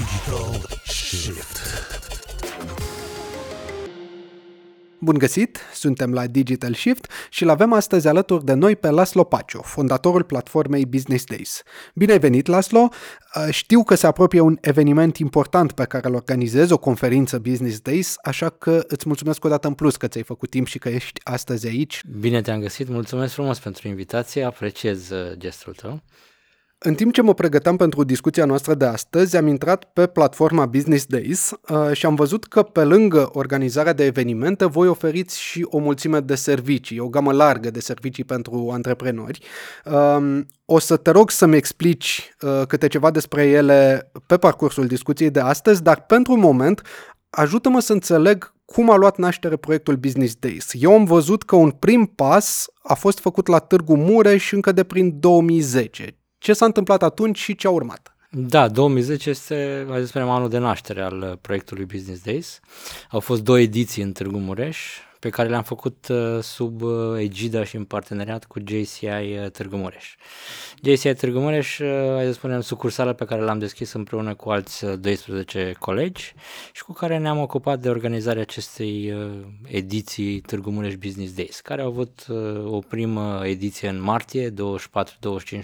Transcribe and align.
Digital 0.00 0.66
Shift. 0.84 1.58
Bun 4.98 5.18
găsit! 5.18 5.58
Suntem 5.74 6.12
la 6.12 6.26
Digital 6.26 6.74
Shift 6.74 7.10
și 7.30 7.44
l 7.44 7.48
avem 7.48 7.72
astăzi 7.72 8.08
alături 8.08 8.44
de 8.44 8.52
noi 8.52 8.76
pe 8.76 8.90
Laslo 8.90 9.24
Pacio, 9.24 9.62
fondatorul 9.62 10.22
platformei 10.22 10.86
Business 10.86 11.24
Days. 11.24 11.62
Bine 11.94 12.12
ai 12.12 12.18
venit, 12.18 12.46
Laslo! 12.46 12.88
Uh, 12.88 13.46
știu 13.50 13.82
că 13.82 13.94
se 13.94 14.06
apropie 14.06 14.40
un 14.40 14.58
eveniment 14.60 15.16
important 15.16 15.72
pe 15.72 15.84
care 15.84 16.08
îl 16.08 16.14
organizezi, 16.14 16.72
o 16.72 16.78
conferință 16.78 17.38
Business 17.38 17.80
Days, 17.80 18.16
așa 18.22 18.48
că 18.48 18.84
îți 18.88 19.06
mulțumesc 19.06 19.44
o 19.44 19.48
dată 19.48 19.68
în 19.68 19.74
plus 19.74 19.96
că 19.96 20.08
ți-ai 20.08 20.24
făcut 20.24 20.50
timp 20.50 20.66
și 20.66 20.78
că 20.78 20.88
ești 20.88 21.20
astăzi 21.24 21.66
aici. 21.66 22.00
Bine 22.20 22.42
te-am 22.42 22.60
găsit, 22.60 22.88
mulțumesc 22.88 23.32
frumos 23.32 23.58
pentru 23.58 23.88
invitație, 23.88 24.44
apreciez 24.44 25.10
uh, 25.10 25.32
gestul 25.36 25.74
tău. 25.74 26.02
În 26.82 26.94
timp 26.94 27.12
ce 27.12 27.22
mă 27.22 27.34
pregăteam 27.34 27.76
pentru 27.76 28.04
discuția 28.04 28.44
noastră 28.44 28.74
de 28.74 28.84
astăzi, 28.84 29.36
am 29.36 29.46
intrat 29.46 29.84
pe 29.84 30.06
platforma 30.06 30.66
Business 30.66 31.06
Days 31.06 31.50
uh, 31.68 31.90
și 31.92 32.06
am 32.06 32.14
văzut 32.14 32.44
că 32.44 32.62
pe 32.62 32.84
lângă 32.84 33.30
organizarea 33.32 33.92
de 33.92 34.04
evenimente, 34.04 34.64
voi 34.64 34.88
oferiți 34.88 35.40
și 35.40 35.66
o 35.70 35.78
mulțime 35.78 36.20
de 36.20 36.34
servicii, 36.34 36.98
o 36.98 37.08
gamă 37.08 37.32
largă 37.32 37.70
de 37.70 37.80
servicii 37.80 38.24
pentru 38.24 38.70
antreprenori. 38.72 39.40
Uh, 39.84 40.40
o 40.64 40.78
să 40.78 40.96
te 40.96 41.10
rog 41.10 41.30
să-mi 41.30 41.56
explici 41.56 42.34
uh, 42.40 42.66
câte 42.66 42.86
ceva 42.86 43.10
despre 43.10 43.46
ele 43.46 44.10
pe 44.26 44.36
parcursul 44.36 44.86
discuției 44.86 45.30
de 45.30 45.40
astăzi, 45.40 45.82
dar 45.82 46.04
pentru 46.04 46.32
un 46.32 46.40
moment 46.40 46.82
ajută-mă 47.30 47.80
să 47.80 47.92
înțeleg 47.92 48.54
cum 48.64 48.90
a 48.90 48.96
luat 48.96 49.18
naștere 49.18 49.56
proiectul 49.56 49.96
Business 49.96 50.34
Days. 50.34 50.70
Eu 50.72 50.92
am 50.92 51.04
văzut 51.04 51.42
că 51.42 51.56
un 51.56 51.70
prim 51.70 52.06
pas 52.06 52.66
a 52.82 52.94
fost 52.94 53.18
făcut 53.18 53.46
la 53.46 53.58
Târgu 53.58 53.96
Mureș 53.96 54.52
încă 54.52 54.72
de 54.72 54.84
prin 54.84 55.20
2010 55.20 56.14
ce 56.40 56.52
s-a 56.52 56.64
întâmplat 56.64 57.02
atunci 57.02 57.38
și 57.38 57.54
ce 57.54 57.66
a 57.66 57.70
urmat. 57.70 58.14
Da, 58.30 58.68
2010 58.68 59.30
este, 59.30 59.84
mai 59.88 60.00
să 60.00 60.06
spunem, 60.06 60.28
anul 60.28 60.48
de 60.48 60.58
naștere 60.58 61.02
al 61.02 61.38
proiectului 61.40 61.84
Business 61.84 62.22
Days. 62.22 62.60
Au 63.10 63.20
fost 63.20 63.42
două 63.42 63.60
ediții 63.60 64.02
în 64.02 64.12
Târgu 64.12 64.38
Mureș, 64.38 64.78
pe 65.20 65.28
care 65.28 65.48
le-am 65.48 65.62
făcut 65.62 66.08
uh, 66.08 66.38
sub 66.42 66.82
uh, 66.82 67.18
egida 67.18 67.64
și 67.64 67.76
în 67.76 67.84
parteneriat 67.84 68.44
cu 68.44 68.58
JCI 68.66 69.04
uh, 69.04 69.50
Târgu 69.52 69.76
Mureș. 69.76 70.14
JCI 70.82 71.12
Târgu 71.12 71.38
Mureș, 71.38 71.76
hai 72.14 72.24
să 72.24 72.32
spunem, 72.32 72.60
sucursală 72.60 73.12
pe 73.12 73.24
care 73.24 73.40
l-am 73.40 73.58
deschis 73.58 73.92
împreună 73.92 74.34
cu 74.34 74.50
alți 74.50 74.86
12 74.86 75.74
colegi 75.78 76.34
și 76.72 76.82
cu 76.82 76.92
care 76.92 77.18
ne-am 77.18 77.38
ocupat 77.38 77.80
de 77.80 77.88
organizarea 77.88 78.42
acestei 78.42 79.14
ediții 79.66 80.40
Târgu 80.40 80.70
Mureș 80.70 80.94
Business 80.96 81.34
Days, 81.34 81.60
care 81.60 81.82
au 81.82 81.88
avut 81.88 82.26
o 82.64 82.78
primă 82.78 83.40
ediție 83.44 83.88
în 83.88 84.02
martie, 84.02 84.50
24-25 84.50 84.54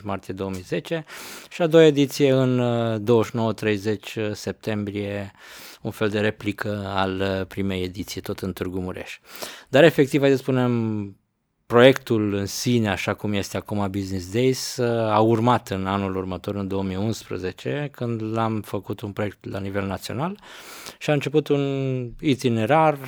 martie 0.03 0.35
2010 0.35 1.05
și 1.51 1.63
a 1.63 1.67
doua 1.67 1.85
ediție 1.85 2.33
în 2.33 2.63
29-30 3.03 4.33
septembrie 4.33 5.33
un 5.87 5.93
fel 5.93 6.09
de 6.09 6.21
replică 6.21 6.93
al 6.95 7.21
uh, 7.21 7.47
primei 7.47 7.83
ediții, 7.83 8.21
tot 8.21 8.39
în 8.39 8.53
Târgu 8.53 8.81
Mureș. 8.81 9.19
Dar 9.69 9.85
efectiv, 9.85 10.21
hai 10.21 10.31
să 10.31 10.37
spunem, 10.37 11.17
proiectul 11.67 12.35
în 12.35 12.47
sine, 12.47 12.89
așa 12.89 13.15
cum 13.15 13.33
este 13.33 13.57
acum 13.57 13.91
Business 13.91 14.33
Days, 14.33 14.77
uh, 14.77 15.11
a 15.13 15.21
urmat 15.21 15.69
în 15.69 15.87
anul 15.87 16.17
următor, 16.17 16.55
în 16.55 16.69
2011, 16.69 17.89
când 17.93 18.23
l-am 18.23 18.61
făcut 18.61 19.01
un 19.01 19.13
proiect 19.13 19.51
la 19.51 19.59
nivel 19.59 19.87
național 19.87 20.39
și 20.99 21.11
a 21.11 21.13
început 21.13 21.49
un 21.49 21.63
itinerar 22.21 22.99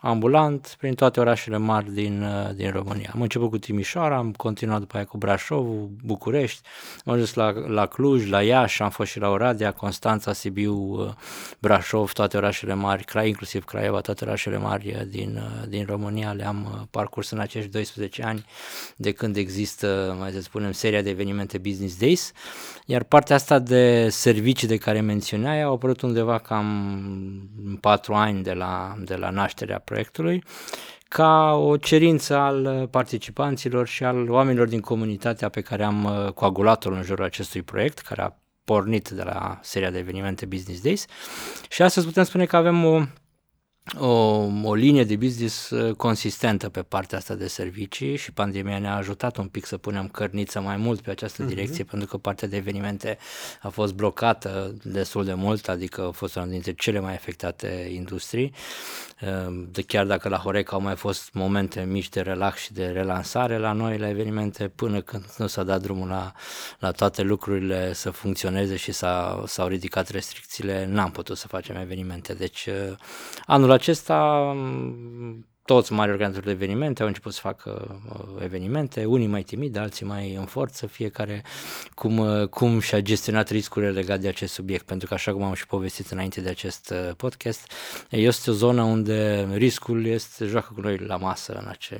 ambulant 0.00 0.76
prin 0.78 0.94
toate 0.94 1.20
orașele 1.20 1.56
mari 1.56 1.92
din, 1.92 2.22
uh, 2.22 2.54
din 2.54 2.70
România. 2.70 3.10
Am 3.14 3.20
început 3.20 3.50
cu 3.50 3.58
Timișoara, 3.58 4.16
am 4.16 4.32
continuat 4.32 4.78
după 4.78 4.96
aia 4.96 5.04
cu 5.04 5.16
Brașov, 5.16 5.66
București, 6.04 6.60
am 7.04 7.12
ajuns 7.12 7.34
la, 7.34 7.50
la 7.66 7.86
Cluj, 7.86 8.30
la 8.30 8.42
Iași, 8.42 8.82
am 8.82 8.90
fost 8.90 9.10
și 9.10 9.18
la 9.18 9.28
Oradea, 9.28 9.72
Constanța, 9.72 10.32
Sibiu, 10.32 10.74
uh, 10.74 11.10
Brașov, 11.58 12.12
toate 12.12 12.36
orașele 12.36 12.74
mari, 12.74 13.04
Crai, 13.04 13.28
inclusiv 13.28 13.64
Craiova, 13.64 14.00
toate 14.00 14.24
orașele 14.24 14.58
mari 14.58 14.94
uh, 14.94 15.06
din, 15.08 15.40
din 15.68 15.84
România 15.88 16.32
le-am 16.32 16.88
parcurs 16.90 17.30
în 17.30 17.38
acești 17.38 17.70
12 17.70 18.22
ani 18.22 18.44
de 18.96 19.12
când 19.12 19.36
există, 19.36 20.16
mai 20.18 20.30
să 20.30 20.40
spunem, 20.40 20.72
seria 20.72 21.02
de 21.02 21.10
evenimente 21.10 21.58
Business 21.58 21.98
Days, 21.98 22.32
iar 22.86 23.02
partea 23.02 23.36
asta 23.36 23.58
de 23.58 24.08
servicii 24.08 24.68
de 24.68 24.76
care 24.76 25.00
menționai 25.00 25.62
au 25.62 25.72
apărut 25.72 26.00
undeva 26.00 26.38
cam 26.38 26.66
în 27.64 27.76
4 27.76 28.14
ani 28.14 28.42
de 28.42 28.52
la, 28.52 28.96
de 29.04 29.14
la 29.14 29.30
nașterea 29.30 29.78
proiectului 29.88 30.42
ca 31.08 31.52
o 31.52 31.76
cerință 31.76 32.36
al 32.36 32.88
participanților 32.90 33.86
și 33.86 34.04
al 34.04 34.30
oamenilor 34.30 34.68
din 34.68 34.80
comunitatea 34.80 35.48
pe 35.48 35.60
care 35.60 35.84
am 35.84 36.04
uh, 36.04 36.32
coagulat-o 36.32 36.90
în 36.90 37.02
jurul 37.02 37.24
acestui 37.24 37.62
proiect, 37.62 37.98
care 37.98 38.22
a 38.22 38.32
pornit 38.64 39.08
de 39.08 39.22
la 39.22 39.58
seria 39.62 39.90
de 39.90 39.98
evenimente 39.98 40.46
Business 40.46 40.82
Days. 40.82 41.04
Și 41.68 41.82
astăzi 41.82 42.06
putem 42.06 42.24
spune 42.24 42.44
că 42.44 42.56
avem 42.56 42.84
o 42.84 43.02
o, 43.98 44.06
o 44.62 44.74
linie 44.74 45.04
de 45.04 45.16
business 45.16 45.70
uh, 45.70 45.94
consistentă 45.94 46.68
pe 46.68 46.82
partea 46.82 47.18
asta 47.18 47.34
de 47.34 47.46
servicii 47.46 48.16
și 48.16 48.32
pandemia 48.32 48.78
ne-a 48.78 48.96
ajutat 48.96 49.36
un 49.36 49.46
pic 49.46 49.66
să 49.66 49.76
punem 49.76 50.08
cărniță 50.08 50.60
mai 50.60 50.76
mult 50.76 51.00
pe 51.00 51.10
această 51.10 51.42
mhm. 51.42 51.50
direcție, 51.54 51.84
uh-huh. 51.84 51.90
pentru 51.90 52.08
că 52.08 52.16
partea 52.16 52.48
de 52.48 52.56
evenimente 52.56 53.18
a 53.62 53.68
fost 53.68 53.94
blocată 53.94 54.74
destul 54.82 55.24
de 55.24 55.34
mult, 55.34 55.68
adică 55.68 56.06
a 56.06 56.10
fost 56.10 56.36
una 56.36 56.46
dintre 56.46 56.72
cele 56.72 57.00
mai 57.00 57.14
afectate 57.14 57.90
industrii. 57.94 58.52
Ehm, 59.18 59.68
de 59.72 59.82
chiar 59.82 60.06
dacă 60.06 60.28
la 60.28 60.36
Horeca 60.36 60.76
au 60.76 60.82
mai 60.82 60.96
fost 60.96 61.30
momente 61.32 61.80
mici 61.80 62.08
de 62.08 62.20
relax 62.20 62.60
și 62.60 62.72
de 62.72 62.86
relansare, 62.86 63.58
la 63.58 63.72
noi, 63.72 63.98
la 63.98 64.08
evenimente, 64.08 64.68
până 64.68 65.00
când 65.00 65.24
nu 65.36 65.46
s-a 65.46 65.62
dat 65.62 65.80
drumul 65.80 66.08
la, 66.08 66.32
la 66.78 66.90
toate 66.90 67.22
lucrurile 67.22 67.92
să 67.92 68.10
funcționeze 68.10 68.76
și 68.76 68.92
s-a, 68.92 69.42
s-au 69.46 69.66
ridicat 69.66 70.08
restricțiile, 70.08 70.86
n-am 70.86 71.10
putut 71.10 71.36
să 71.36 71.46
facem 71.46 71.76
evenimente. 71.76 72.34
Deci 72.34 72.66
eh, 72.66 72.96
anul 73.46 73.70
acesta 73.78 74.54
toți 75.68 75.92
mari 75.92 76.10
organizatori 76.10 76.46
de 76.46 76.64
evenimente 76.64 77.02
au 77.02 77.08
început 77.08 77.32
să 77.32 77.40
facă 77.40 78.00
uh, 78.12 78.42
evenimente, 78.42 79.04
unii 79.04 79.26
mai 79.26 79.42
timidi, 79.42 79.78
alții 79.78 80.06
mai 80.06 80.34
în 80.34 80.44
forță, 80.44 80.86
fiecare 80.86 81.44
cum, 81.94 82.18
uh, 82.18 82.48
cum 82.48 82.80
și-a 82.80 83.00
gestionat 83.00 83.48
riscurile 83.48 83.90
legate 83.90 84.20
de 84.20 84.28
acest 84.28 84.52
subiect, 84.52 84.86
pentru 84.86 85.08
că 85.08 85.14
așa 85.14 85.32
cum 85.32 85.42
am 85.42 85.54
și 85.54 85.66
povestit 85.66 86.10
înainte 86.10 86.40
de 86.40 86.48
acest 86.48 86.90
uh, 86.90 87.14
podcast, 87.16 87.72
este 88.10 88.50
o 88.50 88.52
zonă 88.52 88.82
unde 88.82 89.48
riscul 89.52 90.06
este, 90.06 90.44
joacă 90.44 90.70
cu 90.74 90.80
noi 90.80 90.98
la 90.98 91.16
masă 91.16 91.52
în, 91.52 91.66
ace, 91.66 91.96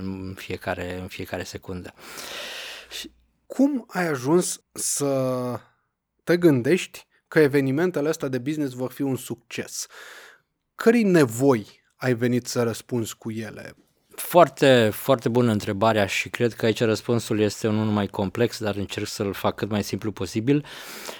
în, 0.00 0.34
fiecare, 0.36 0.98
în 1.00 1.06
fiecare 1.06 1.42
secundă. 1.42 1.94
Și 2.98 3.10
cum 3.46 3.84
ai 3.88 4.08
ajuns 4.08 4.62
să 4.72 5.60
te 6.24 6.36
gândești 6.36 7.06
că 7.28 7.38
evenimentele 7.38 8.08
astea 8.08 8.28
de 8.28 8.38
business 8.38 8.74
vor 8.74 8.92
fi 8.92 9.02
un 9.02 9.16
succes? 9.16 9.86
Cărei 10.82 11.02
nevoi 11.02 11.66
ai 11.96 12.14
venit 12.14 12.46
să 12.46 12.62
răspunzi 12.62 13.16
cu 13.16 13.30
ele? 13.30 13.74
Foarte, 14.08 14.90
foarte 14.92 15.28
bună 15.28 15.52
întrebarea 15.52 16.06
și 16.06 16.28
cred 16.28 16.52
că 16.54 16.66
aici 16.66 16.80
răspunsul 16.80 17.40
este 17.40 17.68
unul 17.68 17.84
mai 17.84 18.06
complex, 18.06 18.58
dar 18.58 18.76
încerc 18.76 19.06
să-l 19.06 19.32
fac 19.32 19.54
cât 19.54 19.70
mai 19.70 19.82
simplu 19.82 20.12
posibil. 20.12 20.64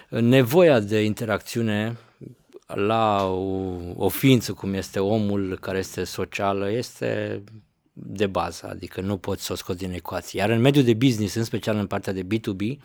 Nevoia 0.09 0.81
de 0.81 1.03
interacțiune 1.03 1.97
la 2.67 3.25
o, 3.25 3.75
o 3.97 4.09
ființă 4.09 4.53
cum 4.53 4.75
este 4.75 5.01
omul 5.01 5.59
care 5.61 5.79
este 5.79 6.05
socială 6.05 6.71
este 6.71 7.43
de 8.07 8.27
bază, 8.27 8.69
adică 8.71 9.01
nu 9.01 9.17
poți 9.17 9.45
să 9.45 9.53
o 9.53 9.57
scoți 9.57 9.79
din 9.79 9.93
ecuație. 9.93 10.41
Iar 10.41 10.51
în 10.51 10.61
mediul 10.61 10.85
de 10.85 10.95
business, 10.95 11.35
în 11.35 11.45
special 11.45 11.77
în 11.77 11.87
partea 11.87 12.13
de 12.13 12.27
B2B, 12.27 12.79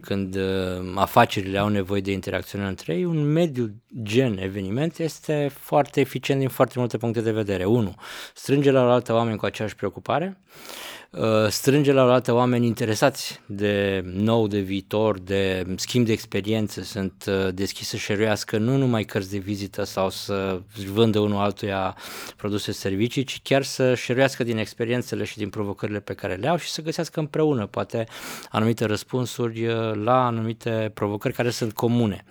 când 0.00 0.36
uh, 0.36 0.92
afacerile 0.94 1.58
au 1.58 1.68
nevoie 1.68 2.00
de 2.00 2.12
interacțiune 2.12 2.66
între 2.66 2.94
ei, 2.94 3.04
un 3.04 3.32
mediu 3.32 3.74
gen 4.02 4.38
eveniment 4.38 4.98
este 4.98 5.50
foarte 5.58 6.00
eficient 6.00 6.40
din 6.40 6.48
foarte 6.48 6.78
multe 6.78 6.96
puncte 6.96 7.20
de 7.20 7.32
vedere. 7.32 7.64
Unu, 7.64 7.94
strânge 8.34 8.70
la 8.70 8.92
altă 8.92 9.12
oameni 9.12 9.36
cu 9.38 9.44
aceeași 9.44 9.74
preocupare. 9.74 10.40
Uh, 10.40 10.95
strânge 11.48 11.92
la 11.92 12.02
alte 12.02 12.32
oameni 12.32 12.66
interesați 12.66 13.40
de 13.46 14.04
nou, 14.04 14.46
de 14.46 14.58
viitor, 14.58 15.18
de 15.18 15.64
schimb 15.76 16.06
de 16.06 16.12
experiențe, 16.12 16.82
sunt 16.82 17.24
uh, 17.28 17.54
deschise 17.54 17.84
să 17.86 17.96
șeruiască 17.96 18.58
nu 18.58 18.76
numai 18.76 19.04
cărți 19.04 19.30
de 19.30 19.38
vizită 19.38 19.84
sau 19.84 20.10
să 20.10 20.60
vândă 20.92 21.18
unul 21.18 21.38
altuia 21.38 21.96
produse 22.36 22.72
servicii, 22.72 23.24
ci 23.24 23.40
chiar 23.42 23.62
să 23.62 23.94
șeruiască 23.94 24.44
din 24.44 24.58
experiențele 24.58 25.24
și 25.24 25.36
din 25.36 25.48
provocările 25.48 26.00
pe 26.00 26.14
care 26.14 26.34
le 26.34 26.48
au 26.48 26.56
și 26.56 26.70
să 26.70 26.82
găsească 26.82 27.20
împreună 27.20 27.66
poate 27.66 28.06
anumite 28.50 28.84
răspunsuri 28.84 29.66
uh, 29.66 29.74
la 29.94 30.26
anumite 30.26 30.90
provocări 30.94 31.34
care 31.34 31.50
sunt 31.50 31.72
comune. 31.72 32.24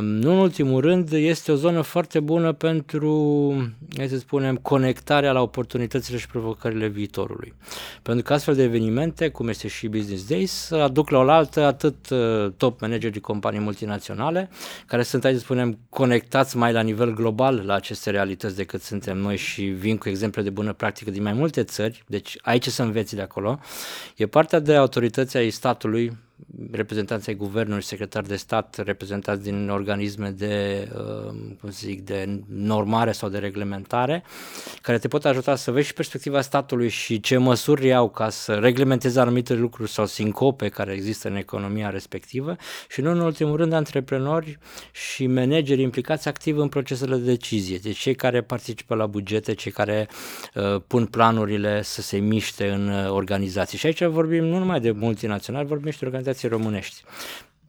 Nu 0.00 0.32
în 0.32 0.38
ultimul 0.38 0.80
rând, 0.80 1.12
este 1.12 1.52
o 1.52 1.54
zonă 1.54 1.80
foarte 1.80 2.20
bună 2.20 2.52
pentru, 2.52 3.52
hai 3.96 4.08
să 4.08 4.18
spunem, 4.18 4.56
conectarea 4.56 5.32
la 5.32 5.40
oportunitățile 5.40 6.18
și 6.18 6.26
provocările 6.26 6.86
viitorului. 6.86 7.54
Pentru 8.02 8.24
că 8.24 8.32
astfel 8.32 8.54
de 8.54 8.62
evenimente, 8.62 9.28
cum 9.28 9.48
este 9.48 9.68
și 9.68 9.88
Business 9.88 10.26
Days, 10.26 10.70
aduc 10.70 11.10
la 11.10 11.18
oaltă 11.18 11.64
atât 11.64 12.10
uh, 12.10 12.52
top 12.56 12.80
manageri 12.80 13.12
de 13.12 13.20
companii 13.20 13.60
multinaționale, 13.60 14.50
care 14.86 15.02
sunt, 15.02 15.22
hai 15.22 15.32
să 15.32 15.38
spunem, 15.38 15.78
conectați 15.88 16.56
mai 16.56 16.72
la 16.72 16.80
nivel 16.80 17.14
global 17.14 17.62
la 17.66 17.74
aceste 17.74 18.10
realități 18.10 18.56
decât 18.56 18.82
suntem 18.82 19.18
noi 19.18 19.36
și 19.36 19.62
vin 19.62 19.96
cu 19.96 20.08
exemple 20.08 20.42
de 20.42 20.50
bună 20.50 20.72
practică 20.72 21.10
din 21.10 21.22
mai 21.22 21.32
multe 21.32 21.62
țări, 21.62 22.04
deci 22.06 22.38
aici 22.42 22.68
să 22.68 22.82
înveți 22.82 23.14
de 23.14 23.22
acolo. 23.22 23.58
E 24.16 24.26
partea 24.26 24.58
de 24.58 24.74
autorități 24.74 25.36
ai 25.36 25.50
statului 25.50 26.12
reprezentanți 26.70 27.28
ai 27.28 27.34
guvernului, 27.34 27.82
secretari 27.82 28.28
de 28.28 28.36
stat, 28.36 28.80
reprezentanți 28.84 29.42
din 29.42 29.68
organisme 29.68 30.30
de, 30.30 30.88
uh, 30.94 31.34
cum 31.60 31.70
să 31.70 31.78
zic, 31.86 32.04
de 32.04 32.40
normare 32.48 33.12
sau 33.12 33.28
de 33.28 33.38
reglementare, 33.38 34.24
care 34.82 34.98
te 34.98 35.08
pot 35.08 35.24
ajuta 35.24 35.56
să 35.56 35.70
vezi 35.70 35.86
și 35.86 35.92
perspectiva 35.92 36.40
statului 36.40 36.88
și 36.88 37.20
ce 37.20 37.36
măsuri 37.36 37.86
iau 37.86 38.08
ca 38.08 38.28
să 38.28 38.54
reglementeze 38.54 39.20
anumite 39.20 39.54
lucruri 39.54 39.90
sau 39.90 40.06
sincope 40.06 40.68
care 40.68 40.92
există 40.92 41.28
în 41.28 41.36
economia 41.36 41.90
respectivă 41.90 42.56
și 42.88 43.00
nu 43.00 43.10
în 43.10 43.20
ultimul 43.20 43.56
rând 43.56 43.72
antreprenori 43.72 44.58
și 44.92 45.26
manageri 45.26 45.82
implicați 45.82 46.28
activ 46.28 46.58
în 46.58 46.68
procesele 46.68 47.16
de 47.16 47.24
decizie, 47.24 47.78
deci 47.78 47.98
cei 47.98 48.14
care 48.14 48.42
participă 48.42 48.94
la 48.94 49.06
bugete, 49.06 49.54
cei 49.54 49.72
care 49.72 50.08
uh, 50.54 50.80
pun 50.86 51.06
planurile 51.06 51.82
să 51.82 52.02
se 52.02 52.16
miște 52.16 52.68
în 52.68 52.88
uh, 52.88 53.10
organizații. 53.10 53.78
Și 53.78 53.86
aici 53.86 54.04
vorbim 54.04 54.44
nu 54.44 54.58
numai 54.58 54.80
de 54.80 54.90
multinaționali, 54.90 55.66
vorbim 55.66 55.90
și 55.90 55.98
de 55.98 56.04
organizații 56.04 56.33
românești 56.42 57.02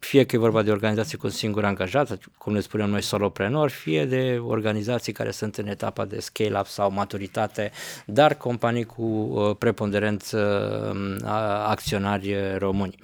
fie 0.06 0.24
că 0.24 0.36
e 0.36 0.40
vorba 0.40 0.62
de 0.62 0.72
organizații 0.72 1.18
cu 1.18 1.26
un 1.26 1.32
singur 1.32 1.66
angajat, 1.66 2.18
cum 2.38 2.54
ne 2.54 2.60
spunem 2.60 2.90
noi 2.90 3.02
soloprenori, 3.02 3.72
fie 3.72 4.06
de 4.06 4.42
organizații 4.42 5.14
care 5.14 5.32
sunt 5.32 5.56
în 5.56 5.68
etapa 5.68 6.06
de 6.06 6.20
scale-up 6.20 6.66
sau 6.66 6.92
maturitate, 6.92 7.72
dar 8.06 8.36
companii 8.36 8.84
cu 8.84 9.02
uh, 9.02 9.56
preponderență 9.58 10.40
uh, 10.94 11.30
acționari 11.66 12.36
români. 12.58 12.96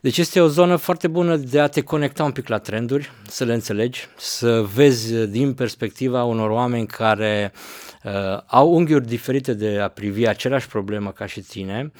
Deci 0.00 0.18
este 0.18 0.40
o 0.40 0.48
zonă 0.48 0.76
foarte 0.76 1.08
bună 1.08 1.36
de 1.36 1.60
a 1.60 1.66
te 1.66 1.80
conecta 1.80 2.24
un 2.24 2.32
pic 2.32 2.48
la 2.48 2.58
trenduri, 2.58 3.12
să 3.28 3.44
le 3.44 3.54
înțelegi, 3.54 4.08
să 4.16 4.60
vezi 4.74 5.14
din 5.14 5.54
perspectiva 5.54 6.24
unor 6.24 6.50
oameni 6.50 6.86
care 6.86 7.52
uh, 7.54 7.83
au 8.46 8.74
unghiuri 8.74 9.06
diferite 9.06 9.54
de 9.54 9.78
a 9.78 9.88
privi 9.88 10.26
aceleași 10.26 10.68
problemă 10.68 11.10
ca 11.10 11.26
și 11.26 11.40
tine, 11.40 11.92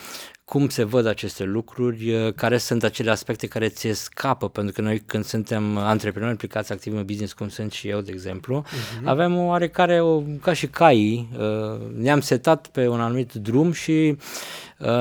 cum 0.44 0.68
se 0.68 0.84
văd 0.84 1.06
aceste 1.06 1.44
lucruri, 1.44 2.32
care 2.36 2.58
sunt 2.58 2.82
acele 2.82 3.10
aspecte 3.10 3.46
care 3.46 3.68
ți 3.68 3.88
scapă, 3.88 4.48
pentru 4.48 4.72
că 4.72 4.80
noi 4.80 5.00
când 5.00 5.24
suntem 5.24 5.76
antreprenori 5.76 6.30
implicați 6.30 6.72
activ 6.72 6.96
în 6.96 7.04
business, 7.04 7.32
cum 7.32 7.48
sunt 7.48 7.72
și 7.72 7.88
eu, 7.88 8.00
de 8.00 8.10
exemplu, 8.12 8.64
uh-huh. 8.66 9.04
avem 9.04 9.36
o 9.36 9.42
oarecare, 9.42 10.00
o, 10.00 10.20
ca 10.20 10.52
și 10.52 10.66
caii, 10.66 11.28
ne-am 11.96 12.20
setat 12.20 12.66
pe 12.66 12.86
un 12.86 13.00
anumit 13.00 13.32
drum 13.32 13.72
și 13.72 14.16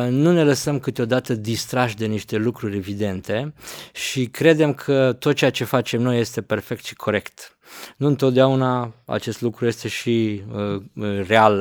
nu 0.10 0.32
ne 0.32 0.44
lăsăm 0.44 0.80
câteodată 0.80 1.34
distrași 1.34 1.96
de 1.96 2.06
niște 2.06 2.38
lucruri 2.38 2.76
evidente 2.76 3.54
și 3.94 4.26
credem 4.26 4.74
că 4.74 5.16
tot 5.20 5.36
ceea 5.36 5.52
ce 5.52 5.64
facem 5.64 6.02
noi 6.02 6.20
este 6.20 6.42
perfect 6.42 6.86
și 6.86 6.96
corect. 6.96 7.58
Nu 7.98 8.08
întotdeauna 8.08 8.94
acest 9.06 9.42
lucru 9.42 9.66
este 9.66 9.88
și 9.88 10.42
uh, 10.54 11.26
real 11.28 11.60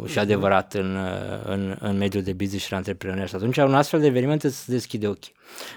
uh, 0.00 0.08
și 0.08 0.18
adevărat 0.18 0.74
în, 0.74 0.96
uh, 0.96 1.44
în, 1.44 1.76
în 1.80 1.96
mediul 1.96 2.22
de 2.22 2.32
business 2.32 2.64
și 2.64 2.70
de 2.70 2.76
antreprenoriat. 2.76 3.28
Și 3.28 3.34
atunci 3.34 3.56
un 3.56 3.74
astfel 3.74 4.00
de 4.00 4.06
eveniment 4.06 4.42
îți 4.42 4.70
deschide 4.70 5.08
ochii. 5.08 5.32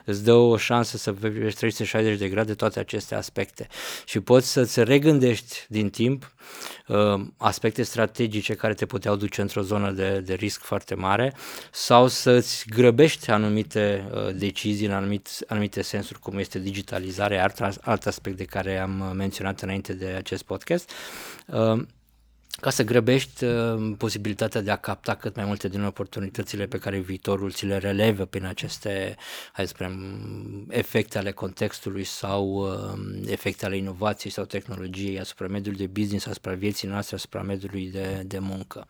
Îți 0.06 0.24
dă 0.24 0.34
o 0.34 0.58
șansă 0.58 0.98
să 0.98 1.12
vezi 1.12 1.56
360 1.56 2.18
de 2.18 2.30
grade 2.30 2.54
toate 2.54 2.80
aceste 2.80 3.16
aspecte 3.16 3.68
și 4.06 4.20
poți 4.20 4.52
să-ți 4.52 4.84
regândești 4.84 5.66
din 5.70 5.90
timp 5.90 6.24
uh, 6.24 6.37
aspecte 7.38 7.84
strategice 7.84 8.54
care 8.54 8.74
te 8.74 8.86
puteau 8.86 9.16
duce 9.16 9.42
într-o 9.42 9.62
zonă 9.62 9.92
de, 9.92 10.20
de 10.20 10.34
risc 10.34 10.62
foarte 10.62 10.96
mare 10.96 11.34
sau 11.72 12.08
să-ți 12.08 12.66
grăbești 12.70 13.32
anumite 13.32 14.10
uh, 14.12 14.36
decizii 14.36 14.86
în 14.88 14.94
anumite, 14.94 15.30
anumite 15.48 15.82
sensuri, 15.82 16.20
cum 16.20 16.38
este 16.38 16.60
digitalizarea, 16.60 17.44
alt, 17.44 17.78
alt 17.82 18.06
aspect 18.06 18.38
de 18.38 18.46
care 18.46 18.78
am 18.78 19.14
menționat 19.16 19.62
înainte 19.62 19.94
de 19.94 20.06
acest 20.06 20.44
podcast. 20.44 20.92
Uh, 22.58 22.64
ca 22.64 22.70
să 22.70 22.84
grăbești 22.84 23.44
uh, 23.44 23.94
posibilitatea 23.98 24.62
de 24.62 24.72
a 24.72 24.76
capta 24.76 25.16
cât 25.16 25.36
mai 25.36 25.46
multe 25.46 25.68
din 25.68 25.84
oportunitățile 25.84 26.66
pe 26.66 26.78
care 26.78 27.00
viitorul 27.00 27.52
ți 27.52 27.66
le 27.66 27.78
relevă 27.78 28.26
prin 28.26 28.46
aceste, 28.46 29.16
hai 29.52 29.68
să 29.68 29.74
spunem, 29.76 30.68
efecte 30.70 31.18
ale 31.18 31.32
contextului 31.32 32.04
sau 32.04 32.46
uh, 32.46 33.30
efecte 33.32 33.66
ale 33.66 33.78
inovației 33.78 34.32
sau 34.32 34.46
tehnologiei 34.46 35.20
asupra 35.20 35.48
mediului 35.48 35.80
de 35.80 36.00
business, 36.02 36.26
asupra 36.26 36.54
vieții 36.54 36.88
noastre, 36.88 37.16
asupra 37.16 37.42
mediului 37.42 37.90
de, 37.92 38.24
de 38.26 38.40
muncă. 38.40 38.88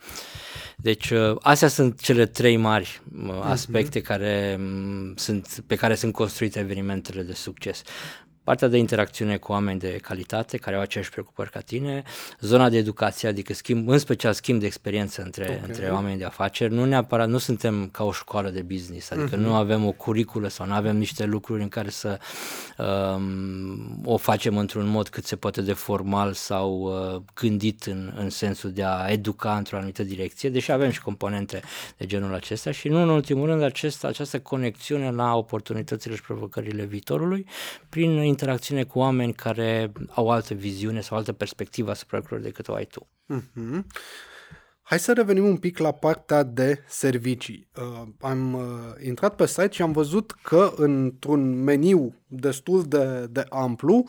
Deci, 0.76 1.10
uh, 1.10 1.36
astea 1.40 1.68
sunt 1.68 2.02
cele 2.02 2.26
trei 2.26 2.58
mari 2.58 3.02
uh, 3.28 3.40
aspecte 3.42 4.00
uh-huh. 4.00 4.04
care, 4.04 4.58
um, 4.60 5.16
sunt, 5.16 5.64
pe 5.68 5.76
care 5.76 5.96
sunt 5.96 6.14
construite 6.14 6.60
evenimentele 6.60 7.22
de 7.22 7.34
succes 7.34 7.82
partea 8.48 8.68
de 8.68 8.78
interacțiune 8.78 9.38
cu 9.38 9.52
oameni 9.52 9.80
de 9.80 10.00
calitate 10.02 10.58
care 10.58 10.76
au 10.76 10.82
aceeași 10.82 11.10
preocupări 11.10 11.50
ca 11.50 11.60
tine, 11.60 12.04
zona 12.40 12.70
de 12.70 12.78
educație, 12.78 13.28
adică 13.28 13.54
schimb, 13.54 13.90
în 13.90 13.98
special 13.98 14.34
schimb 14.34 14.60
de 14.60 14.66
experiență 14.66 15.22
între, 15.22 15.44
okay. 15.44 15.62
între 15.68 15.90
oameni 15.90 16.18
de 16.18 16.24
afaceri, 16.24 16.74
nu 16.74 16.86
neapărat, 16.86 17.28
nu 17.28 17.38
suntem 17.38 17.90
ca 17.92 18.04
o 18.04 18.12
școală 18.12 18.50
de 18.50 18.62
business, 18.62 19.12
adică 19.12 19.36
uh-huh. 19.36 19.40
nu 19.40 19.56
avem 19.56 19.86
o 19.86 19.92
curiculă 19.92 20.48
sau 20.48 20.66
nu 20.66 20.74
avem 20.74 20.98
niște 20.98 21.26
lucruri 21.26 21.62
în 21.62 21.68
care 21.68 21.90
să 21.90 22.20
um, 22.78 24.02
o 24.04 24.18
facem 24.18 24.58
într-un 24.58 24.88
mod 24.88 25.10
cât 25.10 25.26
se 25.26 25.36
poate 25.36 25.62
de 25.62 25.74
formal 25.74 26.34
sau 26.34 26.80
uh, 26.80 27.22
gândit 27.34 27.84
în, 27.84 28.14
în 28.18 28.30
sensul 28.30 28.72
de 28.72 28.84
a 28.84 29.08
educa 29.08 29.58
într-o 29.58 29.78
anumită 29.78 30.04
direcție, 30.04 30.50
deși 30.50 30.72
avem 30.72 30.92
și 30.92 31.02
componente 31.02 31.62
de 31.98 32.06
genul 32.06 32.34
acesta 32.34 32.72
și 32.72 32.88
nu 32.88 33.02
în 33.02 33.10
ultimul 33.10 33.46
rând 33.46 33.62
acest, 33.62 34.04
această 34.04 34.40
conexiune 34.40 35.12
la 35.12 35.36
oportunitățile 35.36 36.16
și 36.16 36.22
provocările 36.22 36.84
viitorului 36.84 37.46
prin 37.90 38.18
interacțiune 38.38 38.84
cu 38.84 39.00
oameni 39.00 39.34
care 39.34 39.92
au 40.08 40.30
altă 40.30 40.54
viziune 40.54 41.02
sau 41.02 41.18
altă 41.18 41.34
perspectivă 41.34 41.90
asupra 41.90 42.18
lucrurilor 42.18 42.50
decât 42.50 42.68
o 42.68 42.74
ai 42.74 42.86
tu. 42.86 43.08
Mm-hmm. 43.34 43.86
Hai 44.82 45.00
să 45.00 45.14
revenim 45.14 45.46
un 45.46 45.58
pic 45.58 45.78
la 45.78 45.92
partea 45.92 46.44
de 46.44 46.84
servicii. 46.88 47.70
Uh, 47.78 48.08
am 48.20 48.54
uh, 48.54 48.62
intrat 49.06 49.36
pe 49.36 49.46
site 49.46 49.72
și 49.72 49.82
am 49.82 49.92
văzut 49.92 50.32
că 50.32 50.74
într-un 50.76 51.64
meniu 51.64 52.16
destul 52.28 52.84
de, 52.84 53.28
de 53.30 53.46
amplu 53.50 54.04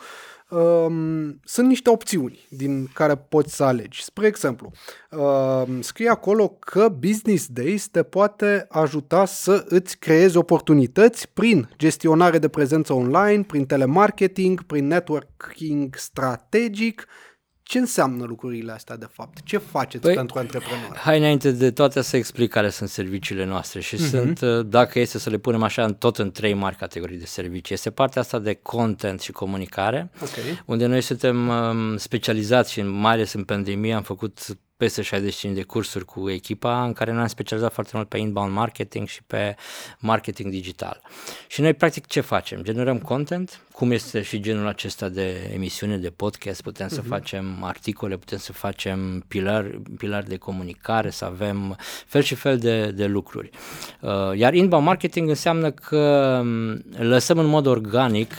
um, 0.49 1.41
sunt 1.45 1.69
niște 1.69 1.91
opțiuni 1.91 2.47
din 2.49 2.87
care 2.95 3.17
poți 3.17 3.55
să 3.55 3.65
alegi. 3.65 4.03
Spre 4.03 4.27
exemplu, 4.27 4.73
um, 5.11 5.81
scrie 5.81 6.09
acolo 6.09 6.49
că 6.49 6.89
Business 6.89 7.47
Days 7.47 7.89
te 7.89 8.03
poate 8.03 8.67
ajuta 8.69 9.25
să 9.25 9.65
îți 9.69 9.99
creezi 9.99 10.37
oportunități 10.37 11.29
prin 11.29 11.69
gestionare 11.77 12.39
de 12.39 12.49
prezență 12.49 12.93
online, 12.93 13.43
prin 13.43 13.67
telemarketing, 13.67 14.63
prin 14.63 14.87
networking 14.87 15.97
strategic, 15.97 17.07
ce 17.69 17.79
înseamnă 17.79 18.25
lucrurile 18.25 18.73
astea 18.73 18.97
de 18.97 19.09
fapt? 19.13 19.39
Ce 19.45 19.59
faceți 19.59 20.03
păi, 20.03 20.15
pentru 20.15 20.39
antreprenori? 20.39 20.99
Hai 20.99 21.19
înainte 21.19 21.51
de 21.51 21.71
toate 21.71 22.01
să 22.01 22.17
explic 22.17 22.51
care 22.51 22.71
sunt 22.71 22.89
serviciile 22.89 23.45
noastre 23.45 23.81
și 23.81 23.97
uh-huh. 23.97 24.09
sunt, 24.11 24.41
uh, 24.41 24.67
dacă 24.67 24.99
este 24.99 25.19
să 25.19 25.31
le 25.31 25.39
punem 25.39 25.63
așa, 25.63 25.85
în 25.85 25.95
tot 25.95 26.19
în 26.19 26.31
trei 26.31 26.55
mari 26.55 26.77
categorii 26.77 27.19
de 27.19 27.25
servicii. 27.25 27.75
Este 27.75 27.91
partea 27.91 28.21
asta 28.21 28.39
de 28.39 28.55
content 28.55 29.21
și 29.21 29.33
comunicare, 29.33 30.11
okay. 30.23 30.63
unde 30.65 30.87
noi 30.87 31.01
suntem 31.01 31.49
um, 31.49 31.97
specializați 31.97 32.73
și 32.73 32.83
mai 32.83 33.13
ales 33.13 33.33
în 33.33 33.45
pandemie 33.45 33.95
am 33.95 34.03
făcut 34.03 34.39
peste 34.79 35.03
65 35.03 35.55
de 35.55 35.63
cursuri 35.63 36.05
cu 36.05 36.31
echipa 36.31 36.85
în 36.85 36.93
care 36.93 37.13
ne-am 37.13 37.27
specializat 37.27 37.73
foarte 37.73 37.93
mult 37.95 38.09
pe 38.09 38.19
inbound 38.19 38.53
marketing 38.53 39.09
și 39.09 39.23
pe 39.23 39.57
marketing 39.99 40.51
digital. 40.51 41.01
Și 41.47 41.61
noi 41.61 41.75
practic 41.75 42.07
ce 42.07 42.21
facem? 42.21 42.63
Generăm 42.63 42.99
content, 42.99 43.61
cum 43.73 43.91
este 43.91 44.23
și 44.23 44.41
genul 44.41 44.67
acesta 44.67 45.09
de 45.09 45.51
emisiune 45.55 45.97
de 45.97 46.11
podcast, 46.11 46.63
putem 46.63 46.87
uh-huh. 46.87 46.91
să 46.91 47.01
mhm. 47.01 47.09
facem 47.09 47.63
articole, 47.63 48.17
putem 48.17 48.39
să 48.39 48.53
facem 48.53 49.25
pilar, 49.29 49.81
pilar 49.97 50.23
de 50.23 50.37
comunicare, 50.37 51.11
să 51.11 51.25
avem 51.25 51.77
fel 52.07 52.23
și 52.23 52.35
fel 52.35 52.59
de, 52.59 52.91
de 52.91 53.07
lucruri. 53.07 53.51
Uh, 54.01 54.11
iar 54.35 54.55
inbound 54.55 54.85
marketing 54.85 55.29
înseamnă 55.29 55.71
că 55.71 56.39
um, 56.43 56.85
lăsăm 56.99 57.39
în 57.39 57.47
mod 57.47 57.67
organic 57.67 58.33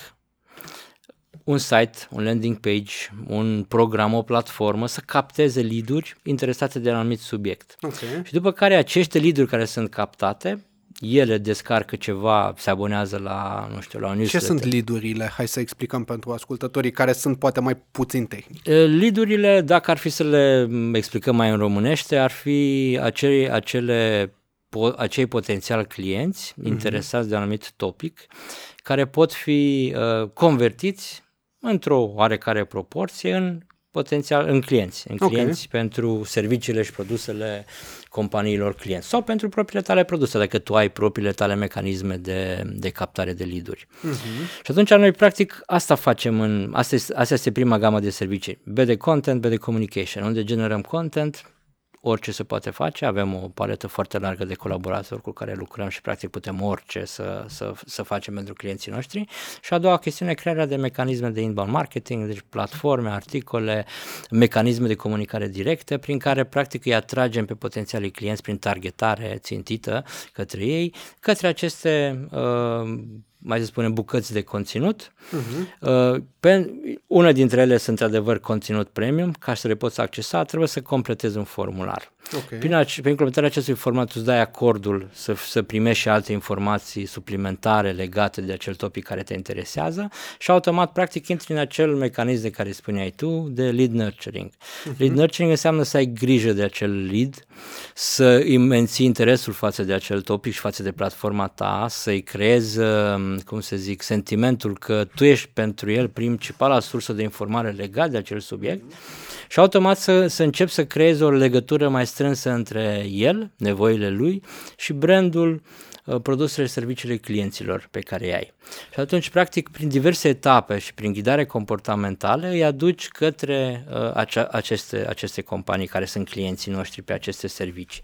un 1.50 1.58
site, 1.58 1.98
un 2.10 2.24
landing 2.24 2.58
page, 2.58 2.94
un 3.28 3.66
program, 3.68 4.14
o 4.14 4.22
platformă 4.22 4.88
să 4.88 5.02
capteze 5.06 5.62
lead-uri 5.62 6.16
interesate 6.24 6.80
de 6.80 6.90
un 6.90 6.96
anumit 6.96 7.20
subiect. 7.20 7.76
Okay. 7.82 8.22
Și 8.24 8.34
după 8.34 8.52
care 8.52 8.76
acești 8.76 9.20
lead 9.20 9.48
care 9.48 9.66
sunt 9.66 9.90
captate, 9.90 10.66
ele 11.00 11.38
descarcă 11.38 11.96
ceva, 11.96 12.54
se 12.58 12.70
abonează 12.70 13.18
la, 13.18 13.70
nu 13.74 13.82
știu, 13.82 14.00
la 14.00 14.08
un 14.08 14.16
newsletter. 14.16 14.40
Ce 14.40 14.46
sunt 14.46 14.72
lead-urile? 14.74 15.32
Hai 15.36 15.48
să 15.48 15.60
explicăm 15.60 16.04
pentru 16.04 16.32
ascultătorii 16.32 16.92
care 16.92 17.14
sunt 17.14 17.40
poate 17.40 17.60
mai 17.60 17.78
puțin 17.92 18.26
tehnici. 18.26 18.66
Lead-urile, 19.00 19.62
dacă 19.62 19.92
ar 19.92 19.98
fi 19.98 20.10
să 20.10 20.24
le 20.24 20.70
explicăm 20.94 21.36
mai 21.36 21.50
în 21.50 21.58
românește, 21.58 22.18
ar 22.18 22.32
fi 22.32 23.00
acele, 23.02 23.50
acele 23.52 24.32
po- 24.70 24.96
acei 24.98 25.26
potențial 25.26 25.86
clienți 25.86 26.54
mm-hmm. 26.54 26.66
interesați 26.66 27.28
de 27.28 27.36
un 27.36 27.42
anumit 27.42 27.72
topic 27.72 28.28
care 28.76 29.06
pot 29.08 29.34
fi 29.34 29.94
uh, 29.96 30.30
convertiți 30.30 31.28
într-o 31.60 32.02
oarecare 32.02 32.66
proporție 32.66 33.36
în 33.36 33.60
potențial 33.92 34.48
în 34.48 34.62
clienți, 34.62 35.06
în 35.10 35.16
okay. 35.20 35.30
clienți 35.30 35.68
pentru 35.68 36.24
serviciile 36.24 36.82
și 36.82 36.92
produsele 36.92 37.66
companiilor 38.10 38.76
clienți 38.76 39.08
sau 39.08 39.22
pentru 39.22 39.50
propriile 39.50 39.82
tale 39.82 40.04
produse, 40.04 40.38
dacă 40.38 40.60
tu 40.60 40.76
ai 40.76 40.90
propriile 40.90 41.32
tale 41.32 41.56
mecanisme 41.56 42.18
de, 42.18 42.64
de 42.66 42.90
captare 42.90 43.34
de 43.34 43.44
lead-uri. 43.44 43.88
Uh-huh. 43.90 44.64
Și 44.64 44.72
atunci 44.72 44.90
noi 44.90 45.12
practic 45.12 45.62
asta 45.66 45.96
facem 45.96 46.40
în, 46.40 46.70
asta 46.74 46.96
este, 46.96 47.14
asta 47.16 47.34
este 47.34 47.52
prima 47.52 47.78
gamă 47.80 48.00
de 48.00 48.10
servicii, 48.10 48.62
BD 48.66 48.96
Content, 48.96 49.42
BD 49.42 49.58
Communication, 49.58 50.24
unde 50.24 50.44
generăm 50.44 50.82
content, 50.82 51.54
orice 52.02 52.32
se 52.32 52.44
poate 52.44 52.70
face, 52.70 53.06
avem 53.06 53.36
o 53.36 53.48
paletă 53.48 53.88
foarte 53.88 54.18
largă 54.18 54.46
de 54.46 54.54
colaboratori 54.54 55.22
cu 55.22 55.32
care 55.32 55.54
lucrăm 55.54 55.90
și 55.90 56.02
practic 56.02 56.30
putem 56.30 56.62
orice 56.62 57.06
să, 57.06 57.46
să, 57.48 57.74
să 57.86 58.04
facem 58.04 58.34
pentru 58.34 58.54
clienții 58.54 58.92
noștri. 58.92 59.26
Și 59.62 59.74
a 59.74 59.78
doua 59.78 59.98
chestiune, 59.98 60.34
crearea 60.34 60.66
de 60.66 60.76
mecanisme 60.76 61.30
de 61.30 61.42
inbound 61.42 61.72
marketing, 61.72 62.26
deci 62.26 62.44
platforme, 62.50 63.10
articole, 63.10 63.86
mecanisme 64.32 64.88
de 64.88 64.96
comunicare 64.96 65.48
directe 65.48 65.98
prin 65.98 66.18
care 66.18 66.44
practic 66.44 66.86
îi 66.86 66.94
atragem 66.94 67.46
pe 67.46 67.54
potențialii 67.54 68.12
clienți 68.12 68.42
prin 68.42 68.58
targetare 68.58 69.38
țintită 69.40 70.04
către 70.32 70.66
ei, 70.66 70.94
către 71.20 71.48
aceste 71.48 72.26
uh, 72.32 73.00
mai 73.42 73.60
să 73.60 73.66
spunem, 73.66 73.94
bucăți 73.94 74.34
de 74.34 74.42
conținut. 74.42 75.12
Uh-huh. 75.12 75.80
Uh, 75.80 76.22
pe, 76.40 76.74
una 77.08 77.32
dintre 77.32 77.62
ele 77.62 77.78
sunt 77.78 78.00
într-adevăr 78.00 78.40
conținut 78.40 78.88
premium, 78.88 79.32
ca 79.32 79.54
să 79.54 79.68
le 79.68 79.76
poți 79.76 80.00
accesa, 80.00 80.44
trebuie 80.44 80.68
să 80.68 80.82
completezi 80.82 81.38
un 81.38 81.44
formular. 81.44 82.12
Okay. 82.34 82.60
Prin, 82.60 82.86
prin 82.86 83.10
implementarea 83.10 83.50
acestui 83.50 83.74
format 83.74 84.12
îți 84.12 84.26
dai 84.26 84.40
acordul 84.40 85.10
să, 85.14 85.34
să 85.36 85.62
primești 85.62 86.02
și 86.02 86.10
alte 86.10 86.32
informații 86.32 87.06
suplimentare 87.06 87.92
legate 87.92 88.42
de 88.42 88.52
acel 88.52 88.76
topic 88.76 89.04
care 89.04 89.24
te 89.24 89.34
interesează 89.34 90.10
și 90.40 90.52
automat, 90.52 90.92
practic, 90.92 91.28
intri 91.28 91.52
în 91.52 91.58
acel 91.58 91.96
mecanism 91.96 92.42
de 92.42 92.50
care 92.50 92.72
spuneai 92.72 93.14
tu, 93.16 93.48
de 93.52 93.70
lead 93.70 93.92
nurturing. 93.92 94.50
Uh-huh. 94.50 94.98
Lead 94.98 95.16
nurturing 95.16 95.50
înseamnă 95.50 95.84
să 95.84 95.98
ai 95.98 96.06
grijă 96.06 96.52
de 96.52 96.64
acel 96.64 97.06
lead, 97.06 97.46
să 97.94 98.26
îi 98.26 98.58
menții 98.58 99.06
interesul 99.06 99.54
față 99.54 99.84
de 99.84 99.94
acel 99.94 100.22
topic 100.22 100.54
și 100.54 100.60
față 100.60 100.84
de 100.84 100.92
platforma 100.92 101.48
ta, 101.48 101.86
să-i 101.90 102.22
creezi, 102.22 102.80
um, 102.80 103.29
cum 103.38 103.60
să 103.60 103.76
zic, 103.76 104.02
sentimentul 104.02 104.78
că 104.78 105.08
tu 105.16 105.24
ești 105.24 105.50
pentru 105.54 105.92
el 105.92 106.08
principala 106.08 106.80
sursă 106.80 107.14
de 107.14 107.22
informare 107.22 107.70
legat 107.70 108.10
de 108.10 108.18
acel 108.18 108.40
subiect. 108.40 108.84
Uh-huh 108.84 109.30
și 109.50 109.60
automat 109.60 109.98
să, 109.98 110.28
să 110.28 110.44
încep 110.44 110.70
să 110.70 110.86
creezi 110.86 111.24
o 111.24 111.30
legătură 111.30 111.90
mai 111.90 112.08
strânsă 112.08 112.52
între 112.52 113.06
el, 113.10 113.52
nevoile 113.58 114.10
lui 114.10 114.44
și 114.78 114.94
brandul 114.94 115.62
uh, 116.06 116.22
produsele 116.22 116.68
și 116.68 116.74
serviciile 116.74 117.18
clienților 117.18 117.88
pe 117.92 118.00
care 118.00 118.26
îi 118.26 118.34
ai. 118.34 118.54
Și 118.94 119.00
atunci, 119.00 119.30
practic, 119.30 119.70
prin 119.70 119.88
diverse 119.88 120.28
etape 120.28 120.78
și 120.78 120.94
prin 120.94 121.14
ghidare 121.14 121.46
comportamentală, 121.46 122.48
îi 122.50 122.64
aduci 122.64 123.08
către 123.08 123.86
uh, 123.90 124.12
acea, 124.14 124.48
aceste, 124.52 125.06
aceste 125.08 125.42
companii 125.42 125.88
care 125.88 126.06
sunt 126.06 126.30
clienții 126.30 126.72
noștri 126.72 127.02
pe 127.02 127.14
aceste 127.14 127.48
servicii. 127.48 128.02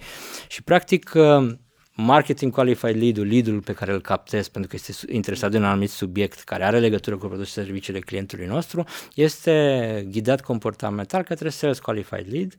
Și, 0.47 0.63
practic, 0.63 1.11
uh, 1.15 1.51
marketing 1.95 2.53
qualified 2.53 2.95
lead-ul, 2.95 3.27
lead-ul 3.27 3.59
pe 3.59 3.73
care 3.73 3.93
îl 3.93 4.01
captez 4.01 4.47
pentru 4.47 4.69
că 4.69 4.77
este 4.79 5.13
interesat 5.13 5.51
de 5.51 5.57
un 5.57 5.63
anumit 5.63 5.89
subiect 5.89 6.39
care 6.39 6.63
are 6.63 6.79
legătură 6.79 7.15
cu 7.15 7.25
produsul 7.25 7.45
și 7.45 7.51
serviciile 7.51 7.99
clientului 7.99 8.45
nostru, 8.45 8.85
este 9.13 10.07
ghidat 10.11 10.41
comportamental 10.41 11.23
către 11.23 11.49
sales 11.49 11.79
qualified 11.79 12.25
lead 12.29 12.57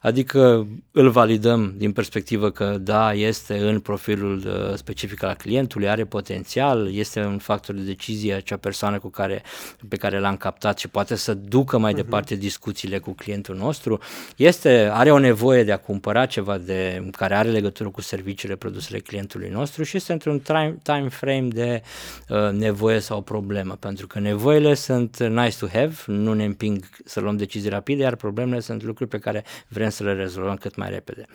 Adică 0.00 0.66
îl 0.92 1.10
validăm 1.10 1.74
din 1.76 1.92
perspectivă 1.92 2.50
că 2.50 2.78
da, 2.80 3.12
este 3.12 3.58
în 3.58 3.80
profilul 3.80 4.36
uh, 4.46 4.74
specific 4.74 5.22
al 5.22 5.34
clientului, 5.34 5.88
are 5.88 6.04
potențial, 6.04 6.94
este 6.94 7.20
un 7.20 7.38
factor 7.38 7.74
de 7.74 7.82
decizie 7.82 8.34
acea 8.34 8.56
persoană 8.56 8.98
cu 8.98 9.08
care, 9.08 9.42
pe 9.88 9.96
care 9.96 10.18
l-am 10.18 10.36
captat 10.36 10.78
și 10.78 10.88
poate 10.88 11.14
să 11.14 11.34
ducă 11.34 11.78
mai 11.78 11.92
uh-huh. 11.92 11.96
departe 11.96 12.34
discuțiile 12.34 12.98
cu 12.98 13.12
clientul 13.12 13.56
nostru, 13.56 14.00
este, 14.36 14.90
are 14.92 15.10
o 15.10 15.18
nevoie 15.18 15.64
de 15.64 15.72
a 15.72 15.76
cumpăra 15.76 16.26
ceva 16.26 16.58
de, 16.58 17.08
care 17.10 17.34
are 17.34 17.48
legătură 17.48 17.88
cu 17.88 18.00
serviciile, 18.00 18.56
produsele 18.56 18.98
clientului 18.98 19.48
nostru 19.48 19.82
și 19.82 19.96
este 19.96 20.12
într-un 20.12 20.38
time, 20.38 20.78
time 20.82 21.08
frame 21.08 21.48
de 21.48 21.82
uh, 22.28 22.50
nevoie 22.52 22.98
sau 22.98 23.20
problemă, 23.22 23.74
pentru 23.74 24.06
că 24.06 24.18
nevoile 24.18 24.74
sunt 24.74 25.18
nice 25.18 25.56
to 25.58 25.66
have, 25.66 25.94
nu 26.06 26.32
ne 26.32 26.44
împing 26.44 26.88
să 27.04 27.20
luăm 27.20 27.36
decizii 27.36 27.70
rapide, 27.70 28.02
iar 28.02 28.14
problemele 28.14 28.60
sunt 28.60 28.82
lucruri 28.82 29.10
pe 29.10 29.18
care 29.18 29.44
vrem 29.68 29.90
să 29.96 30.04
le 30.04 30.12
rezolvăm 30.12 30.56
cât 30.56 30.76
mai 30.76 30.90
repede. 30.90 31.26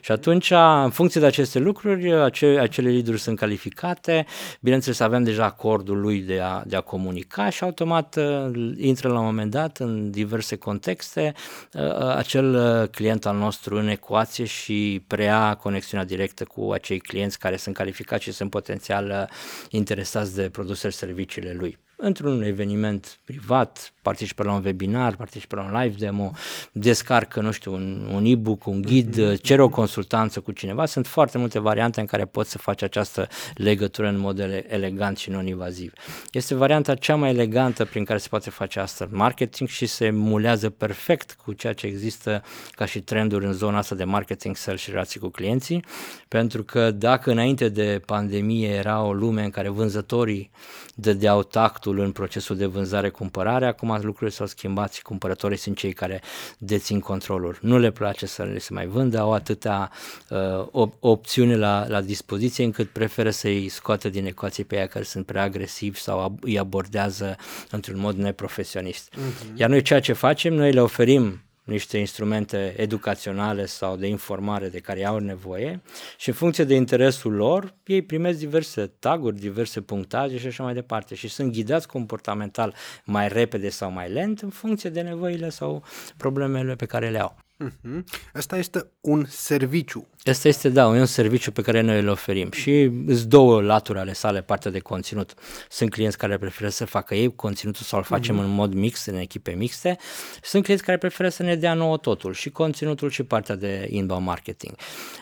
Și 0.00 0.12
atunci, 0.12 0.50
în 0.84 0.90
funcție 0.90 1.20
de 1.20 1.26
aceste 1.26 1.58
lucruri, 1.58 2.12
acele, 2.12 2.60
acele 2.60 2.90
lead 2.90 3.16
sunt 3.16 3.38
calificate, 3.38 4.26
bineînțeles 4.60 5.00
avem 5.00 5.22
deja 5.22 5.44
acordul 5.44 6.00
lui 6.00 6.20
de 6.20 6.40
a, 6.40 6.62
de 6.66 6.76
a 6.76 6.80
comunica 6.80 7.48
și 7.48 7.64
automat 7.64 8.16
uh, 8.16 8.74
intră 8.76 9.08
la 9.08 9.18
un 9.18 9.24
moment 9.24 9.50
dat 9.50 9.78
în 9.78 10.10
diverse 10.10 10.56
contexte 10.56 11.34
uh, 11.72 11.82
uh, 11.82 12.14
acel 12.16 12.86
client 12.86 13.26
al 13.26 13.36
nostru 13.36 13.76
în 13.76 13.88
ecuație 13.88 14.44
și 14.44 15.04
preia 15.06 15.54
conexiunea 15.54 16.06
directă 16.06 16.44
cu 16.44 16.70
acei 16.72 16.98
clienți 16.98 17.38
care 17.38 17.56
sunt 17.56 17.74
calificați 17.74 18.22
și 18.22 18.32
sunt 18.32 18.50
potențial 18.50 19.30
interesați 19.70 20.34
de 20.34 20.48
produsele 20.48 20.92
și 20.92 20.98
serviciile 20.98 21.52
lui 21.58 21.78
într-un 22.00 22.42
eveniment 22.42 23.18
privat, 23.24 23.92
participă 24.02 24.42
la 24.42 24.52
un 24.52 24.64
webinar, 24.64 25.16
participă 25.16 25.56
la 25.56 25.62
un 25.62 25.82
live 25.82 25.94
demo, 25.98 26.30
descarcă, 26.72 27.40
nu 27.40 27.50
știu, 27.50 27.72
un, 27.72 28.08
un 28.12 28.24
e-book, 28.24 28.66
un 28.66 28.82
ghid, 28.82 29.20
mm-hmm. 29.20 29.40
cere 29.40 29.62
o 29.62 29.68
consultanță 29.68 30.40
cu 30.40 30.52
cineva. 30.52 30.86
Sunt 30.86 31.06
foarte 31.06 31.38
multe 31.38 31.58
variante 31.58 32.00
în 32.00 32.06
care 32.06 32.24
poți 32.24 32.50
să 32.50 32.58
faci 32.58 32.82
această 32.82 33.28
legătură 33.54 34.08
în 34.08 34.18
mod 34.18 34.38
elegant 34.68 35.16
și 35.16 35.30
non-invaziv. 35.30 35.92
Este 36.32 36.54
varianta 36.54 36.94
cea 36.94 37.14
mai 37.14 37.30
elegantă 37.30 37.84
prin 37.84 38.04
care 38.04 38.18
se 38.18 38.28
poate 38.28 38.50
face 38.50 38.80
asta 38.80 39.08
marketing 39.10 39.68
și 39.68 39.86
se 39.86 40.10
mulează 40.10 40.70
perfect 40.70 41.36
cu 41.44 41.52
ceea 41.52 41.72
ce 41.72 41.86
există 41.86 42.42
ca 42.70 42.84
și 42.84 43.00
trenduri 43.00 43.44
în 43.44 43.52
zona 43.52 43.78
asta 43.78 43.94
de 43.94 44.04
marketing, 44.04 44.56
sales 44.56 44.80
și 44.80 44.90
relații 44.90 45.20
cu 45.20 45.28
clienții, 45.28 45.84
pentru 46.28 46.62
că 46.62 46.90
dacă 46.90 47.30
înainte 47.30 47.68
de 47.68 48.02
pandemie 48.06 48.68
era 48.68 49.02
o 49.02 49.12
lume 49.12 49.44
în 49.44 49.50
care 49.50 49.68
vânzătorii 49.68 50.50
dădeau 50.94 51.42
tactul 51.42 51.87
în 51.96 52.12
procesul 52.12 52.56
de 52.56 52.66
vânzare-cumpărare, 52.66 53.66
acum 53.66 54.00
lucrurile 54.02 54.30
s-au 54.30 54.46
schimbat 54.46 54.92
și 54.92 55.02
cumpărătorii 55.02 55.56
sunt 55.56 55.76
cei 55.76 55.92
care 55.92 56.22
dețin 56.58 57.00
controlul. 57.00 57.58
Nu 57.60 57.78
le 57.78 57.90
place 57.90 58.26
să 58.26 58.42
le 58.42 58.58
se 58.58 58.72
mai 58.72 58.86
vândă, 58.86 59.18
au 59.18 59.32
atâtea 59.32 59.90
uh, 60.28 60.86
op- 60.86 60.98
opțiuni 61.00 61.56
la, 61.56 61.86
la 61.88 62.00
dispoziție 62.00 62.64
încât 62.64 62.88
preferă 62.88 63.30
să-i 63.30 63.68
scoată 63.68 64.08
din 64.08 64.26
ecuație 64.26 64.64
pe 64.64 64.76
aia 64.76 64.86
care 64.86 65.04
sunt 65.04 65.26
prea 65.26 65.42
agresivi 65.42 65.98
sau 65.98 66.28
ab- 66.28 66.42
îi 66.42 66.58
abordează 66.58 67.36
într-un 67.70 67.98
mod 67.98 68.16
neprofesionist. 68.16 69.14
Uh-huh. 69.14 69.54
Iar 69.54 69.68
noi 69.68 69.82
ceea 69.82 70.00
ce 70.00 70.12
facem, 70.12 70.54
noi 70.54 70.72
le 70.72 70.80
oferim 70.80 71.42
niște 71.68 71.98
instrumente 71.98 72.74
educaționale 72.76 73.66
sau 73.66 73.96
de 73.96 74.06
informare 74.06 74.68
de 74.68 74.78
care 74.78 75.04
au 75.04 75.18
nevoie 75.18 75.80
și 76.16 76.28
în 76.28 76.34
funcție 76.34 76.64
de 76.64 76.74
interesul 76.74 77.32
lor, 77.32 77.74
ei 77.86 78.02
primesc 78.02 78.38
diverse 78.38 78.86
taguri, 78.98 79.38
diverse 79.38 79.80
punctaje 79.80 80.38
și 80.38 80.46
așa 80.46 80.62
mai 80.62 80.74
departe 80.74 81.14
și 81.14 81.28
sunt 81.28 81.52
ghidați 81.52 81.88
comportamental 81.88 82.74
mai 83.04 83.28
repede 83.28 83.68
sau 83.68 83.90
mai 83.90 84.10
lent 84.10 84.40
în 84.40 84.50
funcție 84.50 84.90
de 84.90 85.00
nevoile 85.00 85.48
sau 85.48 85.84
problemele 86.16 86.74
pe 86.74 86.86
care 86.86 87.10
le 87.10 87.20
au. 87.20 87.47
Uh-huh. 87.64 88.04
Asta 88.32 88.56
este 88.56 88.86
un 89.00 89.24
serviciu. 89.28 90.06
Asta 90.24 90.48
este, 90.48 90.68
da, 90.68 90.86
un 90.86 91.06
serviciu 91.06 91.50
pe 91.50 91.62
care 91.62 91.80
noi 91.80 91.98
îl 92.00 92.08
oferim 92.08 92.50
și 92.50 92.90
sunt 93.06 93.22
două 93.22 93.62
laturi 93.62 93.98
ale 93.98 94.12
sale, 94.12 94.42
partea 94.42 94.70
de 94.70 94.78
conținut. 94.78 95.34
Sunt 95.68 95.90
clienți 95.90 96.18
care 96.18 96.38
preferă 96.38 96.68
să 96.68 96.84
facă 96.84 97.14
ei 97.14 97.34
conținutul 97.34 97.82
sau 97.82 97.98
îl 97.98 98.04
facem 98.04 98.36
uh-huh. 98.36 98.44
în 98.44 98.50
mod 98.50 98.74
mix, 98.74 99.06
în 99.06 99.16
echipe 99.16 99.50
mixte. 99.50 99.96
Sunt 100.42 100.62
clienți 100.62 100.84
care 100.84 100.98
preferă 100.98 101.28
să 101.28 101.42
ne 101.42 101.56
dea 101.56 101.74
nouă 101.74 101.96
totul, 101.96 102.32
și 102.32 102.50
conținutul 102.50 103.10
și 103.10 103.22
partea 103.22 103.54
de 103.54 103.86
inbound 103.90 104.26
marketing. 104.26 104.74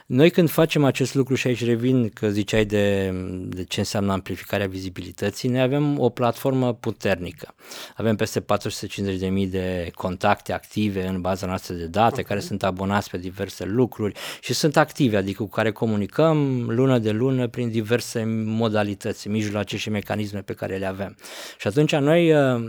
Noi 0.06 0.30
când 0.30 0.50
facem 0.50 0.84
acest 0.84 1.14
lucru 1.14 1.34
și 1.34 1.46
aici 1.46 1.64
revin 1.64 2.08
că 2.08 2.30
ziceai 2.30 2.64
de, 2.64 3.14
de 3.48 3.64
ce 3.64 3.80
înseamnă 3.80 4.12
amplificarea 4.12 4.66
vizibilității, 4.66 5.48
noi 5.48 5.60
avem 5.60 5.98
o 6.00 6.08
platformă 6.08 6.74
puternică. 6.74 7.54
Avem 7.94 8.16
peste 8.16 8.40
450.000 8.40 9.48
de 9.48 9.90
contacte 9.94 10.52
active 10.52 11.06
în 11.06 11.20
baza 11.20 11.46
noastră 11.46 11.74
de 11.74 11.86
date, 11.86 12.24
care 12.26 12.40
sunt 12.40 12.62
abonați 12.62 13.10
pe 13.10 13.18
diverse 13.18 13.64
lucruri 13.64 14.18
și 14.40 14.54
sunt 14.54 14.76
active, 14.76 15.16
adică 15.16 15.42
cu 15.42 15.48
care 15.48 15.72
comunicăm 15.72 16.66
lună 16.68 16.98
de 16.98 17.10
lună 17.10 17.48
prin 17.48 17.70
diverse 17.70 18.24
modalități, 18.44 19.28
mijloace 19.28 19.76
și 19.76 19.90
mecanisme 19.90 20.40
pe 20.40 20.52
care 20.52 20.76
le 20.76 20.86
avem. 20.86 21.16
Și 21.58 21.66
atunci 21.66 21.94
noi 21.94 22.32
uh, 22.32 22.60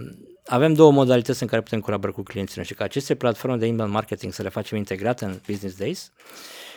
avem 0.46 0.74
două 0.74 0.92
modalități 0.92 1.42
în 1.42 1.48
care 1.48 1.62
putem 1.62 1.80
colabora 1.80 2.12
cu 2.12 2.24
clienții 2.24 2.56
noștri, 2.58 2.76
ca 2.78 2.84
aceste 2.84 3.16
platforme 3.16 3.58
de 3.58 3.66
inbound 3.66 3.92
marketing 3.92 4.34
să 4.34 4.42
le 4.42 4.50
facem 4.50 4.78
integrate 4.78 5.26
în 5.26 5.40
Business 5.48 5.78
Days 5.78 6.12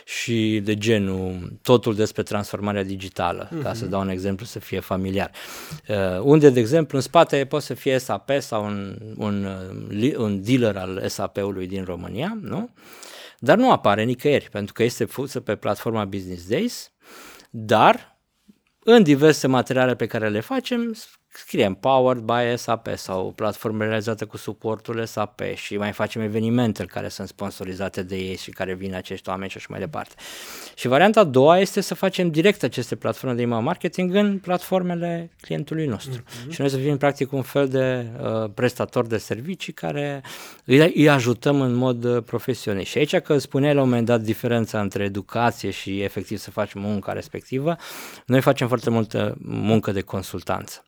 și 0.05 0.61
de 0.63 0.75
genul 0.75 1.53
totul 1.61 1.95
despre 1.95 2.23
transformarea 2.23 2.83
digitală, 2.83 3.47
uh-huh. 3.47 3.61
ca 3.63 3.73
să 3.73 3.81
mhm. 3.81 3.91
dau 3.91 4.01
un 4.01 4.09
exemplu 4.09 4.45
să 4.45 4.59
fie 4.59 4.79
familiar. 4.79 5.31
Uh, 5.87 6.21
unde, 6.21 6.49
de 6.49 6.59
exemplu, 6.59 6.97
în 6.97 7.03
spate 7.03 7.45
poate 7.45 7.65
să 7.65 7.73
fie 7.73 7.97
SAP 7.97 8.29
sau 8.39 8.65
un, 8.65 8.97
un, 9.17 9.45
uh, 9.91 10.15
un 10.17 10.43
dealer 10.43 10.77
al 10.77 11.07
SAP-ului 11.07 11.67
din 11.67 11.83
România, 11.83 12.37
nu? 12.41 12.69
Dar 13.39 13.57
nu 13.57 13.71
apare 13.71 14.03
nicăieri, 14.03 14.49
pentru 14.51 14.73
că 14.73 14.83
este 14.83 15.05
fusă 15.05 15.39
pe 15.39 15.55
platforma 15.55 16.05
Business 16.05 16.47
Days, 16.47 16.91
dar 17.49 18.19
în 18.83 19.03
diverse 19.03 19.47
materiale 19.47 19.95
pe 19.95 20.05
care 20.05 20.29
le 20.29 20.39
facem, 20.39 20.95
scriem 21.33 21.73
powered 21.73 22.23
by 22.23 22.57
SAP 22.57 22.87
sau 22.95 23.33
platforme 23.35 23.85
realizate 23.85 24.25
cu 24.25 24.37
suportul 24.37 25.05
SAP 25.05 25.41
și 25.55 25.77
mai 25.77 25.91
facem 25.91 26.21
evenimente 26.21 26.85
care 26.85 27.07
sunt 27.07 27.27
sponsorizate 27.27 28.03
de 28.03 28.15
ei 28.15 28.37
și 28.37 28.51
care 28.51 28.73
vin 28.73 28.95
acești 28.95 29.29
oameni 29.29 29.49
și 29.49 29.57
așa 29.57 29.67
mai 29.69 29.79
departe. 29.79 30.13
Și 30.75 30.87
varianta 30.87 31.19
a 31.19 31.23
doua 31.23 31.59
este 31.59 31.81
să 31.81 31.95
facem 31.95 32.31
direct 32.31 32.63
aceste 32.63 32.95
platforme 32.95 33.35
de 33.35 33.41
email 33.41 33.61
marketing 33.61 34.15
în 34.15 34.39
platformele 34.39 35.31
clientului 35.41 35.85
nostru. 35.85 36.21
Mm-hmm. 36.21 36.49
Și 36.49 36.61
noi 36.61 36.69
să 36.69 36.77
fim 36.77 36.97
practic 36.97 37.31
un 37.31 37.41
fel 37.41 37.67
de 37.67 38.05
uh, 38.21 38.49
prestator 38.53 39.07
de 39.07 39.17
servicii 39.17 39.73
care 39.73 40.23
îi, 40.65 40.79
îi 40.95 41.09
ajutăm 41.09 41.61
în 41.61 41.73
mod 41.73 42.03
uh, 42.03 42.23
profesionist. 42.23 42.89
Și 42.89 42.97
aici 42.97 43.17
că 43.17 43.37
spuneai 43.37 43.73
la 43.73 43.81
un 43.81 43.87
moment 43.87 44.05
dat 44.05 44.21
diferența 44.21 44.81
între 44.81 45.03
educație 45.03 45.69
și 45.69 46.01
efectiv 46.01 46.37
să 46.37 46.51
facem 46.51 46.81
munca 46.81 47.11
respectivă, 47.11 47.75
noi 48.25 48.41
facem 48.41 48.67
foarte 48.67 48.89
multă 48.89 49.35
muncă 49.41 49.91
de 49.91 50.01
consultanță. 50.01 50.83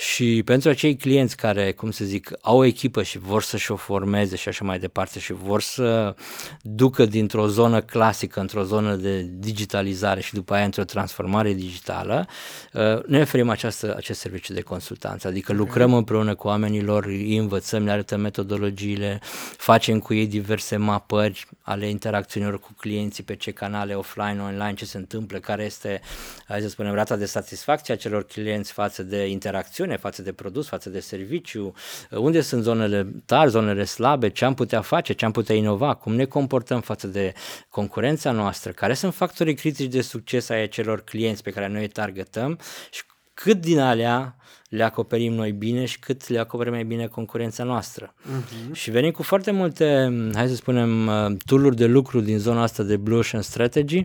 Și 0.00 0.42
pentru 0.44 0.68
acei 0.68 0.96
clienți 0.96 1.36
care, 1.36 1.72
cum 1.72 1.90
să 1.90 2.04
zic, 2.04 2.32
au 2.40 2.58
o 2.58 2.64
echipă 2.64 3.02
și 3.02 3.18
vor 3.18 3.42
să-și 3.42 3.72
o 3.72 3.76
formeze 3.76 4.36
și 4.36 4.48
așa 4.48 4.64
mai 4.64 4.78
departe 4.78 5.18
și 5.18 5.32
vor 5.32 5.62
să 5.62 6.14
ducă 6.62 7.06
dintr-o 7.06 7.46
zonă 7.46 7.80
clasică 7.80 8.40
într-o 8.40 8.62
zonă 8.62 8.94
de 8.94 9.26
digitalizare 9.30 10.20
și 10.20 10.34
după 10.34 10.54
aia 10.54 10.64
într-o 10.64 10.84
transformare 10.84 11.52
digitală, 11.52 12.26
uh, 12.72 13.04
ne 13.06 13.20
oferim 13.20 13.48
această, 13.48 13.94
acest 13.96 14.20
serviciu 14.20 14.52
de 14.52 14.60
consultanță, 14.60 15.28
adică 15.28 15.52
okay. 15.52 15.64
lucrăm 15.64 15.94
împreună 15.94 16.34
cu 16.34 16.46
oamenii 16.46 16.82
lor, 16.82 17.04
îi 17.04 17.36
învățăm, 17.36 17.84
le 17.84 17.90
arătăm 17.90 18.20
metodologiile, 18.20 19.20
facem 19.56 19.98
cu 19.98 20.14
ei 20.14 20.26
diverse 20.26 20.76
mapări 20.76 21.46
ale 21.62 21.88
interacțiunilor 21.88 22.60
cu 22.60 22.72
clienții, 22.76 23.22
pe 23.22 23.36
ce 23.36 23.50
canale 23.50 23.94
offline, 23.94 24.40
online, 24.42 24.74
ce 24.74 24.84
se 24.84 24.96
întâmplă, 24.96 25.38
care 25.38 25.64
este, 25.64 26.00
hai 26.46 26.60
să 26.60 26.68
spunem, 26.68 26.94
rata 26.94 27.16
de 27.16 27.26
satisfacție 27.26 27.94
a 27.94 27.96
celor 27.96 28.24
clienți 28.24 28.72
față 28.72 29.02
de 29.02 29.26
interacțiune, 29.26 29.87
față 29.96 30.22
de 30.22 30.32
produs, 30.32 30.68
față 30.68 30.90
de 30.90 31.00
serviciu, 31.00 31.74
unde 32.10 32.40
sunt 32.40 32.62
zonele 32.62 33.12
tari, 33.26 33.50
zonele 33.50 33.84
slabe, 33.84 34.28
ce 34.28 34.44
am 34.44 34.54
putea 34.54 34.80
face, 34.80 35.12
ce 35.12 35.24
am 35.24 35.32
putea 35.32 35.54
inova, 35.54 35.94
cum 35.94 36.14
ne 36.14 36.24
comportăm 36.24 36.80
față 36.80 37.06
de 37.06 37.32
concurența 37.68 38.30
noastră, 38.30 38.70
care 38.70 38.94
sunt 38.94 39.14
factorii 39.14 39.54
critici 39.54 39.92
de 39.92 40.00
succes 40.00 40.48
ai 40.48 40.68
celor 40.68 41.00
clienți 41.00 41.42
pe 41.42 41.50
care 41.50 41.68
noi 41.68 41.80
îi 41.80 41.88
targetăm 41.88 42.58
și 42.90 43.02
cât 43.34 43.60
din 43.60 43.78
alea 43.78 44.36
le 44.68 44.84
acoperim 44.84 45.32
noi 45.32 45.52
bine 45.52 45.84
și 45.84 45.98
cât 45.98 46.28
le 46.28 46.38
acoperim 46.38 46.72
mai 46.72 46.84
bine 46.84 47.06
concurența 47.06 47.64
noastră. 47.64 48.14
Uh-huh. 48.14 48.72
Și 48.72 48.90
venim 48.90 49.10
cu 49.10 49.22
foarte 49.22 49.50
multe, 49.50 50.12
hai 50.34 50.48
să 50.48 50.54
spunem, 50.54 51.06
uh, 51.06 51.36
tool 51.46 51.74
de 51.74 51.86
lucru 51.86 52.20
din 52.20 52.38
zona 52.38 52.62
asta 52.62 52.82
de 52.82 52.96
Blue 52.96 53.18
Ocean 53.18 53.42
Strategy, 53.42 54.04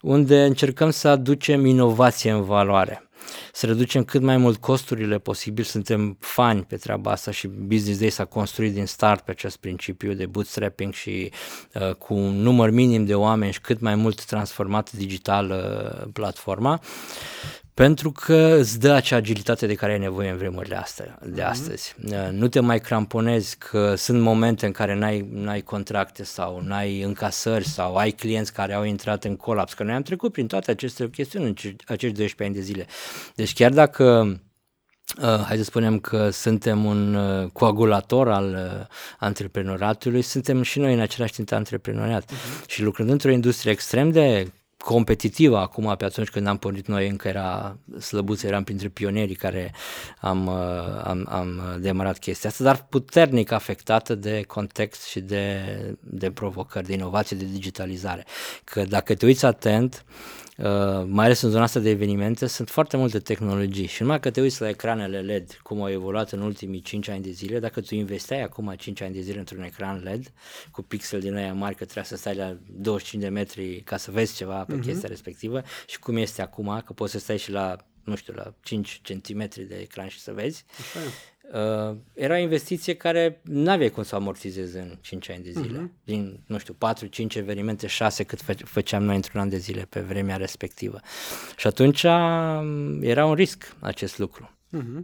unde 0.00 0.44
încercăm 0.44 0.90
să 0.90 1.08
aducem 1.08 1.64
inovație 1.64 2.30
în 2.30 2.42
valoare 2.42 3.08
să 3.52 3.66
reducem 3.66 4.04
cât 4.04 4.22
mai 4.22 4.36
mult 4.36 4.56
costurile 4.56 5.18
posibil, 5.18 5.64
suntem 5.64 6.16
fani 6.20 6.62
pe 6.62 6.76
treaba 6.76 7.10
asta 7.10 7.30
și 7.30 7.46
Business 7.46 7.98
Day 7.98 8.10
s-a 8.10 8.24
construit 8.24 8.72
din 8.72 8.86
start 8.86 9.24
pe 9.24 9.30
acest 9.30 9.56
principiu 9.56 10.12
de 10.12 10.26
bootstrapping 10.26 10.92
și 10.92 11.32
uh, 11.74 11.94
cu 11.94 12.14
un 12.14 12.42
număr 12.42 12.70
minim 12.70 13.04
de 13.04 13.14
oameni 13.14 13.52
și 13.52 13.60
cât 13.60 13.80
mai 13.80 13.94
mult 13.94 14.24
transformat 14.24 14.92
digital 14.92 15.50
uh, 15.50 16.08
platforma 16.12 16.80
pentru 17.74 18.12
că 18.12 18.56
îți 18.58 18.78
dă 18.80 18.92
acea 18.92 19.16
agilitate 19.16 19.66
de 19.66 19.74
care 19.74 19.92
ai 19.92 19.98
nevoie 19.98 20.30
în 20.30 20.36
vremurile 20.36 20.76
astea, 20.76 21.18
de 21.22 21.40
mhm. 21.40 21.50
astăzi. 21.50 21.94
Mm-hmm. 21.94 22.28
Nu 22.30 22.48
te 22.48 22.60
mai 22.60 22.80
cramponezi 22.80 23.56
că 23.58 23.94
sunt 23.94 24.20
momente 24.20 24.66
în 24.66 24.72
care 24.72 24.94
n-ai, 24.94 25.28
n-ai 25.32 25.60
contracte 25.60 26.24
sau 26.24 26.60
n-ai 26.60 27.02
încasări 27.02 27.68
sau 27.68 27.96
ai 27.96 28.10
clienți 28.10 28.52
care 28.52 28.72
au 28.74 28.84
intrat 28.84 29.24
în 29.24 29.36
colaps, 29.36 29.74
că 29.74 29.82
noi 29.82 29.94
am 29.94 30.02
trecut 30.02 30.32
prin 30.32 30.46
toate 30.46 30.70
aceste 30.70 31.10
chestiuni 31.10 31.44
în 31.44 31.54
acești 31.86 32.16
12 32.16 32.42
ani 32.42 32.54
de 32.54 32.60
zile. 32.60 32.86
Deci 33.34 33.52
chiar 33.52 33.72
dacă 33.72 34.38
Uh, 35.22 35.44
hai 35.46 35.56
să 35.56 35.62
spunem 35.62 35.98
că 35.98 36.30
suntem 36.30 36.84
un 36.84 37.14
uh, 37.14 37.50
coagulator 37.52 38.28
al 38.28 38.50
uh, 38.52 38.86
antreprenoratului, 39.18 40.22
suntem 40.22 40.62
și 40.62 40.78
noi 40.78 40.94
în 40.94 41.00
același 41.00 41.32
timp 41.32 41.52
antreprenoriat. 41.52 42.24
Uh-huh. 42.24 42.66
Și 42.66 42.82
lucrând 42.82 43.10
într-o 43.10 43.30
industrie 43.30 43.72
extrem 43.72 44.10
de 44.10 44.52
competitivă 44.84 45.58
acum, 45.58 45.94
pe 45.98 46.04
atunci 46.04 46.28
când 46.28 46.46
am 46.46 46.56
pornit 46.56 46.86
noi, 46.86 47.08
încă 47.08 47.28
era 47.28 47.76
slăbuță, 48.00 48.46
eram 48.46 48.64
printre 48.64 48.88
pionerii 48.88 49.34
care 49.34 49.74
am, 50.20 50.46
uh, 50.46 51.02
am, 51.04 51.26
am 51.30 51.78
demarat 51.80 52.18
chestia 52.18 52.50
asta, 52.50 52.64
dar 52.64 52.86
puternic 52.88 53.50
afectată 53.50 54.14
de 54.14 54.42
context 54.46 55.04
și 55.04 55.20
de, 55.20 55.60
de 56.00 56.30
provocări, 56.30 56.86
de 56.86 56.92
inovație, 56.92 57.36
de 57.36 57.46
digitalizare. 57.52 58.24
Că 58.64 58.84
dacă 58.84 59.14
te 59.14 59.26
uiți 59.26 59.44
atent, 59.44 60.04
Uh, 60.04 60.43
mai 61.06 61.24
ales 61.24 61.40
în 61.40 61.50
zona 61.50 61.62
asta 61.62 61.80
de 61.80 61.90
evenimente, 61.90 62.46
sunt 62.46 62.68
foarte 62.70 62.96
multe 62.96 63.18
tehnologii 63.18 63.86
și 63.86 64.02
numai 64.02 64.20
că 64.20 64.30
te 64.30 64.40
uiți 64.40 64.60
la 64.60 64.68
ecranele 64.68 65.20
LED, 65.20 65.58
cum 65.62 65.82
au 65.82 65.90
evoluat 65.90 66.32
în 66.32 66.40
ultimii 66.40 66.80
5 66.80 67.08
ani 67.08 67.22
de 67.22 67.30
zile, 67.30 67.58
dacă 67.58 67.80
tu 67.80 67.94
investeai 67.94 68.42
acum 68.42 68.74
5 68.76 69.00
ani 69.00 69.14
de 69.14 69.20
zile 69.20 69.38
într-un 69.38 69.62
ecran 69.62 70.00
LED 70.02 70.32
cu 70.70 70.82
pixel 70.82 71.20
din 71.20 71.34
aia 71.34 71.52
mari, 71.52 71.74
că 71.74 71.84
trebuie 71.84 72.04
să 72.04 72.16
stai 72.16 72.34
la 72.34 72.56
25 72.66 73.22
de 73.22 73.28
metri 73.28 73.80
ca 73.84 73.96
să 73.96 74.10
vezi 74.10 74.36
ceva 74.36 74.64
pe 74.64 74.78
uh-huh. 74.78 74.80
chestia 74.80 75.08
respectivă 75.08 75.62
și 75.86 75.98
cum 75.98 76.16
este 76.16 76.42
acum, 76.42 76.82
că 76.86 76.92
poți 76.92 77.12
să 77.12 77.18
stai 77.18 77.38
și 77.38 77.50
la 77.50 77.76
nu 78.04 78.14
știu, 78.14 78.34
la 78.36 78.54
5 78.62 79.00
cm 79.02 79.48
de 79.66 79.78
ecran 79.80 80.08
și 80.08 80.20
să 80.20 80.32
vezi. 80.32 80.64
Așa. 80.78 81.00
Uh, 81.52 81.96
era 82.12 82.34
o 82.34 82.38
investiție 82.38 82.94
care 82.94 83.40
nu 83.42 83.70
aveai 83.70 83.88
cum 83.90 84.02
să 84.02 84.14
amortizezi 84.14 84.76
în 84.76 84.98
5 85.00 85.30
ani 85.30 85.42
de 85.42 85.50
zile. 85.50 85.78
Uh-huh. 85.78 86.04
Din, 86.04 86.40
nu 86.46 86.58
știu, 86.58 86.76
4-5 87.32 87.36
evenimente, 87.36 87.86
6 87.86 88.22
cât 88.22 88.42
fă- 88.42 88.64
făceam 88.64 89.02
noi 89.02 89.14
într-un 89.14 89.40
an 89.40 89.48
de 89.48 89.56
zile 89.56 89.86
pe 89.88 90.00
vremea 90.00 90.36
respectivă. 90.36 91.00
Și 91.56 91.66
atunci 91.66 92.02
um, 92.02 93.02
era 93.02 93.26
un 93.26 93.34
risc 93.34 93.76
acest 93.80 94.18
lucru. 94.18 94.50
Uh-huh. 94.76 95.02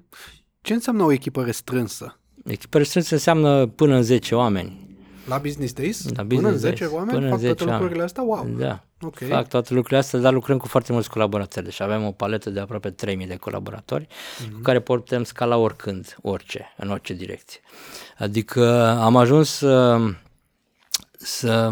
Ce 0.60 0.72
înseamnă 0.72 1.02
o 1.02 1.12
echipă 1.12 1.44
restrânsă? 1.44 2.20
Echipă 2.44 2.78
restrânsă 2.78 3.14
înseamnă 3.14 3.66
până 3.66 3.94
în 3.96 4.02
10 4.02 4.34
oameni. 4.34 4.88
La 5.26 5.38
Business 5.38 5.72
Days? 5.72 6.08
La 6.14 6.22
business 6.22 6.42
până 6.42 6.48
în 6.48 6.58
10 6.58 6.78
days. 6.78 6.92
oameni 6.92 7.18
până 7.18 7.30
fac 7.30 7.38
10 7.38 7.54
toate 7.54 7.72
lucrurile 7.72 8.02
astea? 8.02 8.22
Wow! 8.22 8.48
Da. 8.58 8.84
Okay. 9.02 9.28
Fac 9.28 9.48
toate 9.48 9.74
lucrurile 9.74 10.00
astea, 10.00 10.18
dar 10.18 10.32
lucrăm 10.32 10.58
cu 10.58 10.66
foarte 10.66 10.92
mulți 10.92 11.10
colaboratori. 11.10 11.64
Deci 11.64 11.80
avem 11.80 12.04
o 12.04 12.10
paletă 12.10 12.50
de 12.50 12.60
aproape 12.60 12.90
3000 12.90 13.26
de 13.26 13.36
colaboratori 13.36 14.06
mm-hmm. 14.06 14.52
cu 14.52 14.60
care 14.62 14.80
putem 14.80 15.24
scala 15.24 15.56
oricând, 15.56 16.16
orice, 16.22 16.74
în 16.76 16.90
orice 16.90 17.12
direcție. 17.14 17.60
Adică 18.18 18.86
am 19.00 19.16
ajuns 19.16 19.48
să, 19.48 19.98
să 21.18 21.70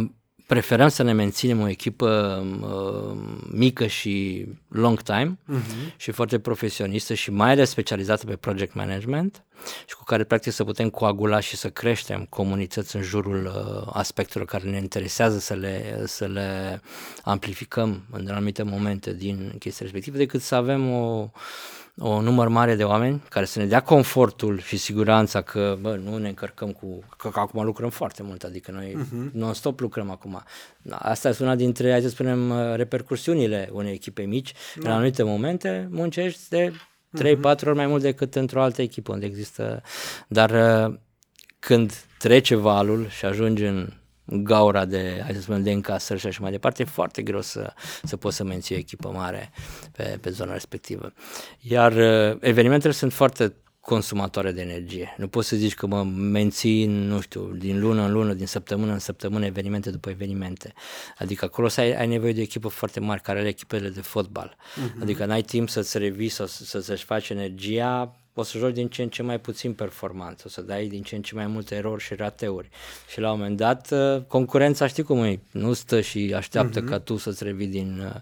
preferăm 0.49 0.89
să 0.89 1.03
ne 1.03 1.13
menținem 1.13 1.61
o 1.61 1.69
echipă 1.69 2.43
uh, 2.61 3.19
mică 3.51 3.87
și 3.87 4.47
long 4.69 5.03
time 5.03 5.39
uh-huh. 5.53 5.97
și 5.97 6.11
foarte 6.11 6.39
profesionistă 6.39 7.15
și 7.15 7.31
mai 7.31 7.51
ales 7.51 7.71
specializată 7.71 8.27
pe 8.27 8.37
project 8.37 8.75
management 8.75 9.45
și 9.87 9.95
cu 9.95 10.05
care 10.05 10.25
practic 10.25 10.53
să 10.53 10.65
putem 10.65 10.91
coagula 10.91 11.41
și 11.41 11.57
să 11.57 11.71
creștem 11.71 12.27
comunități 12.29 12.97
în 12.97 13.03
jurul 13.03 13.47
uh, 13.47 13.91
aspectelor 13.93 14.47
care 14.47 14.71
ne 14.71 14.77
interesează 14.77 15.39
să 15.39 15.55
le, 15.55 16.03
să 16.07 16.27
le 16.27 16.81
amplificăm 17.23 18.03
în 18.11 18.29
anumite 18.29 18.63
momente 18.63 19.15
din 19.15 19.55
chestia 19.59 19.85
respectivă 19.85 20.17
decât 20.17 20.43
să 20.43 20.55
avem 20.55 20.93
o 20.93 21.31
o 21.99 22.21
număr 22.21 22.49
mare 22.49 22.75
de 22.75 22.85
oameni 22.85 23.23
care 23.29 23.45
să 23.45 23.59
ne 23.59 23.67
dea 23.67 23.81
confortul 23.81 24.61
și 24.61 24.77
siguranța 24.77 25.43
că 25.43 25.77
bă, 25.81 26.01
nu 26.05 26.19
ne 26.19 26.29
încărcăm 26.29 26.73
cu... 26.73 27.05
Că, 27.17 27.29
că 27.29 27.41
acum 27.41 27.65
lucrăm 27.65 27.91
foarte 27.91 28.23
mult, 28.23 28.43
adică 28.43 28.71
noi 28.71 28.97
uh-huh. 28.97 29.33
non-stop 29.33 29.81
lucrăm 29.81 30.11
acum. 30.11 30.43
Asta 30.91 31.29
este 31.29 31.43
una 31.43 31.55
dintre, 31.55 31.91
hai 31.91 32.01
să 32.01 32.09
spunem, 32.09 32.51
uh, 32.51 32.75
repercursiunile 32.75 33.69
unei 33.73 33.93
echipe 33.93 34.23
mici. 34.23 34.53
Da. 34.81 34.89
În 34.89 34.95
anumite 34.95 35.23
momente 35.23 35.89
muncești 35.91 36.49
de 36.49 36.73
3-4 36.73 36.75
uh-huh. 37.21 37.67
ori 37.67 37.77
mai 37.77 37.87
mult 37.87 38.03
decât 38.03 38.35
într-o 38.35 38.63
altă 38.63 38.83
echipă 38.83 39.13
unde 39.13 39.27
există... 39.27 39.83
Dar 40.29 40.51
uh, 40.51 40.95
când 41.59 41.93
trece 42.19 42.55
valul 42.55 43.09
și 43.09 43.25
ajungi 43.25 43.65
în 43.65 43.93
gaura 44.31 44.85
de, 44.85 45.21
hai 45.23 45.35
să 45.35 45.41
spunem, 45.41 45.63
de 45.63 45.71
încasări 45.71 46.21
și 46.21 46.27
așa 46.27 46.39
mai 46.43 46.51
departe, 46.51 46.83
e 46.83 46.85
foarte 46.85 47.23
greu 47.23 47.41
să, 47.41 47.73
să 48.03 48.17
poți 48.17 48.37
să 48.37 48.45
menții 48.45 48.75
o 48.75 48.79
echipă 48.79 49.09
mare 49.09 49.51
pe, 49.93 50.19
pe 50.21 50.31
zona 50.31 50.53
respectivă. 50.53 51.13
Iar 51.61 51.93
uh, 51.93 52.37
evenimentele 52.41 52.93
sunt 52.93 53.13
foarte 53.13 53.55
consumatoare 53.81 54.53
de 54.53 54.61
energie. 54.61 55.15
Nu 55.17 55.29
poți 55.29 55.49
să 55.49 55.57
zici 55.57 55.75
că 55.75 55.87
mă 55.87 56.03
mențin, 56.05 56.91
nu 56.91 57.21
știu, 57.21 57.41
din 57.41 57.81
lună 57.81 58.03
în 58.03 58.13
lună, 58.13 58.33
din 58.33 58.47
săptămână 58.47 58.93
în 58.93 58.99
săptămână, 58.99 59.47
evenimente 59.47 59.91
după 59.91 60.11
evenimente. 60.11 60.73
Adică 61.19 61.45
acolo 61.45 61.69
să 61.69 61.81
ai, 61.81 61.93
ai 61.93 62.07
nevoie 62.07 62.33
de 62.33 62.41
o 62.41 62.43
echipă 62.43 62.69
foarte 62.69 63.01
mare, 63.01 63.21
care 63.23 63.39
are 63.39 63.49
echipele 63.49 63.89
de 63.89 64.01
fotbal. 64.01 64.57
Uh-huh. 64.57 65.03
Adică 65.03 65.25
n-ai 65.25 65.43
timp 65.43 65.69
să-ți 65.69 65.99
revii, 65.99 66.29
să, 66.29 66.47
să-ți 66.47 67.05
faci 67.05 67.29
energia 67.29 68.17
o 68.39 68.43
să 68.43 68.59
joci 68.59 68.75
din 68.75 68.89
ce 68.89 69.03
în 69.03 69.09
ce 69.09 69.23
mai 69.23 69.41
puțin 69.41 69.73
performanță, 69.73 70.43
o 70.47 70.49
să 70.49 70.63
dai 70.63 70.87
din 70.87 71.03
ce 71.03 71.17
în 71.17 71.23
ce 71.23 71.35
mai 71.35 71.47
multe 71.47 71.75
erori 71.75 72.03
și 72.03 72.15
rateuri. 72.15 72.69
Și 73.09 73.21
la 73.21 73.33
un 73.33 73.39
moment 73.39 73.57
dat, 73.57 73.91
uh, 73.91 74.23
concurența 74.27 74.87
știi 74.87 75.03
cum 75.03 75.23
e, 75.23 75.41
nu 75.51 75.73
stă 75.73 76.01
și 76.01 76.33
așteaptă 76.37 76.83
uh-huh. 76.83 76.89
ca 76.89 76.99
tu 76.99 77.17
să-ți 77.17 77.45
revii 77.45 77.67
din, 77.67 78.03
uh, 78.05 78.21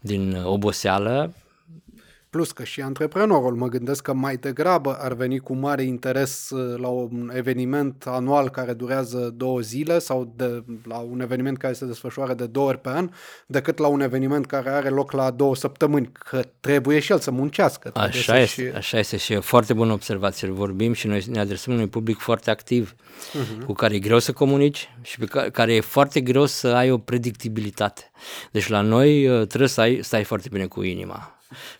din 0.00 0.42
oboseală, 0.44 1.34
Plus 2.34 2.52
că 2.52 2.64
și 2.64 2.80
antreprenorul, 2.80 3.54
mă 3.54 3.68
gândesc 3.68 4.02
că 4.02 4.12
mai 4.12 4.36
degrabă 4.36 4.96
ar 5.00 5.12
veni 5.12 5.38
cu 5.38 5.54
mare 5.54 5.82
interes 5.82 6.50
uh, 6.50 6.78
la 6.78 6.88
un 6.88 7.30
eveniment 7.34 8.04
anual 8.06 8.48
care 8.48 8.72
durează 8.72 9.32
două 9.36 9.60
zile 9.60 9.98
sau 9.98 10.32
de, 10.36 10.64
la 10.84 10.98
un 10.98 11.20
eveniment 11.20 11.58
care 11.58 11.72
se 11.72 11.86
desfășoară 11.86 12.34
de 12.34 12.46
două 12.46 12.68
ori 12.68 12.80
pe 12.80 12.88
an, 12.88 13.10
decât 13.46 13.78
la 13.78 13.86
un 13.86 14.00
eveniment 14.00 14.46
care 14.46 14.70
are 14.70 14.88
loc 14.88 15.12
la 15.12 15.30
două 15.30 15.56
săptămâni, 15.56 16.10
că 16.12 16.42
trebuie 16.60 16.98
și 16.98 17.12
el 17.12 17.18
să 17.18 17.30
muncească. 17.30 17.90
Așa 17.94 18.38
este, 18.38 18.62
și... 18.62 18.76
așa 18.76 18.98
este 18.98 19.16
și 19.16 19.32
e 19.32 19.38
foarte 19.38 19.72
bună 19.72 19.92
observație. 19.92 20.48
Vorbim 20.48 20.92
și 20.92 21.06
noi 21.06 21.24
ne 21.28 21.40
adresăm 21.40 21.74
unui 21.74 21.88
public 21.88 22.18
foarte 22.18 22.50
activ, 22.50 22.94
uh-huh. 22.94 23.64
cu 23.64 23.72
care 23.72 23.94
e 23.94 23.98
greu 23.98 24.18
să 24.18 24.32
comunici 24.32 24.88
și 25.02 25.18
pe 25.18 25.24
care, 25.24 25.50
care 25.50 25.74
e 25.74 25.80
foarte 25.80 26.20
greu 26.20 26.46
să 26.46 26.68
ai 26.68 26.90
o 26.90 26.98
predictibilitate. 26.98 28.10
Deci 28.50 28.68
la 28.68 28.80
noi 28.80 29.28
uh, 29.28 29.46
trebuie 29.46 29.68
să 29.68 29.80
ai, 29.80 29.98
stai 30.02 30.24
foarte 30.24 30.48
bine 30.50 30.66
cu 30.66 30.82
inima 30.82 31.33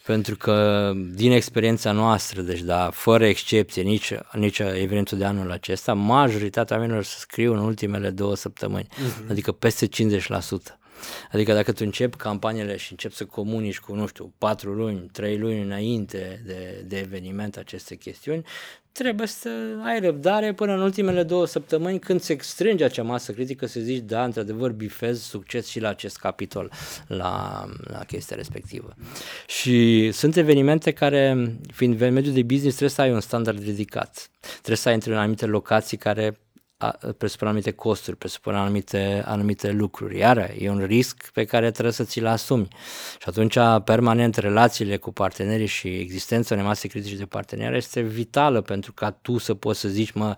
pentru 0.06 0.36
că 0.36 0.92
din 1.14 1.32
experiența 1.32 1.92
noastră, 1.92 2.40
deci 2.40 2.60
da, 2.60 2.90
fără 2.90 3.26
excepție, 3.26 3.82
nici, 3.82 4.12
nici 4.32 4.58
evenimentul 4.58 5.18
de 5.18 5.24
anul 5.24 5.50
acesta, 5.50 5.92
majoritatea 5.92 6.76
oamenilor 6.76 7.04
să 7.04 7.18
scriu 7.18 7.52
în 7.52 7.58
ultimele 7.58 8.10
două 8.10 8.36
săptămâni, 8.36 8.86
uh-huh. 8.90 9.30
adică 9.30 9.52
peste 9.52 9.88
50%. 9.88 9.90
Adică 11.32 11.52
dacă 11.52 11.72
tu 11.72 11.78
începi 11.84 12.16
campaniile 12.16 12.76
și 12.76 12.90
începi 12.90 13.14
să 13.14 13.24
comunici 13.24 13.78
cu, 13.78 13.94
nu 13.94 14.06
știu, 14.06 14.32
patru 14.38 14.72
luni, 14.72 15.08
trei 15.12 15.38
luni 15.38 15.62
înainte 15.62 16.42
de, 16.44 16.84
de 16.86 16.98
eveniment 16.98 17.56
aceste 17.56 17.94
chestiuni, 17.94 18.44
trebuie 18.94 19.26
să 19.26 19.48
ai 19.84 20.00
răbdare 20.00 20.52
până 20.52 20.72
în 20.72 20.80
ultimele 20.80 21.22
două 21.22 21.46
săptămâni 21.46 21.98
când 21.98 22.20
se 22.20 22.36
strânge 22.40 22.84
acea 22.84 23.02
masă 23.02 23.32
critică 23.32 23.66
să 23.66 23.80
zici, 23.80 24.02
da, 24.02 24.24
într-adevăr, 24.24 24.70
bifez 24.70 25.22
succes 25.22 25.66
și 25.66 25.80
la 25.80 25.88
acest 25.88 26.16
capitol, 26.16 26.72
la, 27.06 27.64
la 27.84 27.98
chestia 27.98 28.36
respectivă. 28.36 28.94
Și 29.46 30.10
sunt 30.12 30.36
evenimente 30.36 30.90
care, 30.90 31.52
fiind 31.72 31.98
mediul 31.98 32.34
de 32.34 32.42
business, 32.42 32.76
trebuie 32.76 32.96
să 32.96 33.00
ai 33.00 33.12
un 33.12 33.20
standard 33.20 33.62
ridicat. 33.62 34.30
Trebuie 34.52 34.76
să 34.76 34.88
ai 34.88 34.94
între 34.94 35.16
anumite 35.16 35.46
locații 35.46 35.96
care 35.96 36.38
presupun 37.18 37.46
anumite 37.46 37.70
costuri, 37.70 38.16
presupun 38.16 38.54
anumite, 38.54 39.22
anumite 39.26 39.70
lucruri. 39.70 40.18
Iar 40.18 40.52
e 40.58 40.70
un 40.70 40.84
risc 40.84 41.30
pe 41.32 41.44
care 41.44 41.70
trebuie 41.70 41.92
să 41.92 42.04
ți-l 42.04 42.26
asumi. 42.26 42.68
Și 43.18 43.28
atunci, 43.28 43.56
permanent, 43.84 44.36
relațiile 44.36 44.96
cu 44.96 45.12
partenerii 45.12 45.66
și 45.66 45.88
existența 45.88 46.54
unei 46.54 46.66
mase 46.66 46.88
critice 46.88 47.16
de 47.16 47.26
parteneri 47.26 47.76
este 47.76 48.00
vitală 48.00 48.60
pentru 48.60 48.92
ca 48.92 49.10
tu 49.10 49.38
să 49.38 49.54
poți 49.54 49.80
să 49.80 49.88
zici, 49.88 50.12
mă, 50.12 50.36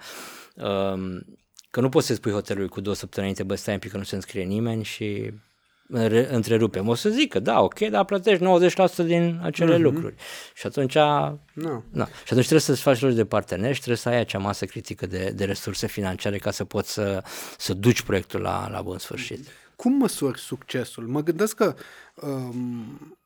um, 0.56 1.24
că 1.70 1.80
nu 1.80 1.88
poți 1.88 2.06
să 2.06 2.14
spui 2.14 2.32
hotelului 2.32 2.68
cu 2.68 2.80
două 2.80 2.94
săptămâni 2.94 3.32
înainte, 3.32 3.54
bă, 3.54 3.60
stai 3.60 3.74
un 3.74 3.80
pic 3.80 3.90
că 3.90 3.96
nu 3.96 4.02
se 4.02 4.14
înscrie 4.14 4.42
nimeni 4.42 4.84
și 4.84 5.32
întrerupem. 6.30 6.88
O 6.88 6.94
să 6.94 7.08
zic 7.08 7.32
că 7.32 7.38
da, 7.38 7.60
ok, 7.60 7.78
dar 7.78 8.04
plătești 8.04 8.44
90% 9.02 9.06
din 9.06 9.40
acele 9.42 9.76
uh-huh. 9.76 9.80
lucruri. 9.80 10.14
Și 10.54 10.66
atunci, 10.66 10.94
no. 11.52 11.82
Na. 11.90 12.06
și 12.06 12.30
atunci 12.30 12.46
trebuie 12.46 12.60
să-ți 12.60 12.80
faci 12.80 13.00
rost 13.00 13.16
de 13.16 13.24
parteneri 13.24 13.72
și 13.74 13.80
trebuie 13.80 13.96
să 13.96 14.08
ai 14.08 14.18
acea 14.18 14.38
masă 14.38 14.64
critică 14.64 15.06
de, 15.06 15.32
de 15.34 15.44
resurse 15.44 15.86
financiare 15.86 16.38
ca 16.38 16.50
să 16.50 16.64
poți 16.64 16.92
să, 16.92 17.22
să 17.58 17.74
duci 17.74 18.02
proiectul 18.02 18.40
la, 18.40 18.68
la 18.70 18.82
bun 18.82 18.98
sfârșit. 18.98 19.48
Cum 19.76 19.92
măsori 19.92 20.38
succesul? 20.38 21.06
Mă 21.06 21.22
gândesc 21.22 21.56
că 21.56 21.74
um, 22.14 23.18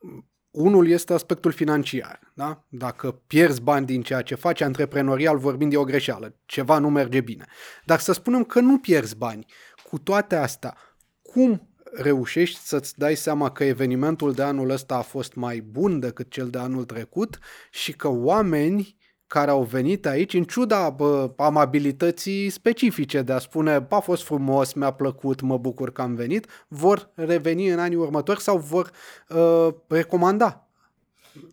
unul 0.51 0.89
este 0.89 1.13
aspectul 1.13 1.53
financiar. 1.53 2.33
Da? 2.35 2.65
Dacă 2.69 3.23
pierzi 3.27 3.61
bani 3.61 3.87
din 3.87 4.03
ceea 4.03 4.23
ce 4.23 4.35
faci, 4.35 4.61
antreprenorial 4.61 5.39
vorbind, 5.39 5.73
e 5.73 5.77
o 5.77 5.85
greșeală. 5.85 6.35
Ceva 6.47 6.79
nu 6.79 6.89
merge 6.89 7.21
bine. 7.21 7.45
Dar 7.85 7.99
să 7.99 8.13
spunem 8.13 8.45
că 8.45 8.61
nu 8.61 8.79
pierzi 8.79 9.17
bani. 9.17 9.47
Cu 9.91 9.99
toate 9.99 10.37
astea, 10.37 10.77
cum 11.23 11.70
reușești 11.93 12.59
să-ți 12.59 12.99
dai 12.99 13.15
seama 13.15 13.51
că 13.51 13.65
evenimentul 13.65 14.33
de 14.33 14.43
anul 14.43 14.71
ăsta 14.71 14.95
a 14.95 15.01
fost 15.01 15.35
mai 15.35 15.61
bun 15.61 16.01
decât 16.01 16.31
cel 16.31 16.49
de 16.49 16.59
anul 16.59 16.85
trecut 16.85 17.39
și 17.71 17.93
că 17.93 18.09
oameni 18.09 18.99
care 19.27 19.51
au 19.51 19.63
venit 19.63 20.07
aici, 20.07 20.35
în 20.35 20.45
ciuda 20.45 20.91
bă, 20.91 21.31
amabilității 21.37 22.51
specifice 22.51 23.23
de 23.23 23.33
a 23.33 23.39
spune 23.39 23.87
a 23.89 23.99
fost 23.99 24.23
frumos, 24.23 24.73
mi-a 24.73 24.91
plăcut, 24.91 25.41
mă 25.41 25.59
bucur 25.59 25.93
că 25.93 26.03
am 26.03 26.15
venit, 26.15 26.47
vor 26.69 27.11
reveni 27.15 27.69
în 27.69 27.79
anii 27.79 27.97
următori 27.97 28.41
sau 28.41 28.59
vor 28.59 28.91
uh, 29.29 29.69
recomanda 29.87 30.71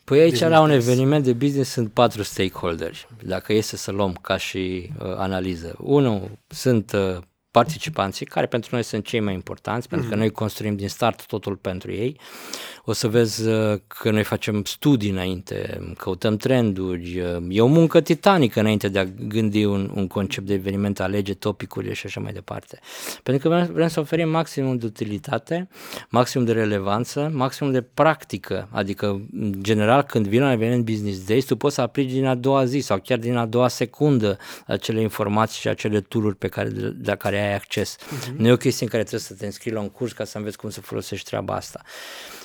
Păi 0.04 0.20
aici 0.20 0.40
la 0.40 0.62
un 0.62 0.70
eveniment 0.70 1.24
de 1.24 1.34
business 1.34 1.72
sunt 1.72 1.92
patru 1.92 2.24
stakeholders, 2.24 3.08
dacă 3.24 3.54
este 3.54 3.78
să 3.78 3.92
luăm 3.92 4.14
ca 4.22 4.38
și 4.38 4.90
uh, 5.00 5.16
analiză. 5.16 5.76
Unul 5.80 6.30
sunt 6.48 6.92
uh, 6.92 7.18
participanții, 7.58 8.26
care 8.26 8.46
pentru 8.46 8.70
noi 8.72 8.84
sunt 8.84 9.06
cei 9.06 9.20
mai 9.20 9.34
importanți, 9.34 9.88
mm-hmm. 9.88 9.90
pentru 9.90 10.08
că 10.08 10.14
mhm. 10.14 10.24
noi 10.24 10.32
construim 10.32 10.76
din 10.76 10.90
start 10.90 11.26
totul 11.26 11.56
pentru 11.56 11.92
ei. 11.92 12.20
O 12.90 12.94
să 12.94 13.08
vezi 13.08 13.48
uh, 13.48 13.80
că 13.88 14.12
noi 14.12 14.24
facem 14.24 14.64
studii 14.64 15.10
înainte, 15.10 15.80
căutăm 15.98 16.38
trenduri, 16.38 17.20
uh, 17.20 17.44
e 17.50 17.62
o 17.62 17.66
muncă 17.66 18.02
titanică 18.02 18.60
înainte 18.60 18.88
de 18.88 19.00
a 19.00 19.04
gândi 19.04 19.66
un, 19.66 19.92
un 19.96 20.08
concept 20.08 20.48
de 20.48 20.54
eveniment, 20.54 21.00
alege 21.00 21.34
topicurile 21.34 21.94
și 21.94 22.06
așa 22.06 22.20
mai 22.20 22.32
departe. 22.32 22.80
Pentru 23.24 23.50
că 23.50 23.56
vrem, 23.56 23.74
vrem 23.74 23.88
să 23.88 24.00
oferim 24.00 24.30
maximum 24.30 24.78
de 24.78 24.86
utilitate, 24.86 25.68
maximum 26.10 26.46
de 26.46 26.52
relevanță, 26.52 27.30
maximum 27.34 27.72
de 27.72 27.82
practică, 27.82 28.68
adică 28.72 29.06
în 29.34 29.54
general 29.62 30.02
când 30.02 30.28
vine 30.28 30.44
un 30.44 30.52
eveniment 30.52 30.86
Business 30.86 31.26
Days, 31.26 31.46
tu 31.46 31.56
poți 31.56 31.76
să 31.76 31.82
aplici 31.82 32.12
din 32.12 32.26
a 32.26 32.36
doua 32.36 32.66
zi 32.66 32.80
sau 32.80 33.00
chiar 33.00 33.18
din 33.18 33.36
a 33.36 33.46
doua 33.46 33.68
secundă 33.68 34.38
acele 34.68 35.02
informații 35.02 35.60
și 35.60 35.68
acele 35.68 36.02
tool 36.02 36.34
pe 36.34 36.48
care, 36.48 36.70
de, 36.70 36.90
de 36.90 37.16
care 37.18 37.47
ai 37.47 37.47
acces. 37.54 37.96
Uh-huh. 37.96 38.36
Nu 38.38 38.48
e 38.48 38.52
o 38.52 38.58
chestie 38.58 38.86
în 38.86 38.92
care 38.92 39.04
trebuie 39.04 39.28
să 39.28 39.34
te 39.34 39.46
înscrii 39.46 39.74
la 39.74 39.80
un 39.80 39.90
curs 39.90 40.12
ca 40.12 40.24
să 40.24 40.38
înveți 40.38 40.58
cum 40.58 40.70
să 40.70 40.82
folosești 40.82 41.26
treaba 41.26 41.56
asta. 41.56 41.82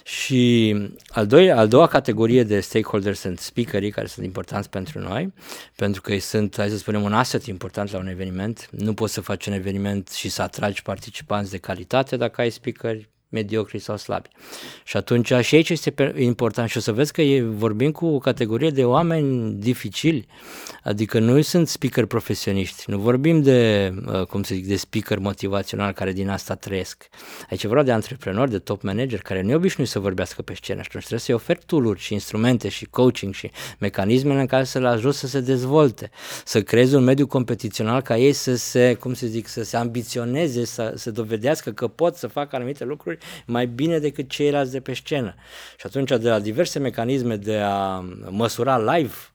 Și 0.04 0.76
al, 1.08 1.26
doi, 1.26 1.50
al 1.50 1.68
doua 1.68 1.86
categorie 1.86 2.42
de 2.42 2.60
stakeholders 2.60 3.20
sunt 3.20 3.38
speakerii, 3.38 3.90
care 3.90 4.06
sunt 4.06 4.26
importanți 4.26 4.70
pentru 4.70 4.98
noi, 4.98 5.32
pentru 5.76 6.00
că 6.00 6.12
ei 6.12 6.20
sunt, 6.20 6.56
hai 6.56 6.68
să 6.68 6.76
spunem, 6.76 7.02
un 7.02 7.12
asset 7.12 7.44
important 7.44 7.90
la 7.92 7.98
un 7.98 8.06
eveniment. 8.06 8.68
Nu 8.70 8.94
poți 8.94 9.12
să 9.12 9.20
faci 9.20 9.46
un 9.46 9.52
eveniment 9.52 10.08
și 10.08 10.28
să 10.28 10.42
atragi 10.42 10.82
participanți 10.82 11.50
de 11.50 11.58
calitate 11.58 12.16
dacă 12.16 12.40
ai 12.40 12.50
speakeri 12.50 13.10
mediocri 13.32 13.78
sau 13.78 13.96
slabi. 13.96 14.28
Și 14.84 14.96
atunci 14.96 15.32
și 15.40 15.54
aici 15.54 15.70
este 15.70 16.14
important 16.18 16.68
și 16.68 16.76
o 16.76 16.80
să 16.80 16.92
vezi 16.92 17.12
că 17.12 17.22
e, 17.22 17.42
vorbim 17.42 17.90
cu 17.90 18.06
o 18.06 18.18
categorie 18.18 18.70
de 18.70 18.84
oameni 18.84 19.52
dificili, 19.52 20.26
adică 20.82 21.18
nu 21.18 21.40
sunt 21.40 21.68
speaker 21.68 22.04
profesioniști, 22.04 22.90
nu 22.90 22.98
vorbim 22.98 23.42
de, 23.42 23.92
uh, 24.06 24.26
cum 24.26 24.42
să 24.42 24.54
zic, 24.54 24.66
de 24.66 24.76
speaker 24.76 25.18
motivațional 25.18 25.92
care 25.92 26.12
din 26.12 26.28
asta 26.28 26.54
trăiesc. 26.54 27.08
Aici 27.50 27.66
vorba 27.66 27.82
de 27.82 27.92
antreprenori, 27.92 28.50
de 28.50 28.58
top 28.58 28.82
manager 28.82 29.20
care 29.20 29.42
nu 29.42 29.54
obișnui 29.54 29.86
să 29.86 29.98
vorbească 29.98 30.42
pe 30.42 30.54
scenă 30.54 30.80
și 30.80 30.86
atunci 30.88 31.04
trebuie 31.04 31.20
să-i 31.20 31.34
oferi 31.34 31.60
tool 31.66 31.96
și 31.96 32.12
instrumente 32.12 32.68
și 32.68 32.84
coaching 32.84 33.34
și 33.34 33.50
mecanismele 33.78 34.40
în 34.40 34.46
care 34.46 34.64
să-l 34.64 34.84
ajut 34.84 35.14
să 35.14 35.26
se 35.26 35.40
dezvolte, 35.40 36.10
să 36.44 36.62
creeze 36.62 36.96
un 36.96 37.04
mediu 37.04 37.26
competițional 37.26 38.00
ca 38.00 38.16
ei 38.16 38.32
să 38.32 38.56
se, 38.56 38.94
cum 38.94 39.14
să 39.14 39.26
zic, 39.26 39.46
să 39.46 39.62
se 39.62 39.76
ambiționeze, 39.76 40.64
să, 40.64 40.92
să 40.96 41.10
dovedească 41.10 41.70
că 41.70 41.88
pot 41.88 42.16
să 42.16 42.26
facă 42.26 42.56
anumite 42.56 42.84
lucruri 42.84 43.18
mai 43.46 43.66
bine 43.66 43.98
decât 43.98 44.28
ceilalți 44.28 44.72
de 44.72 44.80
pe 44.80 44.94
scenă. 44.94 45.34
Și 45.78 45.86
atunci 45.86 46.08
de 46.08 46.28
la 46.28 46.38
diverse 46.38 46.78
mecanisme 46.78 47.36
de 47.36 47.58
a 47.58 48.04
măsura 48.30 48.96
live 48.96 49.14
Uh, 49.14 49.31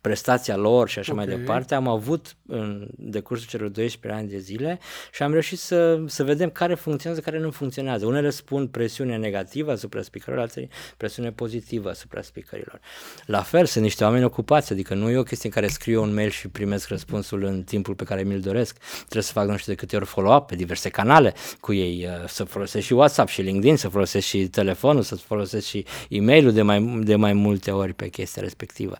prestația 0.00 0.56
lor 0.56 0.88
și 0.88 0.98
așa 0.98 1.12
okay. 1.12 1.26
mai 1.26 1.36
departe, 1.36 1.74
am 1.74 1.88
avut 1.88 2.36
în 2.46 2.88
decursul 2.96 3.46
celor 3.48 3.68
12 3.68 4.20
ani 4.20 4.30
de 4.30 4.38
zile 4.38 4.78
și 5.12 5.22
am 5.22 5.30
reușit 5.32 5.58
să, 5.58 6.00
să 6.06 6.24
vedem 6.24 6.50
care 6.50 6.74
funcționează, 6.74 7.22
care 7.24 7.38
nu 7.38 7.50
funcționează. 7.50 8.06
Unele 8.06 8.30
spun 8.30 8.66
presiune 8.66 9.16
negativă 9.16 9.70
asupra 9.70 10.02
speakerilor, 10.02 10.44
altele 10.44 10.68
presiune 10.96 11.32
pozitivă 11.32 11.88
asupra 11.88 12.22
speakerilor. 12.22 12.80
La 13.26 13.42
fel, 13.42 13.64
sunt 13.64 13.84
niște 13.84 14.04
oameni 14.04 14.24
ocupați, 14.24 14.72
adică 14.72 14.94
nu 14.94 15.10
e 15.10 15.16
o 15.16 15.22
chestie 15.22 15.48
în 15.48 15.60
care 15.60 15.72
scriu 15.72 16.02
un 16.02 16.14
mail 16.14 16.30
și 16.30 16.48
primesc 16.48 16.88
răspunsul 16.88 17.42
în 17.42 17.62
timpul 17.62 17.94
pe 17.94 18.04
care 18.04 18.22
mi-l 18.22 18.40
doresc. 18.40 18.76
Trebuie 18.98 19.22
să 19.22 19.32
fac 19.32 19.46
nu 19.48 19.56
știu 19.56 19.72
de 19.72 19.78
câte 19.78 19.96
ori 19.96 20.04
follow-up 20.04 20.46
pe 20.46 20.54
diverse 20.54 20.88
canale 20.88 21.34
cu 21.60 21.72
ei, 21.72 22.06
uh, 22.06 22.28
să 22.28 22.44
folosesc 22.44 22.86
și 22.86 22.92
WhatsApp 22.92 23.28
și 23.28 23.40
LinkedIn, 23.40 23.76
să 23.76 23.88
folosesc 23.88 24.26
și 24.26 24.48
telefonul, 24.48 25.02
să 25.02 25.14
folosesc 25.14 25.66
și 25.66 25.84
e-mailul 26.08 26.52
de 26.52 26.62
mai, 26.62 27.00
de 27.04 27.16
mai 27.16 27.32
multe 27.32 27.70
ori 27.70 27.92
pe 27.92 28.08
chestia 28.08 28.42
respectivă 28.42 28.74
respectivă. 28.76 28.96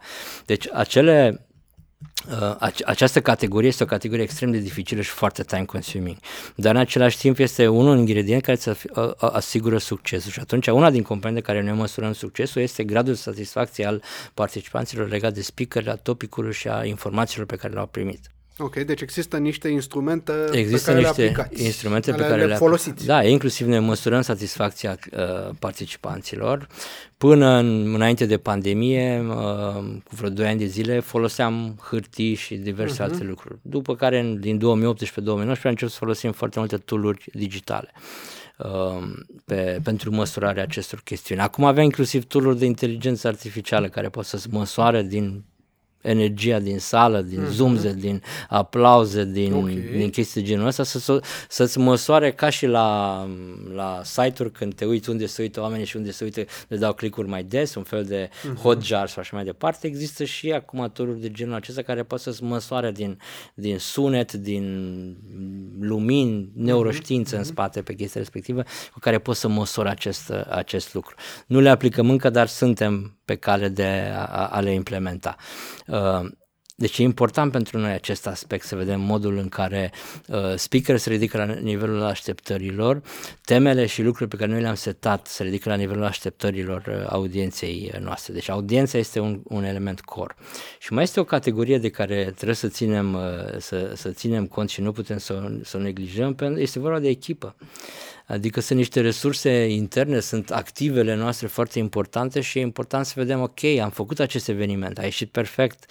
Deci 0.47 0.69
acele 0.73 1.41
Uh, 2.31 2.71
această 2.85 3.21
categorie 3.21 3.69
este 3.69 3.83
o 3.83 3.87
categorie 3.87 4.23
extrem 4.23 4.51
de 4.51 4.59
dificilă 4.59 5.01
și 5.01 5.11
foarte 5.11 5.43
time 5.43 5.65
consuming, 5.65 6.17
dar 6.55 6.75
în 6.75 6.81
același 6.81 7.19
timp 7.19 7.39
este 7.39 7.67
unul 7.69 7.99
ingredient 7.99 8.43
care 8.43 8.57
să 8.57 8.77
uh, 8.95 9.11
asigură 9.33 9.79
succesul 9.79 10.31
și 10.31 10.41
atunci 10.41 10.67
una 10.67 10.91
din 10.91 11.03
componente 11.03 11.41
care 11.41 11.63
noi 11.63 11.73
măsurăm 11.73 12.13
succesul 12.13 12.63
este 12.63 12.85
gradul 12.85 13.13
de 13.13 13.19
satisfacție 13.19 13.87
al 13.87 14.03
participanților 14.35 15.09
legat 15.09 15.33
de 15.33 15.43
speaker, 15.43 15.85
la 15.85 15.95
topicului 15.95 16.53
și 16.53 16.69
a 16.69 16.85
informațiilor 16.85 17.47
pe 17.47 17.57
care 17.57 17.73
le-au 17.73 17.87
primit. 17.87 18.36
Ok, 18.59 18.77
deci 18.77 19.01
există 19.01 19.37
niște 19.37 19.69
instrumente 19.69 20.33
există 20.53 20.91
pe 20.91 20.97
care 20.97 21.07
niște 21.07 21.21
le 21.23 21.29
aplicați, 21.29 21.65
instrumente 21.65 22.13
pe 22.13 22.23
care 22.23 22.37
le, 22.37 22.47
le 22.47 22.55
folosiți. 22.55 23.07
Da, 23.07 23.25
inclusiv 23.25 23.67
ne 23.67 23.79
măsurăm 23.79 24.21
satisfacția 24.21 24.99
uh, 25.13 25.55
participanților. 25.59 26.67
Până 27.17 27.59
în, 27.59 27.95
înainte 27.95 28.27
de 28.27 28.39
pandemie, 28.39 29.25
uh, 29.29 29.75
cu 30.05 30.15
vreo 30.15 30.29
2 30.29 30.47
ani 30.47 30.59
de 30.59 30.65
zile, 30.65 31.01
foloseam 31.01 31.79
hârtii 31.91 32.35
și 32.35 32.55
diverse 32.55 33.03
uh-huh. 33.03 33.07
alte 33.07 33.25
lucruri. 33.25 33.59
După 33.63 33.95
care, 33.97 34.37
din 34.39 34.59
2018-2019, 34.59 34.61
am 34.63 35.47
început 35.63 35.91
să 35.91 35.99
folosim 35.99 36.33
foarte 36.33 36.59
multe 36.59 36.77
tooluri 36.77 37.25
digitale. 37.33 37.93
uh, 38.59 39.03
pe, 39.45 39.81
pentru 39.83 40.11
măsurarea 40.11 40.63
acestor 40.63 41.01
chestiuni. 41.05 41.41
Acum 41.41 41.65
avem 41.65 41.85
inclusiv 41.85 42.25
tool 42.25 42.57
de 42.57 42.65
inteligență 42.65 43.29
artificială 43.29 43.89
care 43.89 44.09
pot 44.09 44.25
să 44.25 44.43
măsoare 44.51 45.03
din 45.03 45.45
energia 46.07 46.59
din 46.59 46.79
sală, 46.79 47.21
din 47.21 47.45
mm-hmm. 47.45 47.51
zoomze, 47.51 47.93
din 47.93 48.23
aplauze, 48.49 49.25
din, 49.25 49.53
okay. 49.53 49.89
din 49.93 50.11
chestii 50.11 50.41
de 50.41 50.47
genul 50.47 50.67
ăsta, 50.67 50.83
să, 50.83 51.21
să-ți 51.49 51.79
măsoare 51.79 52.33
ca 52.33 52.51
și 52.51 52.67
la, 52.67 53.21
la 53.75 54.01
site-uri 54.05 54.53
când 54.53 54.75
te 54.75 54.85
uiți 54.85 55.11
unde 55.11 55.27
se 55.27 55.43
uită 55.43 55.61
oamenii 55.61 55.87
și 55.87 55.97
unde 55.97 56.11
se 56.11 56.25
uită, 56.25 56.45
le 56.69 56.77
dau 56.77 56.93
click-uri 56.93 57.29
mai 57.29 57.43
des, 57.43 57.75
un 57.75 57.83
fel 57.83 58.05
de 58.05 58.29
mm-hmm. 58.29 58.61
hotjar 58.63 59.09
sau 59.09 59.23
așa 59.23 59.37
mai 59.37 59.45
departe. 59.45 59.87
Există 59.87 60.25
și 60.25 60.53
acum 60.53 60.91
tururi 60.93 61.21
de 61.21 61.31
genul 61.31 61.55
acesta 61.55 61.83
care 61.83 62.03
pot 62.03 62.21
să-ți 62.21 62.43
măsoare 62.43 62.93
din, 62.93 63.19
din 63.55 63.79
sunet, 63.79 64.33
din 64.33 64.67
lumini, 65.81 66.51
neuroștiință 66.55 67.35
mm-hmm. 67.35 67.39
în 67.39 67.45
spate 67.45 67.83
pe 67.83 67.95
chestia 67.95 68.21
respectivă, 68.21 68.63
cu 68.93 68.99
care 68.99 69.19
poți 69.19 69.41
să 69.41 69.49
măsori 69.49 69.89
acest, 69.89 70.31
acest 70.51 70.95
lucru. 70.95 71.15
Nu 71.47 71.61
le 71.61 71.69
aplicăm 71.69 72.11
încă, 72.11 72.31
dar 72.31 72.47
suntem 72.47 73.16
pe 73.27 73.35
cale 73.35 73.69
de 73.69 74.13
a, 74.15 74.47
a 74.47 74.61
le 74.61 74.73
implementa. 74.73 75.37
Uh, 75.87 76.31
deci 76.79 76.99
e 76.99 77.03
important 77.03 77.53
pentru 77.53 77.79
noi 77.79 77.93
acest 77.93 78.27
aspect, 78.27 78.67
să 78.67 78.77
vedem 78.77 79.01
modul 79.01 79.37
în 79.37 79.49
care 79.49 79.93
uh, 80.29 80.55
speaker 80.57 80.97
se 80.97 81.11
ridică 81.11 81.37
la 81.37 81.45
nivelul 81.45 82.03
așteptărilor, 82.03 83.03
temele 83.45 83.87
și 83.87 84.03
lucrurile 84.03 84.29
pe 84.29 84.37
care 84.37 84.51
noi 84.51 84.61
le-am 84.61 84.75
setat 84.75 85.27
se 85.27 85.43
ridică 85.43 85.69
la 85.69 85.75
nivelul 85.75 86.05
așteptărilor 86.05 86.85
uh, 86.89 87.07
audienței 87.09 87.93
noastre. 88.01 88.33
Deci 88.33 88.49
audiența 88.49 88.99
este 88.99 89.21
un, 89.21 89.41
un 89.45 89.65
element 89.65 90.01
core. 90.01 90.35
Și 90.79 90.93
mai 90.93 91.03
este 91.03 91.21
o 91.21 91.25
categorie 91.25 91.79
de 91.79 91.91
care 91.91 92.25
trebuie 92.35 92.57
să 92.57 92.69
ținem, 92.69 93.15
uh, 93.15 93.59
să, 93.59 93.93
să 93.95 94.11
ținem 94.11 94.47
cont 94.47 94.69
și 94.69 94.81
nu 94.81 94.93
putem 94.93 95.19
să, 95.19 95.53
să 95.63 95.77
o 95.77 95.81
neglijăm, 95.81 96.37
este 96.57 96.79
vorba 96.79 96.99
de 96.99 97.09
echipă. 97.09 97.57
Adică 98.27 98.61
sunt 98.61 98.79
niște 98.79 99.01
resurse 99.01 99.69
interne, 99.69 100.21
sunt 100.21 100.51
activele 100.51 101.15
noastre 101.15 101.47
foarte 101.47 101.79
importante 101.79 102.41
și 102.41 102.59
e 102.59 102.61
important 102.61 103.07
să 103.07 103.13
vedem, 103.17 103.41
ok, 103.41 103.65
am 103.65 103.91
făcut 103.91 104.21
acest 104.21 104.49
eveniment, 104.49 104.99
a 104.99 105.03
ieșit 105.03 105.31
perfect, 105.31 105.91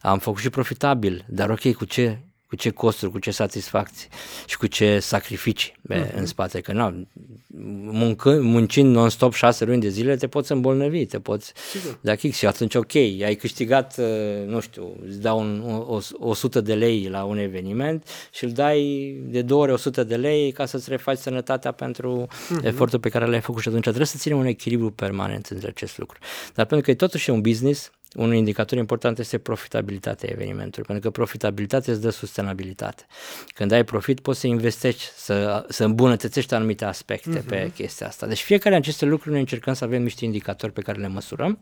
am 0.00 0.18
făcut 0.18 0.40
și 0.40 0.50
profitabil, 0.50 1.24
dar 1.28 1.50
ok, 1.50 1.72
cu 1.72 1.84
ce 1.84 2.18
cu 2.48 2.56
ce 2.56 2.70
costuri, 2.70 3.10
cu 3.10 3.18
ce 3.18 3.30
satisfacții 3.30 4.08
și 4.46 4.56
cu 4.56 4.66
ce 4.66 4.98
sacrificii 4.98 5.74
uh-huh. 5.90 6.14
în 6.14 6.26
spate. 6.26 6.60
Că 6.60 6.72
nu, 6.72 7.06
muncă, 7.90 8.40
muncind 8.40 8.94
non-stop 8.94 9.32
șase 9.32 9.64
luni 9.64 9.80
de 9.80 9.88
zile 9.88 10.16
te 10.16 10.26
poți 10.26 10.52
îmbolnăvi, 10.52 11.06
te 11.06 11.20
poți 11.20 11.52
da 12.00 12.14
kick 12.14 12.34
și 12.34 12.46
atunci 12.46 12.74
ok, 12.74 12.94
ai 12.94 13.34
câștigat, 13.34 13.96
uh, 13.98 14.46
nu 14.46 14.60
știu, 14.60 14.96
îți 15.06 15.20
dau 15.20 15.38
un, 15.38 15.84
o, 15.86 16.00
100 16.18 16.60
de 16.60 16.74
lei 16.74 17.08
la 17.10 17.24
un 17.24 17.38
eveniment 17.38 18.08
și 18.32 18.44
îl 18.44 18.50
dai 18.50 19.12
de 19.24 19.42
două 19.42 19.62
ori 19.62 19.72
100 19.72 20.04
de 20.04 20.16
lei 20.16 20.52
ca 20.52 20.66
să-ți 20.66 20.90
refaci 20.90 21.18
sănătatea 21.18 21.72
pentru 21.72 22.26
uh-huh. 22.26 22.64
efortul 22.64 22.98
pe 22.98 23.08
care 23.08 23.26
l-ai 23.26 23.40
făcut 23.40 23.62
și 23.62 23.68
atunci 23.68 23.82
trebuie 23.82 24.06
să 24.06 24.16
ținem 24.18 24.38
un 24.38 24.46
echilibru 24.46 24.90
permanent 24.90 25.46
între 25.46 25.68
acest 25.68 25.98
lucru. 25.98 26.18
Dar 26.54 26.66
pentru 26.66 26.84
că 26.84 26.90
e 26.90 26.94
totuși 26.94 27.30
un 27.30 27.40
business, 27.40 27.90
un 28.14 28.34
indicator 28.34 28.78
important 28.78 29.18
este 29.18 29.38
profitabilitatea 29.38 30.28
evenimentului, 30.32 30.86
pentru 30.86 31.10
că 31.10 31.16
profitabilitatea 31.16 31.92
îți 31.92 32.02
dă 32.02 32.10
sustenabilitate. 32.10 33.06
Când 33.54 33.72
ai 33.72 33.84
profit, 33.84 34.20
poți 34.20 34.40
să 34.40 34.46
investești, 34.46 35.04
să, 35.16 35.66
să 35.68 35.84
îmbunătățești 35.84 36.54
anumite 36.54 36.84
aspecte 36.84 37.40
uh-huh. 37.40 37.46
pe 37.46 37.62
mhm. 37.64 37.74
chestia 37.74 38.06
asta. 38.06 38.26
Deci 38.26 38.42
fiecare 38.42 38.74
aceste 38.74 39.04
lucruri 39.04 39.30
noi 39.30 39.40
încercăm 39.40 39.74
să 39.74 39.84
avem 39.84 40.02
niște 40.02 40.24
indicatori 40.24 40.72
pe 40.72 40.80
care 40.80 40.98
le 40.98 41.08
măsurăm 41.08 41.58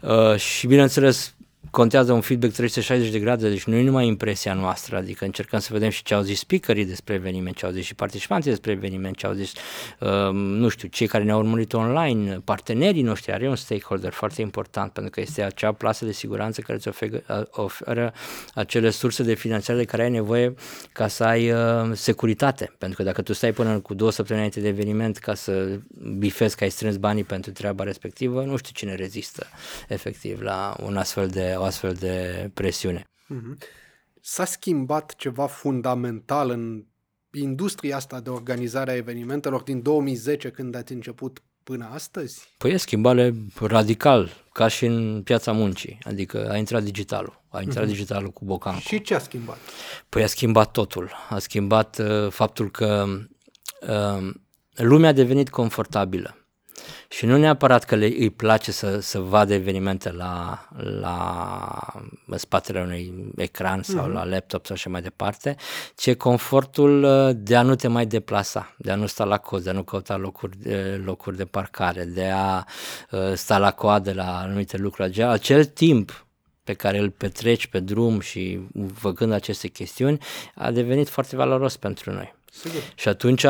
uh, 0.00 0.36
și, 0.36 0.66
bineînțeles, 0.66 1.33
contează 1.70 2.12
un 2.12 2.20
feedback 2.20 2.52
360 2.52 3.10
de 3.10 3.18
grade, 3.18 3.48
deci 3.48 3.64
nu 3.64 3.76
e 3.76 3.82
numai 3.82 4.06
impresia 4.06 4.54
noastră, 4.54 4.96
adică 4.96 5.24
încercăm 5.24 5.58
să 5.58 5.68
vedem 5.72 5.90
și 5.90 6.02
ce 6.02 6.14
au 6.14 6.22
zis 6.22 6.38
speakerii 6.38 6.84
despre 6.84 7.14
eveniment, 7.14 7.56
ce 7.56 7.66
au 7.66 7.72
zis 7.72 7.84
și 7.84 7.94
participanții 7.94 8.50
despre 8.50 8.72
eveniment, 8.72 9.16
ce 9.16 9.26
au 9.26 9.32
zis, 9.32 9.52
uh, 10.00 10.30
nu 10.32 10.68
știu, 10.68 10.88
cei 10.88 11.06
care 11.06 11.24
ne-au 11.24 11.38
urmărit 11.38 11.72
online, 11.72 12.40
partenerii 12.44 13.02
noștri, 13.02 13.32
are 13.32 13.48
un 13.48 13.56
stakeholder 13.56 14.12
foarte 14.12 14.40
important, 14.40 14.92
pentru 14.92 15.12
că 15.12 15.20
este 15.20 15.42
acea 15.42 15.72
plasă 15.72 16.04
de 16.04 16.12
siguranță 16.12 16.60
care 16.60 16.78
îți 16.78 16.88
oferă, 16.88 17.48
oferă 17.50 18.12
acele 18.54 18.90
surse 18.90 19.22
de 19.22 19.34
finanțare 19.34 19.78
de 19.78 19.84
care 19.84 20.02
ai 20.02 20.10
nevoie 20.10 20.54
ca 20.92 21.08
să 21.08 21.24
ai 21.24 21.50
uh, 21.50 21.58
securitate, 21.92 22.72
pentru 22.78 22.96
că 22.96 23.02
dacă 23.02 23.22
tu 23.22 23.32
stai 23.32 23.52
până 23.52 23.78
cu 23.78 23.94
două 23.94 24.10
săptămâni 24.10 24.46
înainte 24.46 24.60
de 24.60 24.80
eveniment 24.80 25.18
ca 25.18 25.34
să 25.34 25.78
bifezi 26.18 26.56
că 26.56 26.64
ai 26.64 26.70
strâns 26.70 26.96
banii 26.96 27.24
pentru 27.24 27.50
treaba 27.50 27.84
respectivă, 27.84 28.42
nu 28.42 28.56
știu 28.56 28.72
cine 28.74 28.94
rezistă 28.94 29.46
efectiv 29.88 30.40
la 30.40 30.76
un 30.82 30.96
astfel 30.96 31.28
de 31.28 31.53
o 31.56 31.62
astfel 31.62 31.92
de 31.92 32.50
presiune. 32.54 33.04
Mm-hmm. 33.34 33.58
S-a 34.20 34.44
schimbat 34.44 35.14
ceva 35.16 35.46
fundamental 35.46 36.50
în 36.50 36.84
industria 37.32 37.96
asta 37.96 38.20
de 38.20 38.30
organizare 38.30 38.90
a 38.90 38.96
evenimentelor 38.96 39.62
din 39.62 39.82
2010 39.82 40.50
când 40.50 40.74
ați 40.74 40.92
început 40.92 41.42
până 41.64 41.88
astăzi? 41.92 42.54
Păi 42.58 42.70
e 42.72 42.76
schimbare 42.76 43.34
radical, 43.60 44.30
ca 44.52 44.68
și 44.68 44.84
în 44.84 45.22
piața 45.22 45.52
muncii, 45.52 45.98
adică 46.02 46.50
a 46.50 46.56
intrat 46.56 46.82
digitalul, 46.82 47.42
a 47.48 47.60
intrat 47.60 47.84
mm-hmm. 47.84 47.88
digitalul 47.88 48.30
cu 48.30 48.44
Bocanco. 48.44 48.80
Și 48.80 49.00
ce 49.00 49.14
a 49.14 49.18
schimbat? 49.18 49.58
Păi 50.08 50.22
a 50.22 50.26
schimbat 50.26 50.70
totul, 50.70 51.10
a 51.28 51.38
schimbat 51.38 51.98
uh, 51.98 52.30
faptul 52.30 52.70
că 52.70 53.06
uh, 53.88 54.30
lumea 54.74 55.08
a 55.08 55.12
devenit 55.12 55.50
confortabilă. 55.50 56.43
Și 57.08 57.26
nu 57.26 57.36
neapărat 57.36 57.84
că 57.84 57.94
le, 57.94 58.06
îi 58.06 58.30
place 58.30 58.72
să, 58.72 59.00
să 59.00 59.18
vadă 59.18 59.54
evenimente 59.54 60.12
la, 60.12 60.58
la 61.00 62.36
spatele 62.36 62.80
unui 62.80 63.32
ecran 63.36 63.82
sau 63.82 64.08
mm-hmm. 64.08 64.12
la 64.12 64.24
laptop 64.24 64.66
sau 64.66 64.74
așa 64.74 64.90
mai 64.90 65.02
departe, 65.02 65.56
ci 65.96 66.14
confortul 66.14 67.02
uh, 67.02 67.36
de 67.36 67.56
a 67.56 67.62
nu 67.62 67.74
te 67.74 67.88
mai 67.88 68.06
deplasa, 68.06 68.74
de 68.78 68.90
a 68.90 68.94
nu 68.94 69.06
sta 69.06 69.24
la 69.24 69.38
cozi, 69.38 69.64
de 69.64 69.70
a 69.70 69.72
nu 69.72 69.82
căuta 69.82 70.16
locuri, 70.16 70.56
locuri 71.04 71.36
de 71.36 71.44
parcare, 71.44 72.04
de 72.04 72.30
a 72.34 72.64
uh, 73.10 73.32
sta 73.34 73.58
la 73.58 73.70
coadă 73.70 74.12
la 74.12 74.38
anumite 74.38 74.76
lucruri. 74.76 75.22
Acel 75.22 75.64
timp 75.64 76.26
pe 76.64 76.72
care 76.72 76.98
îl 76.98 77.10
petreci 77.10 77.66
pe 77.66 77.80
drum 77.80 78.20
și 78.20 78.60
făcând 78.94 79.32
aceste 79.32 79.68
chestiuni 79.68 80.18
a 80.54 80.70
devenit 80.70 81.08
foarte 81.08 81.36
valoros 81.36 81.76
pentru 81.76 82.12
noi. 82.12 82.34
Sigur. 82.56 82.80
Și 82.94 83.08
atunci 83.08 83.46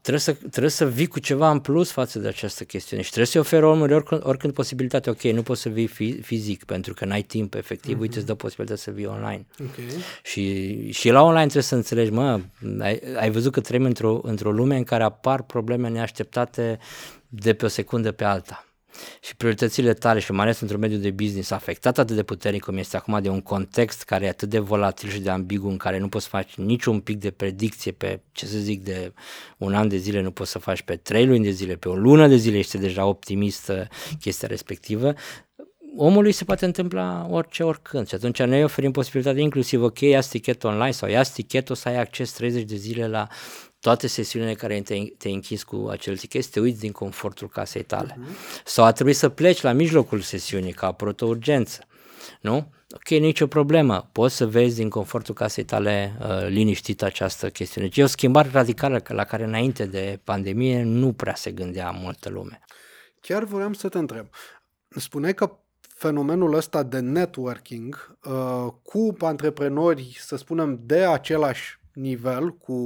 trebuie 0.00 0.20
să, 0.20 0.32
trebuie 0.32 0.70
să 0.70 0.88
vii 0.88 1.06
cu 1.06 1.18
ceva 1.18 1.50
în 1.50 1.58
plus 1.58 1.90
față 1.90 2.18
de 2.18 2.28
această 2.28 2.64
chestiune 2.64 3.02
și 3.02 3.08
trebuie 3.08 3.30
să-i 3.30 3.40
oferi 3.40 3.64
omului 3.64 3.94
oricând, 3.94 4.20
oricând 4.24 4.52
posibilitate. 4.52 5.10
Ok, 5.10 5.22
nu 5.22 5.42
poți 5.42 5.60
să 5.60 5.68
vii 5.68 5.86
fizic 6.22 6.64
pentru 6.64 6.94
că 6.94 7.04
n-ai 7.04 7.22
timp 7.22 7.54
efectiv, 7.54 7.96
uh-huh. 7.96 8.00
uite 8.00 8.16
îți 8.16 8.26
dă 8.26 8.34
posibilitatea 8.34 8.82
să 8.84 8.90
vii 8.90 9.06
online. 9.06 9.46
Okay. 9.60 9.84
Și, 10.22 10.90
și 10.90 11.08
la 11.08 11.22
online 11.22 11.40
trebuie 11.40 11.62
să 11.62 11.74
înțelegi, 11.74 12.10
mă, 12.10 12.40
ai, 12.78 13.00
ai 13.16 13.30
văzut 13.30 13.52
că 13.52 13.60
trăim 13.60 13.84
într-o, 13.84 14.20
într-o 14.22 14.50
lume 14.50 14.76
în 14.76 14.84
care 14.84 15.02
apar 15.02 15.42
probleme 15.42 15.88
neașteptate 15.88 16.78
de 17.28 17.54
pe 17.54 17.64
o 17.64 17.68
secundă 17.68 18.12
pe 18.12 18.24
alta 18.24 18.69
și 19.20 19.36
prioritățile 19.36 19.94
tale 19.94 20.18
și 20.18 20.32
mai 20.32 20.44
ales 20.44 20.60
într-un 20.60 20.80
mediu 20.80 20.98
de 20.98 21.10
business 21.10 21.50
afectat 21.50 21.98
atât 21.98 22.16
de 22.16 22.22
puternic 22.22 22.62
cum 22.62 22.76
este 22.76 22.96
acum 22.96 23.22
de 23.22 23.28
un 23.28 23.40
context 23.40 24.02
care 24.02 24.24
e 24.24 24.28
atât 24.28 24.48
de 24.48 24.58
volatil 24.58 25.08
și 25.08 25.20
de 25.20 25.30
ambigu 25.30 25.68
în 25.68 25.76
care 25.76 25.98
nu 25.98 26.08
poți 26.08 26.24
să 26.24 26.30
faci 26.30 26.54
niciun 26.54 27.00
pic 27.00 27.18
de 27.18 27.30
predicție 27.30 27.92
pe, 27.92 28.20
ce 28.32 28.46
să 28.46 28.58
zic, 28.58 28.84
de 28.84 29.12
un 29.58 29.74
an 29.74 29.88
de 29.88 29.96
zile, 29.96 30.20
nu 30.20 30.30
poți 30.30 30.50
să 30.50 30.58
faci 30.58 30.82
pe 30.82 30.96
trei 30.96 31.26
luni 31.26 31.44
de 31.44 31.50
zile, 31.50 31.74
pe 31.76 31.88
o 31.88 31.94
lună 31.94 32.28
de 32.28 32.36
zile, 32.36 32.58
ești 32.58 32.78
deja 32.78 33.04
optimist 33.04 33.72
chestia 34.20 34.48
respectivă, 34.48 35.14
omului 35.96 36.32
se 36.32 36.44
poate 36.44 36.64
întâmpla 36.64 37.26
orice, 37.30 37.62
oricând. 37.62 38.08
Și 38.08 38.14
atunci 38.14 38.42
noi 38.42 38.64
oferim 38.64 38.90
posibilitatea 38.90 39.42
inclusiv, 39.42 39.82
ok, 39.82 40.00
ia 40.00 40.20
tichet 40.20 40.64
online 40.64 40.90
sau 40.90 41.08
ia 41.08 41.22
tichetul 41.22 41.74
să 41.74 41.88
ai 41.88 41.96
acces 41.96 42.32
30 42.32 42.62
de 42.62 42.76
zile 42.76 43.08
la 43.08 43.28
toate 43.80 44.06
sesiunile 44.06 44.54
care 44.54 44.80
te, 44.80 44.94
te 45.18 45.28
închizi 45.28 45.64
cu 45.64 45.88
acel 45.90 46.16
tichet, 46.16 46.46
te 46.46 46.60
uiți 46.60 46.80
din 46.80 46.92
confortul 46.92 47.48
casei 47.48 47.82
tale. 47.82 48.18
Uh-huh. 48.18 48.64
Sau 48.64 48.84
a 48.84 48.92
trebuit 48.92 49.16
să 49.16 49.28
pleci 49.28 49.60
la 49.60 49.72
mijlocul 49.72 50.20
sesiunii 50.20 50.72
ca 50.72 50.86
apărut 50.86 51.20
o 51.20 51.26
urgență. 51.26 51.84
Nu? 52.40 52.72
Ok, 52.94 53.08
nicio 53.08 53.46
problemă. 53.46 54.08
Poți 54.12 54.36
să 54.36 54.46
vezi 54.46 54.76
din 54.76 54.88
confortul 54.88 55.34
casei 55.34 55.64
tale 55.64 56.16
uh, 56.20 56.46
liniștit 56.48 57.02
această 57.02 57.50
chestiune. 57.50 57.86
Deci 57.86 57.96
e 57.96 58.02
o 58.02 58.06
schimbare 58.06 58.48
radicală 58.52 59.02
la 59.06 59.24
care 59.24 59.44
înainte 59.44 59.86
de 59.86 60.20
pandemie 60.24 60.82
nu 60.82 61.12
prea 61.12 61.34
se 61.34 61.50
gândea 61.50 61.90
multă 61.90 62.28
lume. 62.28 62.60
Chiar 63.20 63.44
vreau 63.44 63.72
să 63.72 63.88
te 63.88 63.98
întreb. 63.98 64.26
Spuneai 64.88 65.34
că 65.34 65.58
fenomenul 65.94 66.54
ăsta 66.54 66.82
de 66.82 66.98
networking 66.98 68.16
uh, 68.24 68.72
cu 68.82 69.16
antreprenori, 69.20 70.16
să 70.18 70.36
spunem, 70.36 70.80
de 70.82 71.04
același 71.04 71.79
nivel 71.92 72.50
cu, 72.50 72.76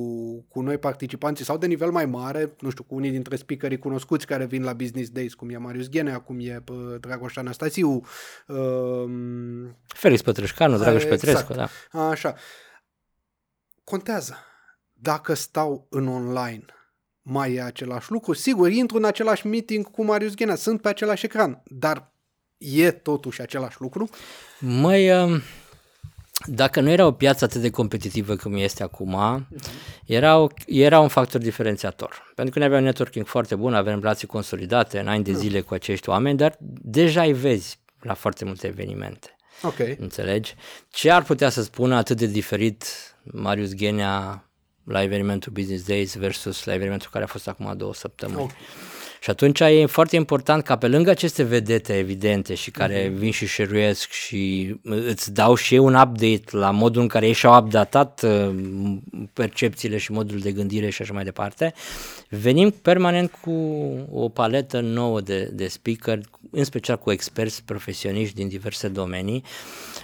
cu 0.49 0.61
noi 0.61 0.79
participanții 0.79 1.45
sau 1.45 1.59
de 1.59 1.67
nivel 1.67 1.91
mai 1.91 2.07
mare, 2.07 2.55
nu 2.61 2.71
știu, 2.71 2.85
cu 2.85 2.95
unii 2.95 3.11
dintre 3.11 3.37
speakerii 3.37 3.79
cunoscuți 3.79 4.27
care 4.27 4.47
vin 4.47 4.63
la 4.63 4.73
Business 4.73 5.11
Days, 5.11 5.35
cum 5.35 5.51
e 5.51 5.57
Marius 5.57 5.89
Ghenea, 5.89 6.19
cum 6.19 6.39
e 6.41 6.63
uh, 6.69 7.01
Dragoș 7.01 7.37
Anastasiu. 7.37 8.03
Uh, 8.47 9.05
Felix 9.87 10.23
Pătrășcanu, 10.23 10.79
Dragoș 10.79 11.03
exact, 11.03 11.21
Petrescu, 11.21 11.53
da. 11.53 11.69
Așa. 12.09 12.35
Contează. 13.85 14.37
Dacă 14.93 15.35
stau 15.35 15.87
în 15.91 16.09
online, 16.09 16.65
mai 17.23 17.55
e 17.55 17.63
același 17.63 18.11
lucru. 18.11 18.33
Sigur, 18.33 18.71
intru 18.71 18.97
în 18.97 19.05
același 19.05 19.47
meeting 19.47 19.91
cu 19.91 20.05
Marius 20.05 20.35
Ghenea, 20.35 20.55
sunt 20.55 20.81
pe 20.81 20.89
același 20.89 21.25
ecran, 21.25 21.63
dar 21.65 22.13
e 22.59 22.91
totuși 22.91 23.41
același 23.41 23.81
lucru? 23.81 24.09
Mai... 24.61 25.25
Uh 25.25 25.41
dacă 26.47 26.81
nu 26.81 26.91
era 26.91 27.07
o 27.07 27.13
piață 27.13 27.45
atât 27.45 27.61
de 27.61 27.71
competitivă 27.71 28.37
cum 28.37 28.55
este 28.57 28.83
acum, 28.83 29.47
era, 30.07 30.39
o, 30.39 30.47
era 30.67 31.01
un 31.01 31.09
factor 31.09 31.41
diferențiator. 31.41 32.33
Pentru 32.35 32.53
că 32.53 32.59
noi 32.59 32.69
aveam 32.69 32.83
networking 32.83 33.27
foarte 33.27 33.55
bun, 33.55 33.75
avem 33.75 34.01
relații 34.01 34.27
consolidate 34.27 34.99
în 34.99 35.09
ani 35.09 35.25
de 35.25 35.33
zile 35.33 35.61
cu 35.61 35.75
acești 35.75 36.09
oameni, 36.09 36.37
dar 36.37 36.57
deja 36.83 37.23
îi 37.23 37.33
vezi 37.33 37.79
la 38.01 38.15
foarte 38.15 38.45
multe 38.45 38.67
evenimente. 38.67 39.37
Ok. 39.63 39.79
Înțelegi? 39.99 40.55
Ce 40.91 41.11
ar 41.11 41.23
putea 41.23 41.49
să 41.49 41.63
spună 41.63 41.97
atât 41.97 42.17
de 42.17 42.27
diferit 42.27 42.85
Marius 43.23 43.73
Ghenea 43.73 44.49
la 44.85 45.03
evenimentul 45.03 45.53
Business 45.53 45.85
Days 45.85 46.15
versus 46.15 46.65
la 46.65 46.75
evenimentul 46.75 47.09
care 47.13 47.25
a 47.25 47.27
fost 47.27 47.49
acum 47.49 47.75
două 47.77 47.95
săptămâni? 47.95 48.41
Ok. 48.41 48.51
Și 49.25 49.31
atunci 49.31 49.61
e 49.61 49.87
foarte 49.87 50.17
important 50.17 50.63
ca 50.63 50.77
pe 50.77 50.89
lângă 50.89 51.11
aceste 51.11 51.43
vedete 51.43 51.99
evidente 51.99 52.55
și 52.55 52.71
care 52.71 53.13
vin 53.15 53.31
și 53.31 53.47
șeruiesc 53.47 54.11
și 54.11 54.75
îți 54.83 55.33
dau 55.33 55.55
și 55.55 55.75
eu 55.75 55.85
un 55.85 55.95
update 55.95 56.45
la 56.51 56.71
modul 56.71 57.03
în 57.03 57.09
care 57.09 57.27
ei 57.27 57.33
și-au 57.33 57.63
updatat 57.63 58.23
uh, 58.23 58.55
percepțiile 59.33 59.97
și 59.97 60.13
modul 60.13 60.39
de 60.39 60.53
gândire 60.53 60.91
și 60.91 61.03
așa 61.03 61.13
mai 61.13 61.25
departe, 61.25 61.75
venim 62.29 62.71
permanent 62.71 63.31
cu 63.41 63.51
o 64.13 64.29
paletă 64.29 64.81
nouă 64.81 65.21
de, 65.21 65.51
de 65.53 65.67
speaker, 65.67 66.21
în 66.51 66.65
special 66.65 66.99
cu 66.99 67.13
experți 67.13 67.63
profesioniști 67.65 68.35
din 68.35 68.49
diverse 68.49 68.89
domenii, 68.89 69.45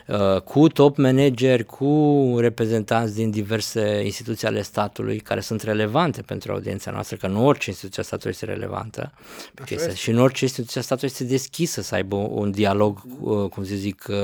uh, 0.07 0.41
cu 0.41 0.69
top 0.69 0.97
manageri, 0.97 1.65
cu 1.65 2.37
reprezentanți 2.39 3.15
din 3.15 3.31
diverse 3.31 4.01
instituții 4.05 4.47
ale 4.47 4.63
statului 4.63 5.19
care 5.19 5.41
sunt 5.41 5.63
relevante 5.63 6.23
pentru 6.23 6.53
audiența 6.53 6.91
noastră, 6.91 7.17
că 7.17 7.27
nu 7.27 7.47
orice 7.47 7.71
instituție 7.71 8.03
a 8.03 8.05
statului 8.05 8.33
este 8.33 8.53
relevantă 8.53 9.10
pe 9.55 9.63
chestia 9.63 9.87
asta. 9.87 9.99
Și 9.99 10.11
în 10.11 10.19
orice 10.19 10.45
instituție 10.45 10.81
a 10.81 10.83
statului 10.83 11.11
este 11.11 11.25
deschisă 11.25 11.83
să 11.83 11.95
aibă 11.95 12.17
un 12.17 12.51
dialog, 12.51 13.03
uh, 13.21 13.51
cum 13.51 13.65
să 13.65 13.75
zic, 13.75 14.07
uh, 14.09 14.17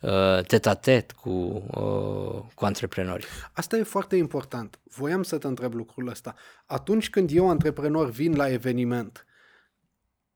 uh, 0.00 0.44
tet-a-tet 0.46 1.12
cu, 1.12 1.30
uh, 1.30 2.42
cu 2.54 2.64
antreprenori. 2.64 3.26
Asta 3.52 3.76
e 3.76 3.82
foarte 3.82 4.16
important. 4.16 4.78
Voiam 4.84 5.22
să 5.22 5.38
te 5.38 5.46
întreb 5.46 5.74
lucrul 5.74 6.08
ăsta. 6.08 6.34
Atunci 6.66 7.10
când 7.10 7.30
eu, 7.32 7.50
antreprenor, 7.50 8.10
vin 8.10 8.36
la 8.36 8.48
eveniment, 8.48 9.26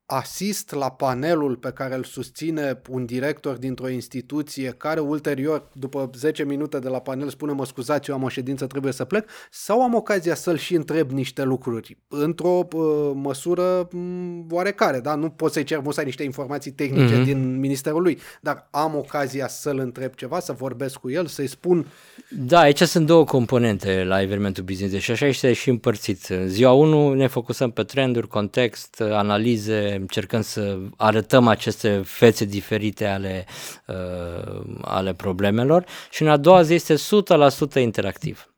asist 0.09 0.71
la 0.71 0.89
panelul 0.89 1.55
pe 1.55 1.71
care 1.71 1.95
îl 1.95 2.03
susține 2.03 2.81
un 2.89 3.05
director 3.05 3.57
dintr-o 3.57 3.89
instituție 3.89 4.75
care 4.77 4.99
ulterior, 4.99 5.69
după 5.73 6.09
10 6.15 6.43
minute 6.43 6.79
de 6.79 6.87
la 6.87 6.99
panel, 6.99 7.29
spune 7.29 7.51
mă 7.51 7.65
scuzați, 7.65 8.09
eu 8.09 8.15
am 8.15 8.23
o 8.23 8.29
ședință, 8.29 8.65
trebuie 8.67 8.91
să 8.91 9.05
plec, 9.05 9.29
sau 9.51 9.83
am 9.83 9.93
ocazia 9.93 10.35
să-l 10.35 10.57
și 10.57 10.75
întreb 10.75 11.11
niște 11.11 11.43
lucruri 11.43 11.97
într-o 12.07 12.67
uh, 12.73 13.11
măsură 13.13 13.87
m- 13.87 14.45
oarecare, 14.49 14.99
da? 14.99 15.15
Nu 15.15 15.29
pot 15.29 15.51
să-i 15.51 15.63
cer 15.63 15.79
musai 15.79 16.05
niște 16.05 16.23
informații 16.23 16.71
tehnice 16.71 17.21
mm-hmm. 17.21 17.25
din 17.25 17.59
ministerul 17.59 18.01
lui, 18.01 18.19
dar 18.41 18.67
am 18.71 18.95
ocazia 18.95 19.47
să-l 19.47 19.79
întreb 19.79 20.13
ceva, 20.13 20.39
să 20.39 20.53
vorbesc 20.53 20.95
cu 20.95 21.09
el, 21.09 21.25
să-i 21.25 21.47
spun 21.47 21.85
Da, 22.29 22.59
aici 22.59 22.81
sunt 22.81 23.05
două 23.05 23.23
componente 23.23 24.03
la 24.03 24.21
evenimentul 24.21 24.63
business 24.63 25.03
și 25.03 25.11
așa 25.11 25.25
este 25.25 25.53
și 25.53 25.69
împărțit. 25.69 26.25
În 26.25 26.47
ziua 26.47 26.71
1 26.71 27.13
ne 27.13 27.27
focusăm 27.27 27.71
pe 27.71 27.83
trenduri, 27.83 28.27
context, 28.27 29.01
analize, 29.01 29.96
încercăm 29.99 30.41
să 30.41 30.77
arătăm 30.97 31.47
aceste 31.47 32.01
fețe 32.05 32.45
diferite 32.45 33.05
ale, 33.05 33.45
uh, 33.85 34.61
ale 34.81 35.13
problemelor 35.13 35.85
și 36.09 36.21
în 36.21 36.27
a 36.27 36.37
doua 36.37 36.61
zi 36.61 36.73
este 36.73 36.95
100% 36.95 37.79
interactiv. 37.79 38.51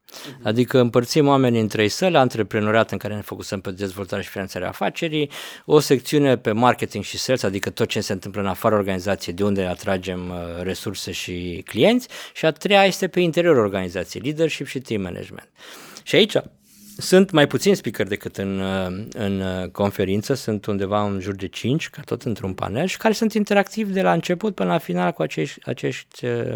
Adică 0.43 0.80
împărțim 0.80 1.28
oamenii 1.28 1.62
în 1.62 1.67
trei 1.67 1.89
săli, 1.89 2.15
antreprenoriat 2.15 2.91
în 2.91 2.97
care 2.97 3.15
ne 3.15 3.21
focusăm 3.21 3.62
pe 3.62 3.71
dezvoltare 3.71 4.21
și 4.21 4.30
finanțarea 4.30 4.67
afacerii, 4.67 5.30
o 5.65 5.80
secțiune 5.80 6.38
pe 6.38 6.52
marketing 6.52 7.04
și 7.04 7.17
sales, 7.17 7.43
adică 7.43 7.69
tot 7.69 7.88
ce 7.88 8.02
se 8.02 8.13
întâmplă 8.13 8.41
în 8.41 8.47
afara 8.47 8.75
organizației, 8.75 9.36
de 9.36 9.43
unde 9.43 9.65
atragem 9.65 10.30
uh, 10.30 10.62
resurse 10.62 11.12
și 11.12 11.63
clienți, 11.65 12.08
și 12.34 12.45
a 12.45 12.52
treia 12.52 12.86
este 12.86 13.08
pe 13.08 13.19
interiorul 13.19 13.63
organizației, 13.63 14.23
leadership 14.23 14.67
și 14.67 14.80
team 14.80 15.02
management. 15.02 15.49
Și 16.04 16.15
aici 16.15 16.36
sunt 16.99 17.31
mai 17.31 17.47
puțini 17.47 17.75
speaker 17.75 18.07
decât 18.07 18.38
în, 18.38 18.59
uh, 18.59 19.05
în 19.13 19.41
uh, 19.41 19.69
conferință, 19.71 20.33
sunt 20.33 20.65
undeva 20.65 21.03
în 21.03 21.19
jur 21.19 21.35
de 21.35 21.47
5, 21.47 21.89
ca 21.89 22.01
tot 22.05 22.21
într-un 22.23 22.53
panel, 22.53 22.85
și 22.88 22.97
care 22.97 23.13
sunt 23.13 23.33
interactivi 23.33 23.93
de 23.93 24.01
la 24.01 24.13
început 24.13 24.55
până 24.55 24.69
la 24.71 24.77
final 24.77 25.12
cu 25.12 25.21
acești, 25.21 25.59
acești 25.65 26.25
uh, 26.25 26.53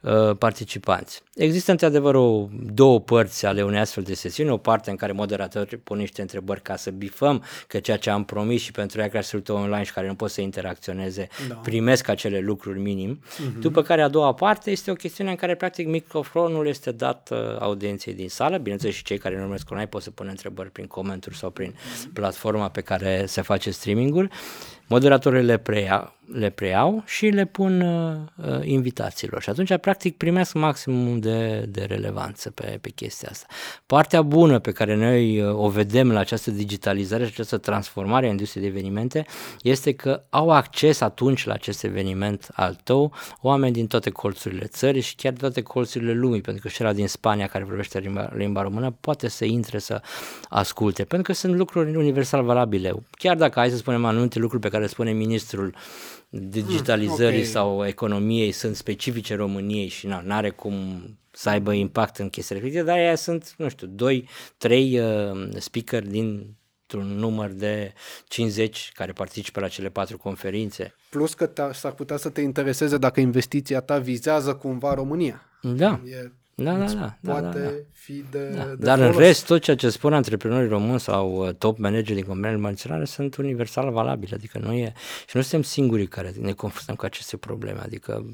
uh, 0.00 0.36
participanți. 0.38 1.22
Există 1.34 1.70
într-adevăr 1.70 2.14
o, 2.14 2.48
două 2.72 3.00
părți 3.00 3.46
ale 3.46 3.62
unei 3.62 3.80
astfel 3.80 4.02
de 4.02 4.14
sesiuni, 4.14 4.50
o 4.50 4.56
parte 4.56 4.90
în 4.90 4.96
care 4.96 5.12
moderatorul 5.12 5.80
pune 5.84 6.00
niște 6.00 6.20
întrebări 6.20 6.62
ca 6.62 6.76
să 6.76 6.90
bifăm 6.90 7.44
că 7.66 7.78
ceea 7.78 7.96
ce 7.96 8.10
am 8.10 8.24
promis 8.24 8.62
și 8.62 8.70
pentru 8.70 9.00
ea 9.00 9.08
care 9.08 9.22
se 9.22 9.36
uită 9.36 9.52
online 9.52 9.82
și 9.82 9.92
care 9.92 10.06
nu 10.06 10.14
pot 10.14 10.30
să 10.30 10.40
interacționeze, 10.40 11.28
Da. 11.48 11.54
primesc 11.54 12.08
acele 12.08 12.40
lucruri 12.40 12.78
minim, 12.80 13.20
Mhm. 13.38 13.60
după 13.60 13.82
care 13.82 14.02
a 14.02 14.08
doua 14.08 14.34
parte 14.34 14.70
este 14.70 14.90
o 14.90 14.94
chestiune 14.94 15.30
în 15.30 15.36
care 15.36 15.54
practic 15.54 15.86
microfonul 15.86 16.66
este 16.66 16.90
dat 16.92 17.28
uh, 17.32 17.38
audienței 17.58 18.14
din 18.14 18.28
sală, 18.28 18.56
bineînțeles 18.56 18.94
și 18.94 19.02
cei 19.04 19.18
care 19.18 19.34
nu 19.34 19.40
urmăresc 19.40 19.70
online 19.70 19.81
pot 19.86 20.02
să 20.02 20.10
pună 20.10 20.30
întrebări 20.30 20.70
prin 20.70 20.86
comentarii 20.86 21.38
sau 21.38 21.50
prin 21.50 21.74
platforma 22.12 22.68
pe 22.68 22.80
care 22.80 23.26
se 23.26 23.40
face 23.40 23.70
streamingul, 23.70 24.30
moderatorii 24.92 25.42
le, 25.42 25.56
preia, 25.56 26.14
le 26.32 26.50
preiau 26.50 27.02
și 27.06 27.26
le 27.26 27.44
pun 27.44 27.80
uh, 27.80 28.16
uh, 28.46 28.66
invitațiilor 28.66 29.42
și 29.42 29.50
atunci 29.50 29.76
practic 29.76 30.16
primesc 30.16 30.54
maximum 30.54 31.18
de, 31.18 31.64
de 31.68 31.84
relevanță 31.84 32.50
pe, 32.50 32.78
pe 32.80 32.88
chestia 32.88 33.28
asta. 33.30 33.46
Partea 33.86 34.22
bună 34.22 34.58
pe 34.58 34.72
care 34.72 34.96
noi 34.96 35.40
uh, 35.40 35.54
o 35.54 35.68
vedem 35.68 36.12
la 36.12 36.18
această 36.18 36.50
digitalizare 36.50 37.24
și 37.24 37.30
această 37.32 37.58
transformare 37.58 38.26
a 38.26 38.30
industriei 38.30 38.64
de 38.64 38.68
evenimente 38.68 39.26
este 39.60 39.92
că 39.92 40.22
au 40.30 40.50
acces 40.50 41.00
atunci 41.00 41.44
la 41.44 41.52
acest 41.52 41.84
eveniment 41.84 42.48
al 42.52 42.78
tău 42.84 43.12
oameni 43.40 43.72
din 43.72 43.86
toate 43.86 44.10
colțurile 44.10 44.66
țării 44.66 45.00
și 45.00 45.14
chiar 45.14 45.32
din 45.32 45.40
toate 45.40 45.62
colțurile 45.62 46.12
lumii, 46.12 46.40
pentru 46.40 46.62
că 46.62 46.68
și 46.68 46.82
ăla 46.82 46.92
din 46.92 47.08
Spania 47.08 47.46
care 47.46 47.64
vorbește 47.64 47.98
limba, 47.98 48.30
limba 48.34 48.62
română 48.62 48.94
poate 49.00 49.28
să 49.28 49.44
intre 49.44 49.78
să 49.78 50.02
asculte, 50.48 51.04
pentru 51.04 51.32
că 51.32 51.38
sunt 51.38 51.54
lucruri 51.54 51.96
universal 51.96 52.44
valabile. 52.44 52.92
Chiar 53.10 53.36
dacă, 53.36 53.58
hai 53.58 53.70
să 53.70 53.76
spunem, 53.76 54.04
anumite 54.04 54.38
lucruri 54.38 54.62
pe 54.62 54.68
care 54.68 54.81
le 54.82 54.88
spune 54.88 55.12
ministrul 55.12 55.74
digitalizării 56.28 57.40
ok. 57.40 57.46
sau 57.46 57.86
economiei 57.86 58.52
sunt 58.52 58.76
specifice 58.76 59.34
României 59.34 59.88
și 59.88 60.06
nu 60.06 60.22
are 60.28 60.50
cum 60.50 61.02
să 61.30 61.48
aibă 61.48 61.72
impact 61.72 62.16
în 62.18 62.28
chestii 62.28 62.54
respective, 62.54 62.84
dar 62.84 62.96
aia 62.96 63.14
sunt, 63.14 63.54
nu 63.56 63.68
știu, 63.68 63.86
2, 63.86 64.28
3 64.58 64.98
uh, 64.98 65.48
speaker 65.58 66.06
din 66.06 66.54
un 66.94 67.06
număr 67.06 67.50
de 67.50 67.92
50 68.28 68.90
care 68.94 69.12
participă 69.12 69.60
la 69.60 69.68
cele 69.68 69.88
patru 69.88 70.16
conferințe. 70.18 70.94
plus 71.10 71.34
că 71.34 71.46
te- 71.46 71.72
s-ar 71.72 71.92
putea 71.92 72.16
să 72.16 72.28
te 72.28 72.40
intereseze 72.40 72.98
dacă 72.98 73.20
investiția 73.20 73.80
ta 73.80 73.98
vizează 73.98 74.54
cumva 74.54 74.94
România. 74.94 75.42
Da, 75.62 76.00
E, 76.04 76.32
da, 76.54 76.76
da, 76.76 76.84
îți 76.84 76.94
da, 76.94 77.16
da, 77.20 77.32
poate 77.32 77.58
da, 77.58 77.64
da. 77.64 77.70
fi 77.92 78.24
de, 78.30 78.52
Da. 78.56 78.64
de 78.64 78.74
Dar 78.78 78.98
în 78.98 79.12
folos. 79.12 79.26
rest, 79.26 79.46
tot 79.46 79.62
ceea 79.62 79.76
ce 79.76 79.88
spun 79.88 80.12
antreprenorii 80.12 80.68
români 80.68 81.00
sau 81.00 81.46
uh, 81.46 81.54
top 81.54 81.78
manageri 81.78 82.14
din 82.14 82.24
companiile 82.24 82.60
multinaționale 82.60 83.04
sunt 83.04 83.36
universal 83.36 83.90
valabile, 83.90 84.34
adică 84.34 84.58
nu 84.58 84.72
e, 84.72 84.92
și 85.28 85.36
nu 85.36 85.42
suntem 85.42 85.62
singurii 85.62 86.06
care 86.06 86.32
ne 86.40 86.52
confruntăm 86.52 86.94
cu 86.94 87.04
aceste 87.04 87.36
probleme, 87.36 87.80
adică 87.82 88.24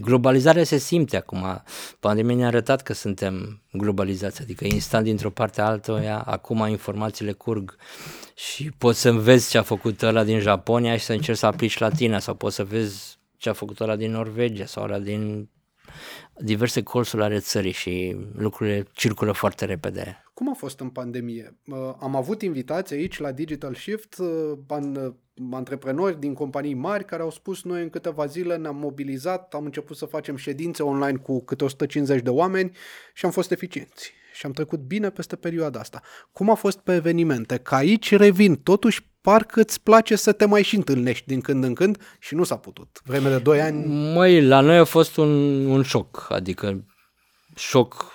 globalizarea 0.00 0.64
se 0.64 0.76
simte 0.76 1.16
acum, 1.16 1.62
pandemia 2.00 2.34
ne-a 2.36 2.46
arătat 2.46 2.82
că 2.82 2.92
suntem 2.92 3.62
globalizați, 3.72 4.42
adică 4.42 4.64
instant 4.64 5.04
dintr-o 5.04 5.30
parte 5.30 5.60
alta, 5.60 6.22
acum 6.26 6.66
informațiile 6.68 7.32
curg 7.32 7.76
și 8.34 8.70
poți 8.78 9.00
să 9.00 9.12
vezi 9.12 9.50
ce 9.50 9.58
a 9.58 9.62
făcut 9.62 10.02
ăla 10.02 10.24
din 10.24 10.38
Japonia 10.38 10.96
și 10.96 11.04
să 11.04 11.12
încerci 11.12 11.38
să 11.38 11.46
aplici 11.46 11.78
la 11.78 11.88
tine 11.88 12.18
sau 12.18 12.34
poți 12.34 12.54
să 12.54 12.64
vezi 12.64 13.18
ce 13.36 13.48
a 13.48 13.52
făcut 13.52 13.80
ăla 13.80 13.96
din 13.96 14.10
Norvegia 14.10 14.66
sau 14.66 14.82
ăla 14.82 14.98
din 14.98 15.48
diverse 16.38 16.82
colțuri 16.82 17.22
ale 17.22 17.38
țării 17.38 17.72
și 17.72 18.16
lucrurile 18.36 18.86
circulă 18.92 19.32
foarte 19.32 19.64
repede. 19.64 20.22
Cum 20.34 20.48
a 20.48 20.54
fost 20.54 20.80
în 20.80 20.88
pandemie? 20.88 21.56
Uh, 21.66 21.76
Am 22.00 22.16
avut 22.16 22.42
invitați 22.42 22.94
aici 22.94 23.18
la 23.18 23.32
Digital 23.32 23.74
Shift, 23.74 24.18
uh, 24.18 24.52
an- 24.66 24.96
uh, 24.96 25.12
antreprenori 25.50 26.20
din 26.20 26.34
companii 26.34 26.74
mari 26.74 27.04
care 27.04 27.22
au 27.22 27.30
spus 27.30 27.62
noi 27.62 27.82
în 27.82 27.90
câteva 27.90 28.26
zile 28.26 28.56
ne-am 28.56 28.76
mobilizat, 28.76 29.54
am 29.54 29.64
început 29.64 29.96
să 29.96 30.04
facem 30.04 30.36
ședințe 30.36 30.82
online 30.82 31.18
cu 31.18 31.44
câte 31.44 31.64
150 31.64 32.22
de 32.22 32.30
oameni 32.30 32.70
și 33.14 33.24
am 33.24 33.30
fost 33.30 33.50
eficienți. 33.50 34.12
Și 34.36 34.46
am 34.46 34.52
trecut 34.52 34.80
bine 34.80 35.10
peste 35.10 35.36
perioada 35.36 35.80
asta. 35.80 36.02
Cum 36.32 36.50
a 36.50 36.54
fost 36.54 36.78
pe 36.78 36.94
evenimente? 36.94 37.56
Că 37.56 37.74
aici 37.74 38.16
revin, 38.16 38.56
totuși 38.56 39.08
parcă 39.20 39.60
îți 39.60 39.82
place 39.82 40.16
să 40.16 40.32
te 40.32 40.44
mai 40.44 40.62
și 40.62 40.76
întâlnești 40.76 41.26
din 41.26 41.40
când 41.40 41.64
în 41.64 41.74
când 41.74 42.02
și 42.18 42.34
nu 42.34 42.44
s-a 42.44 42.56
putut. 42.56 43.00
Vreme 43.04 43.28
de 43.28 43.38
2 43.38 43.60
ani, 43.60 43.86
Măi, 44.14 44.42
la 44.42 44.60
noi 44.60 44.76
a 44.76 44.84
fost 44.84 45.16
un, 45.16 45.28
un 45.66 45.82
șoc, 45.82 46.26
adică 46.28 46.84
șoc, 47.54 48.12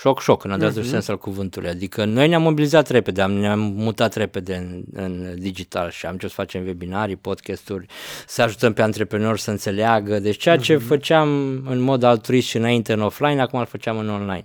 șoc, 0.00 0.20
șoc 0.20 0.44
în 0.44 0.50
adevăratul 0.50 0.82
uh-huh. 0.82 0.90
sens 0.90 1.08
al 1.08 1.18
cuvântului. 1.18 1.68
Adică 1.68 2.04
noi 2.04 2.28
ne-am 2.28 2.42
mobilizat 2.42 2.88
repede, 2.88 3.22
am, 3.22 3.32
ne-am 3.32 3.58
mutat 3.58 4.14
repede 4.14 4.54
în, 4.54 4.82
în 4.92 5.34
digital 5.38 5.90
și 5.90 6.06
am 6.06 6.12
început 6.12 6.34
să 6.34 6.40
facem 6.40 6.64
webinarii, 6.64 7.16
podcasturi, 7.16 7.86
să 8.26 8.42
ajutăm 8.42 8.72
pe 8.72 8.82
antreprenori 8.82 9.40
să 9.40 9.50
înțeleagă. 9.50 10.18
Deci 10.18 10.36
ceea 10.36 10.56
ce 10.56 10.76
făceam 10.76 11.28
în 11.68 11.78
mod 11.80 12.02
altruist 12.02 12.48
și 12.48 12.56
înainte 12.56 12.92
în 12.92 13.00
offline, 13.00 13.40
acum 13.40 13.58
îl 13.58 13.66
făceam 13.66 13.98
în 13.98 14.08
online. 14.08 14.44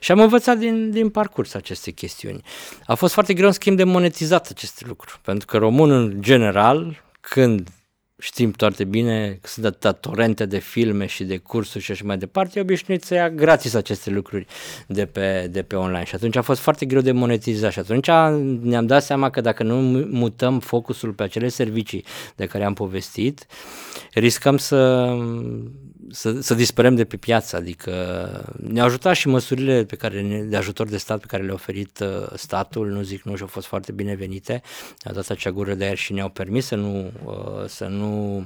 Și 0.00 0.12
am 0.12 0.20
învățat 0.20 0.58
din, 0.58 0.90
din 0.90 1.08
parcurs 1.08 1.54
aceste 1.54 1.90
chestiuni. 1.90 2.40
A 2.86 2.94
fost 2.94 3.12
foarte 3.12 3.34
greu 3.34 3.46
în 3.46 3.52
schimb 3.52 3.76
de 3.76 3.84
monetizat 3.84 4.48
aceste 4.50 4.84
lucruri, 4.86 5.20
pentru 5.24 5.46
că 5.46 5.56
românul 5.56 6.02
în 6.02 6.22
general, 6.22 7.02
când 7.20 7.68
știm 8.22 8.52
foarte 8.56 8.84
bine 8.84 9.38
că 9.40 9.48
sunt 9.48 9.64
atâtea 9.64 9.92
torente 9.92 10.46
de 10.46 10.58
filme 10.58 11.06
și 11.06 11.24
de 11.24 11.36
cursuri 11.36 11.84
și 11.84 11.90
așa 11.90 12.02
mai 12.06 12.18
departe, 12.18 12.58
e 12.58 12.62
obișnuit 12.62 13.02
să 13.02 13.14
ia 13.14 13.30
gratis 13.30 13.74
aceste 13.74 14.10
lucruri 14.10 14.46
de 14.86 15.06
pe, 15.06 15.48
de 15.50 15.62
pe 15.62 15.76
online. 15.76 16.04
Și 16.04 16.14
atunci 16.14 16.36
a 16.36 16.42
fost 16.42 16.60
foarte 16.60 16.86
greu 16.86 17.00
de 17.00 17.12
monetizat 17.12 17.72
și 17.72 17.78
atunci 17.78 18.06
ne-am 18.60 18.86
dat 18.86 19.02
seama 19.02 19.30
că 19.30 19.40
dacă 19.40 19.62
nu 19.62 19.76
mutăm 20.10 20.60
focusul 20.60 21.12
pe 21.12 21.22
acele 21.22 21.48
servicii 21.48 22.04
de 22.36 22.46
care 22.46 22.64
am 22.64 22.74
povestit, 22.74 23.46
riscăm 24.12 24.56
să 24.56 25.10
să, 26.10 26.40
să 26.40 26.54
dispărăm 26.54 26.94
de 26.94 27.04
pe 27.04 27.16
piață, 27.16 27.56
adică 27.56 28.54
ne-au 28.56 28.86
ajutat 28.86 29.14
și 29.14 29.28
măsurile 29.28 29.84
pe 29.84 29.96
care, 29.96 30.44
de 30.48 30.56
ajutor 30.56 30.88
de 30.88 30.96
stat 30.96 31.20
pe 31.20 31.26
care 31.26 31.42
le-a 31.42 31.54
oferit 31.54 31.98
uh, 31.98 32.26
statul, 32.34 32.88
nu 32.88 33.02
zic 33.02 33.22
nu 33.22 33.36
și 33.36 33.42
au 33.42 33.48
fost 33.48 33.66
foarte 33.66 33.92
binevenite, 33.92 34.62
au 35.04 35.12
dat 35.12 35.30
acea 35.30 35.50
gură 35.50 35.74
de 35.74 35.84
aer 35.84 35.96
și 35.96 36.12
ne-au 36.12 36.28
permis 36.28 36.66
să 36.66 36.74
nu, 36.74 37.10
uh, 37.24 37.66
să 37.66 37.84
nu 37.84 38.44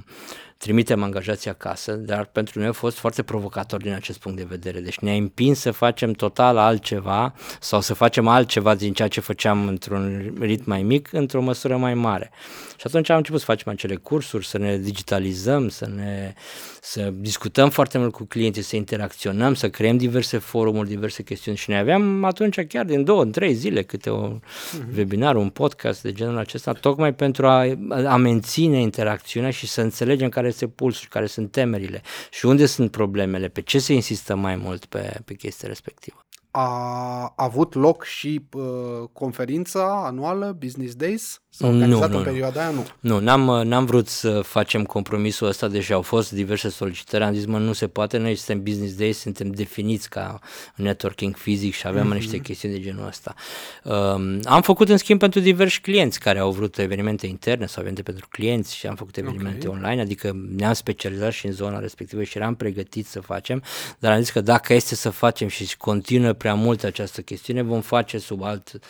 trimitem 0.58 1.02
angajații 1.02 1.50
acasă, 1.50 1.92
dar 1.92 2.24
pentru 2.24 2.58
noi 2.58 2.68
a 2.68 2.72
fost 2.72 2.98
foarte 2.98 3.22
provocator 3.22 3.82
din 3.82 3.92
acest 3.92 4.18
punct 4.18 4.38
de 4.38 4.46
vedere. 4.48 4.80
Deci 4.80 4.98
ne-a 4.98 5.14
împins 5.14 5.60
să 5.60 5.70
facem 5.70 6.12
total 6.12 6.56
altceva 6.56 7.34
sau 7.60 7.80
să 7.80 7.94
facem 7.94 8.28
altceva 8.28 8.74
din 8.74 8.92
ceea 8.92 9.08
ce 9.08 9.20
făceam 9.20 9.66
într-un 9.66 10.34
ritm 10.40 10.64
mai 10.66 10.82
mic, 10.82 11.12
într-o 11.12 11.42
măsură 11.42 11.76
mai 11.76 11.94
mare. 11.94 12.30
Și 12.76 12.84
atunci 12.86 13.10
am 13.10 13.16
început 13.16 13.40
să 13.40 13.46
facem 13.46 13.72
acele 13.72 13.94
cursuri, 13.94 14.46
să 14.46 14.58
ne 14.58 14.78
digitalizăm, 14.78 15.68
să 15.68 15.88
ne 15.94 16.34
să 16.82 17.12
discutăm 17.16 17.70
foarte 17.70 17.98
mult 17.98 18.12
cu 18.12 18.24
clienții, 18.24 18.62
să 18.62 18.76
interacționăm, 18.76 19.54
să 19.54 19.68
creăm 19.68 19.96
diverse 19.96 20.38
forumuri, 20.38 20.88
diverse 20.88 21.22
chestiuni 21.22 21.56
și 21.56 21.70
ne 21.70 21.78
aveam 21.78 22.24
atunci 22.24 22.60
chiar 22.60 22.84
din 22.84 23.04
două, 23.04 23.22
în 23.22 23.30
trei 23.30 23.54
zile 23.54 23.82
câte 23.82 24.10
un 24.10 24.40
uh-huh. 24.40 24.96
webinar, 24.96 25.36
un 25.36 25.48
podcast 25.48 26.02
de 26.02 26.12
genul 26.12 26.38
acesta, 26.38 26.72
tocmai 26.72 27.14
pentru 27.14 27.46
a, 27.46 27.66
a 28.06 28.16
menține 28.16 28.80
interacțiunea 28.80 29.50
și 29.50 29.66
să 29.66 29.80
înțelegem 29.80 30.28
care 30.28 30.45
este 30.46 30.68
pulsul, 30.68 31.08
care 31.10 31.26
sunt 31.26 31.50
temerile 31.50 32.02
și 32.30 32.46
unde 32.46 32.66
sunt 32.66 32.90
problemele, 32.90 33.48
pe 33.48 33.60
ce 33.60 33.78
se 33.78 33.92
insistă 33.92 34.34
mai 34.34 34.56
mult 34.56 34.84
pe, 34.84 35.20
pe 35.24 35.34
chestia 35.34 35.68
respectivă 35.68 36.20
a 36.58 37.32
avut 37.36 37.74
loc 37.74 38.04
și 38.04 38.46
uh, 38.52 39.08
conferința 39.12 40.04
anuală 40.04 40.52
Business 40.52 40.94
Days? 40.94 41.40
S-a 41.58 41.66
organizat 41.66 42.10
nu, 42.10 42.16
în 42.16 42.22
perioada 42.22 42.60
aia? 42.60 42.70
Nu. 42.70 42.86
Nu, 43.00 43.18
n-am, 43.18 43.68
n-am 43.68 43.84
vrut 43.84 44.08
să 44.08 44.40
facem 44.40 44.84
compromisul 44.84 45.46
ăsta, 45.46 45.68
deși 45.68 45.92
au 45.92 46.02
fost 46.02 46.32
diverse 46.32 46.68
solicitări. 46.68 47.24
Am 47.24 47.34
zis, 47.34 47.44
mă, 47.44 47.58
nu 47.58 47.72
se 47.72 47.86
poate, 47.86 48.18
noi 48.18 48.34
suntem 48.34 48.62
Business 48.62 48.94
Days, 48.94 49.18
suntem 49.18 49.50
definiți 49.50 50.08
ca 50.08 50.38
networking 50.74 51.36
fizic 51.36 51.74
și 51.74 51.86
avem 51.86 52.10
mm-hmm. 52.10 52.14
niște 52.14 52.38
chestiuni 52.38 52.74
de 52.74 52.80
genul 52.80 53.06
ăsta. 53.06 53.34
Um, 53.82 54.40
am 54.44 54.62
făcut, 54.62 54.88
în 54.88 54.96
schimb, 54.96 55.18
pentru 55.18 55.40
diversi 55.40 55.80
clienți 55.80 56.20
care 56.20 56.38
au 56.38 56.50
vrut 56.50 56.78
evenimente 56.78 57.26
interne 57.26 57.66
sau 57.66 57.82
evenimente 57.82 58.10
pentru 58.10 58.26
clienți 58.30 58.76
și 58.76 58.86
am 58.86 58.94
făcut 58.94 59.16
evenimente 59.16 59.68
okay. 59.68 59.80
online, 59.80 60.00
adică 60.00 60.36
ne-am 60.56 60.72
specializat 60.72 61.32
și 61.32 61.46
în 61.46 61.52
zona 61.52 61.78
respectivă 61.78 62.22
și 62.22 62.38
eram 62.38 62.54
pregătiți 62.54 63.10
să 63.10 63.20
facem, 63.20 63.62
dar 63.98 64.12
am 64.12 64.18
zis 64.18 64.30
că 64.30 64.40
dacă 64.40 64.74
este 64.74 64.94
să 64.94 65.10
facem 65.10 65.48
și 65.48 65.76
continuă 65.76 66.32
prea 66.32 66.54
mult 66.54 66.82
această 66.84 67.20
chestiune, 67.20 67.62
vom 67.62 67.80
face 67.80 68.18
sub 68.18 68.42
alt 68.42 68.80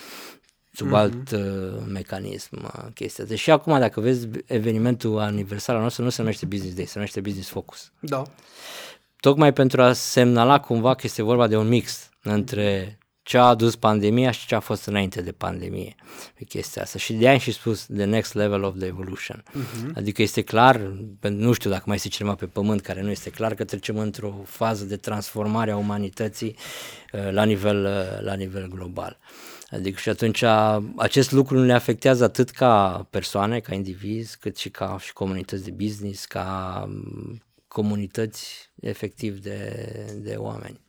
sub 0.77 0.89
mm-hmm. 0.89 0.95
alt 0.95 1.31
uh, 1.31 1.83
mecanism 1.87 2.57
uh, 2.63 2.85
chestia. 2.95 3.25
Deși 3.25 3.51
acum, 3.51 3.79
dacă 3.79 4.01
vezi 4.01 4.29
evenimentul 4.47 5.19
aniversar 5.19 5.77
al 5.77 5.83
nostru, 5.83 6.03
nu 6.03 6.11
se 6.11 6.21
numește 6.21 6.47
Business 6.47 6.75
Day, 6.75 6.85
se 6.85 6.93
numește 6.95 7.21
Business 7.21 7.49
Focus. 7.49 7.93
Da. 8.01 8.23
Tocmai 9.21 9.53
pentru 9.53 9.83
a 9.83 9.93
semnala 9.93 10.61
cumva 10.61 10.95
că 10.95 11.01
este 11.05 11.23
vorba 11.23 11.47
de 11.47 11.57
un 11.57 11.69
mix 11.69 12.11
între 12.23 12.99
ce 13.23 13.39
a 13.39 13.43
adus 13.43 13.77
pandemia 13.77 14.31
și 14.31 14.47
ce 14.47 14.55
a 14.55 14.61
fost 14.61 14.87
înainte 14.87 15.23
de 15.23 15.33
pandemie 15.33 15.95
pe 16.35 16.45
chestia 16.45 16.83
asta. 16.83 16.99
Și 16.99 17.13
de 17.13 17.25
aia 17.25 17.33
am 17.33 17.39
și 17.39 17.53
spus 17.53 17.87
the 17.87 18.05
next 18.05 18.35
level 18.35 18.63
of 18.63 18.75
the 18.79 18.87
evolution. 18.87 19.43
Uh-huh. 19.49 19.95
Adică 19.95 20.23
este 20.23 20.43
clar, 20.43 20.93
nu 21.21 21.53
știu 21.53 21.71
dacă 21.71 21.83
mai 21.87 21.97
este 21.97 22.09
cineva 22.09 22.35
pe 22.35 22.47
pământ 22.47 22.81
care 22.81 23.03
nu 23.03 23.11
este 23.11 23.31
clar 23.31 23.55
că 23.55 23.65
trecem 23.65 23.99
într-o 23.99 24.43
fază 24.45 24.85
de 24.85 24.97
transformare 24.97 25.71
a 25.71 25.77
umanității 25.77 26.57
uh, 27.13 27.31
la 27.31 27.45
nivel, 27.45 27.85
uh, 27.85 28.25
la 28.25 28.35
nivel 28.35 28.69
global. 28.69 29.19
Adică 29.71 29.99
și 29.99 30.09
atunci 30.09 30.43
acest 30.97 31.33
lucru 31.33 31.59
ne 31.59 31.73
afectează 31.73 32.25
atât 32.25 32.51
ca 32.51 33.07
persoane, 33.11 33.61
ca 33.61 33.75
indivizi, 33.75 34.39
cât 34.39 34.57
și 34.57 34.71
ca 34.71 34.97
și 35.01 35.13
comunități 35.13 35.65
de 35.65 35.71
business, 35.71 36.25
ca 36.25 36.85
mm, 36.89 37.43
comunități 37.69 38.71
efectiv 38.81 39.39
de, 39.39 39.71
de 40.17 40.35
oameni. 40.35 40.81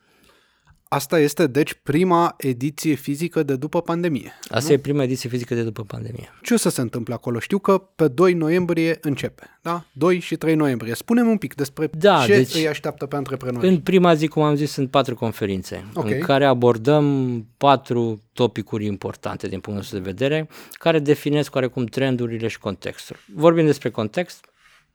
Asta 0.89 1.19
este, 1.19 1.47
deci, 1.47 1.73
prima 1.83 2.35
ediție 2.37 2.93
fizică 2.93 3.43
de 3.43 3.55
după 3.55 3.81
pandemie. 3.81 4.33
Asta 4.49 4.67
nu? 4.67 4.73
e 4.75 4.77
prima 4.77 5.03
ediție 5.03 5.29
fizică 5.29 5.55
de 5.55 5.63
după 5.63 5.83
pandemie. 5.83 6.29
Ce 6.41 6.53
o 6.53 6.57
să 6.57 6.69
se 6.69 6.81
întâmple 6.81 7.13
acolo? 7.13 7.39
Știu 7.39 7.59
că 7.59 7.77
pe 7.77 8.07
2 8.07 8.33
noiembrie 8.33 8.97
începe, 9.01 9.43
da? 9.61 9.85
2 9.91 10.19
și 10.19 10.35
3 10.35 10.55
noiembrie. 10.55 10.93
Spunem 10.93 11.27
un 11.27 11.37
pic 11.37 11.55
despre 11.55 11.89
da, 11.97 12.23
ce 12.25 12.35
deci, 12.35 12.55
îi 12.55 12.67
așteaptă 12.67 13.05
pe 13.05 13.15
antreprenori. 13.15 13.67
În 13.67 13.79
prima 13.79 14.13
zi, 14.13 14.27
cum 14.27 14.43
am 14.43 14.55
zis, 14.55 14.71
sunt 14.71 14.89
patru 14.89 15.15
conferințe 15.15 15.85
okay. 15.93 16.11
în 16.11 16.19
care 16.19 16.45
abordăm 16.45 17.45
patru 17.57 18.21
topicuri 18.33 18.85
importante 18.85 19.47
din 19.47 19.59
punctul 19.59 19.75
nostru 19.75 19.97
de 19.97 20.03
vedere, 20.03 20.49
care 20.71 20.99
definesc 20.99 21.55
oarecum 21.55 21.85
trendurile 21.85 22.47
și 22.47 22.59
contextul. 22.59 23.15
Vorbim 23.33 23.65
despre 23.65 23.89
context, 23.89 24.45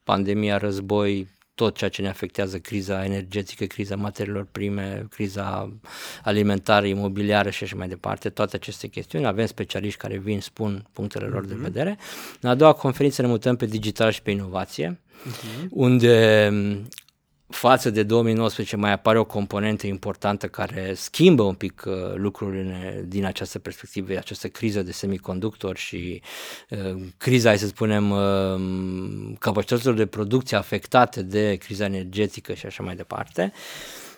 pandemia, 0.05 0.57
război, 0.57 1.29
tot 1.55 1.77
ceea 1.77 1.91
ce 1.91 2.03
ne 2.03 2.09
afectează 2.09 2.59
criza 2.59 3.05
energetică, 3.05 3.65
criza 3.65 3.97
materiilor 3.97 4.47
prime, 4.53 5.07
criza 5.11 5.73
alimentară, 6.23 6.87
imobiliară 6.87 7.51
și 7.51 7.65
așa 7.65 7.77
mai 7.77 7.89
departe, 7.89 8.31
toate 8.31 8.57
aceste 8.57 8.87
chestiuni. 8.87 9.27
Avem 9.27 9.47
specialiști 9.47 9.99
care 9.99 10.17
vin, 10.17 10.41
spun 10.41 10.87
punctele 10.93 11.27
lor 11.27 11.45
uh-huh. 11.45 11.49
de 11.49 11.55
mhm. 11.55 11.63
vedere. 11.63 11.99
În 12.41 12.51
a 12.51 12.55
doua 12.55 12.73
conferință 12.73 13.23
ne 13.23 13.29
mutăm 13.29 13.57
pe 13.57 13.67
digital 13.67 14.11
și 14.11 14.23
pe 14.23 14.31
inovație, 14.31 15.01
uh-huh. 15.01 15.69
unde 15.71 16.49
față 17.55 17.91
de 17.91 18.03
2019 18.03 18.77
mai 18.77 18.93
apare 18.93 19.19
o 19.19 19.25
componentă 19.25 19.87
importantă 19.87 20.47
care 20.47 20.93
schimbă 20.95 21.43
un 21.43 21.55
pic 21.55 21.83
uh, 21.87 21.95
lucrurile 22.15 23.05
din 23.07 23.25
această 23.25 23.59
perspectivă, 23.59 24.17
această 24.17 24.49
criză 24.49 24.83
de 24.83 24.93
semiconductori 24.93 25.79
și 25.79 26.23
uh, 26.71 27.03
criza, 27.17 27.49
hai 27.49 27.59
să 27.59 27.67
spunem, 27.67 28.11
uh, 28.11 29.35
capacităților 29.39 29.95
de 29.95 30.07
producție 30.07 30.57
afectate 30.57 31.23
de 31.23 31.57
criza 31.57 31.85
energetică 31.85 32.55
și 32.55 32.67
așa 32.67 32.83
mai 32.83 32.97
departe, 32.97 33.53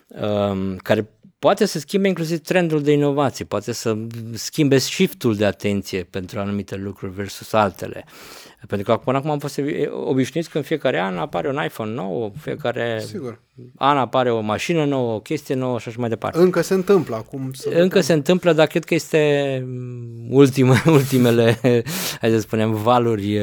uh, 0.09 0.77
care 0.83 1.09
poate 1.45 1.65
să 1.65 1.79
schimbe 1.79 2.09
inclusiv 2.09 2.39
trendul 2.39 2.83
de 2.83 2.93
inovație, 2.93 3.45
poate 3.45 3.73
să 3.73 3.97
schimbe 4.33 4.79
shiftul 4.79 5.37
de 5.37 5.45
atenție 5.45 6.03
pentru 6.03 6.41
anumite 6.41 6.77
lucruri 6.77 7.13
versus 7.13 7.53
altele. 7.53 8.05
Pentru 8.67 8.93
că 8.93 9.01
până 9.05 9.17
acum 9.17 9.31
am 9.31 9.39
fost 9.39 9.61
obișnuiți 10.05 10.51
că 10.51 10.57
în 10.57 10.65
fiecare 10.65 11.01
an 11.01 11.19
apare 11.19 11.49
un 11.49 11.61
iPhone 11.65 11.93
nou, 11.93 12.33
fiecare 12.41 13.03
Sigur. 13.07 13.41
an 13.77 13.97
apare 13.97 14.31
o 14.31 14.41
mașină 14.41 14.85
nouă, 14.85 15.15
o 15.15 15.21
chestie 15.21 15.55
nouă 15.55 15.79
și 15.79 15.89
așa 15.89 15.97
mai 16.01 16.09
departe. 16.09 16.39
Încă 16.39 16.61
se 16.61 16.75
întâmplă 16.75 17.17
acum. 17.17 17.53
Să 17.53 17.69
Încă 17.69 17.83
vedem. 17.85 18.01
se 18.01 18.13
întâmplă, 18.13 18.53
dar 18.53 18.67
cred 18.67 18.85
că 18.85 18.95
este 18.95 19.65
ultima, 20.31 20.83
ultimele, 20.99 21.59
hai 22.21 22.31
să 22.31 22.39
spunem, 22.39 22.75
valuri 22.75 23.41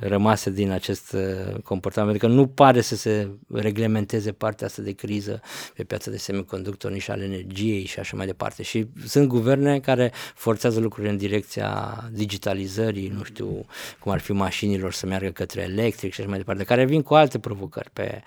rămase 0.00 0.50
din 0.50 0.70
acest 0.70 1.16
comportament. 1.64 2.10
Adică 2.10 2.26
nu 2.26 2.46
pare 2.46 2.80
să 2.80 2.96
se 2.96 3.28
reglementeze 3.52 4.32
partea 4.32 4.66
asta 4.66 4.82
de 4.82 4.92
criză 4.92 5.40
pe 5.76 5.82
piața 5.84 6.10
de 6.10 6.16
semiconductori, 6.16 6.92
nici 6.92 7.08
al 7.10 7.20
energiei 7.20 7.84
și 7.84 7.98
așa 7.98 8.16
mai 8.16 8.26
departe. 8.26 8.62
Și 8.62 8.86
sunt 9.06 9.28
guverne 9.28 9.80
care 9.80 10.12
forțează 10.34 10.80
lucrurile 10.80 11.12
în 11.12 11.18
direcția 11.18 11.98
digitalizării, 12.12 13.12
nu 13.16 13.22
știu 13.24 13.64
cum 13.98 14.12
ar 14.12 14.20
fi 14.20 14.32
mașinilor 14.44 14.92
să 14.92 15.06
meargă 15.06 15.30
către 15.30 15.60
electric 15.60 16.12
și 16.12 16.20
așa 16.20 16.28
mai 16.28 16.38
departe, 16.38 16.64
care 16.64 16.84
vin 16.84 17.02
cu 17.02 17.14
alte 17.14 17.38
provocări 17.38 17.90
pe, 17.92 18.22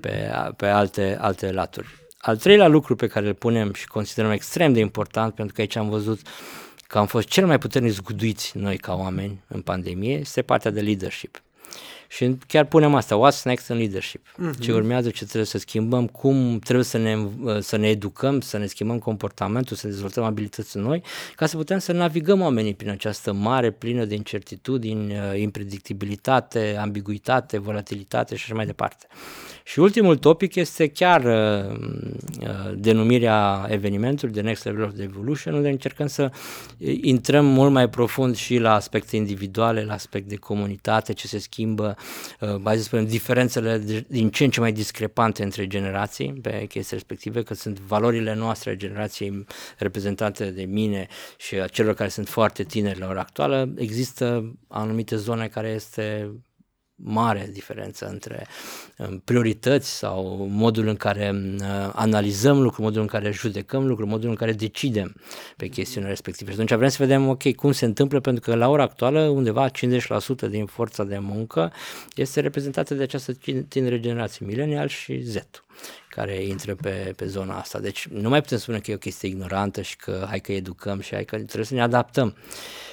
pe, 0.00 0.30
pe 0.56 0.66
alte, 0.66 1.16
alte 1.20 1.52
laturi. 1.52 1.88
Al 2.18 2.36
treilea 2.36 2.66
lucru 2.68 2.96
pe 2.96 3.06
care 3.06 3.26
îl 3.26 3.34
punem 3.34 3.72
și 3.72 3.86
considerăm 3.86 4.30
extrem 4.30 4.72
de 4.72 4.80
important, 4.80 5.34
pentru 5.34 5.54
că 5.54 5.60
aici 5.60 5.76
am 5.76 5.88
văzut 5.88 6.20
că 6.86 6.98
am 6.98 7.06
fost 7.06 7.28
cel 7.28 7.46
mai 7.46 7.58
puternic 7.58 7.92
zguduiți 7.92 8.58
noi 8.58 8.76
ca 8.76 8.94
oameni 8.94 9.42
în 9.48 9.60
pandemie, 9.60 10.18
este 10.18 10.42
partea 10.42 10.70
de 10.70 10.80
leadership. 10.80 11.42
Și 12.08 12.36
chiar 12.46 12.64
punem 12.64 12.94
asta, 12.94 13.28
what's 13.28 13.42
next 13.42 13.68
in 13.68 13.76
leadership? 13.76 14.26
Uh-huh. 14.26 14.60
Ce 14.60 14.72
urmează, 14.72 15.10
ce 15.10 15.24
trebuie 15.24 15.44
să 15.44 15.58
schimbăm, 15.58 16.06
cum 16.06 16.58
trebuie 16.58 16.84
să 16.84 16.98
ne, 16.98 17.16
să 17.60 17.76
ne 17.76 17.88
educăm, 17.88 18.40
să 18.40 18.58
ne 18.58 18.66
schimbăm 18.66 18.98
comportamentul, 18.98 19.76
să 19.76 19.86
dezvoltăm 19.86 20.24
abilități 20.24 20.78
noi, 20.78 21.02
ca 21.36 21.46
să 21.46 21.56
putem 21.56 21.78
să 21.78 21.92
navigăm 21.92 22.40
oamenii 22.40 22.74
prin 22.74 22.90
această 22.90 23.32
mare 23.32 23.70
plină 23.70 24.04
de 24.04 24.14
incertitudini, 24.14 25.12
uh, 25.12 25.40
impredictibilitate, 25.40 26.76
ambiguitate, 26.80 27.58
volatilitate 27.58 28.36
și 28.36 28.42
așa 28.44 28.54
mai 28.54 28.66
departe. 28.66 29.06
Și 29.64 29.78
ultimul 29.78 30.16
topic 30.16 30.54
este 30.54 30.88
chiar 30.88 31.24
uh, 31.24 31.76
uh, 32.40 32.72
denumirea 32.74 33.66
evenimentului 33.68 34.34
de 34.34 34.40
Next 34.40 34.64
Level 34.64 34.82
of 34.82 34.92
Evolution, 34.98 35.54
unde 35.54 35.68
încercăm 35.68 36.06
să 36.06 36.30
intrăm 37.00 37.44
mult 37.44 37.72
mai 37.72 37.88
profund 37.88 38.36
și 38.36 38.58
la 38.58 38.74
aspecte 38.74 39.16
individuale, 39.16 39.84
la 39.84 39.92
aspect 39.92 40.28
de 40.28 40.36
comunitate, 40.36 41.12
ce 41.12 41.26
se 41.26 41.38
schimbă, 41.38 41.95
uh, 41.95 41.95
hai 42.64 42.76
să 42.76 42.82
spunem, 42.82 43.06
diferențele 43.06 44.04
din 44.08 44.30
ce 44.30 44.44
în 44.44 44.50
ce 44.50 44.60
mai 44.60 44.72
discrepante 44.72 45.42
între 45.42 45.66
generații 45.66 46.32
pe 46.32 46.66
chestii 46.68 46.96
respective, 46.96 47.42
că 47.42 47.54
sunt 47.54 47.78
valorile 47.78 48.34
noastre 48.34 48.76
generației 48.76 49.44
reprezentate 49.78 50.50
de 50.50 50.64
mine 50.64 51.06
și 51.36 51.54
a 51.54 51.66
celor 51.66 51.94
care 51.94 52.08
sunt 52.08 52.28
foarte 52.28 52.62
tineri 52.62 52.98
la 52.98 53.08
ora 53.08 53.20
actuală, 53.20 53.72
există 53.76 54.54
anumite 54.68 55.16
zone 55.16 55.48
care 55.48 55.68
este 55.68 56.30
mare 56.96 57.48
diferență 57.52 58.06
între 58.06 58.46
um, 58.96 59.18
priorități 59.24 59.96
sau 59.96 60.46
modul 60.50 60.86
în 60.86 60.96
care 60.96 61.32
uh, 61.34 61.90
analizăm 61.92 62.62
lucruri, 62.62 62.82
modul 62.82 63.00
în 63.00 63.06
care 63.06 63.30
judecăm 63.30 63.86
lucruri, 63.86 64.10
modul 64.10 64.28
în 64.28 64.34
care 64.34 64.52
decidem 64.52 65.14
pe 65.56 65.66
chestiunile 65.66 66.10
respective. 66.10 66.50
Și 66.50 66.56
atunci 66.60 66.78
vrem 66.78 66.88
să 66.88 66.96
vedem, 66.98 67.28
ok, 67.28 67.54
cum 67.54 67.72
se 67.72 67.84
întâmplă, 67.84 68.20
pentru 68.20 68.50
că 68.50 68.56
la 68.56 68.68
ora 68.68 68.82
actuală 68.82 69.20
undeva 69.20 69.70
50% 69.70 69.70
din 70.50 70.66
forța 70.66 71.04
de 71.04 71.18
muncă 71.18 71.72
este 72.14 72.40
reprezentată 72.40 72.94
de 72.94 73.02
această 73.02 73.32
tinere 73.68 74.00
generație, 74.00 74.46
milenial 74.46 74.88
și 74.88 75.20
Z 75.20 75.36
care 76.08 76.42
intră 76.42 76.74
pe, 76.74 77.12
pe 77.16 77.26
zona 77.26 77.58
asta. 77.58 77.78
Deci 77.78 78.06
nu 78.06 78.28
mai 78.28 78.40
putem 78.40 78.58
spune 78.58 78.78
că 78.78 78.90
e 78.90 78.94
o 78.94 78.98
chestie 78.98 79.28
ignorantă 79.28 79.82
și 79.82 79.96
că 79.96 80.24
hai 80.28 80.40
că 80.40 80.52
educăm 80.52 81.00
și 81.00 81.14
hai 81.14 81.24
că 81.24 81.36
trebuie 81.36 81.64
să 81.64 81.74
ne 81.74 81.82
adaptăm. 81.82 82.36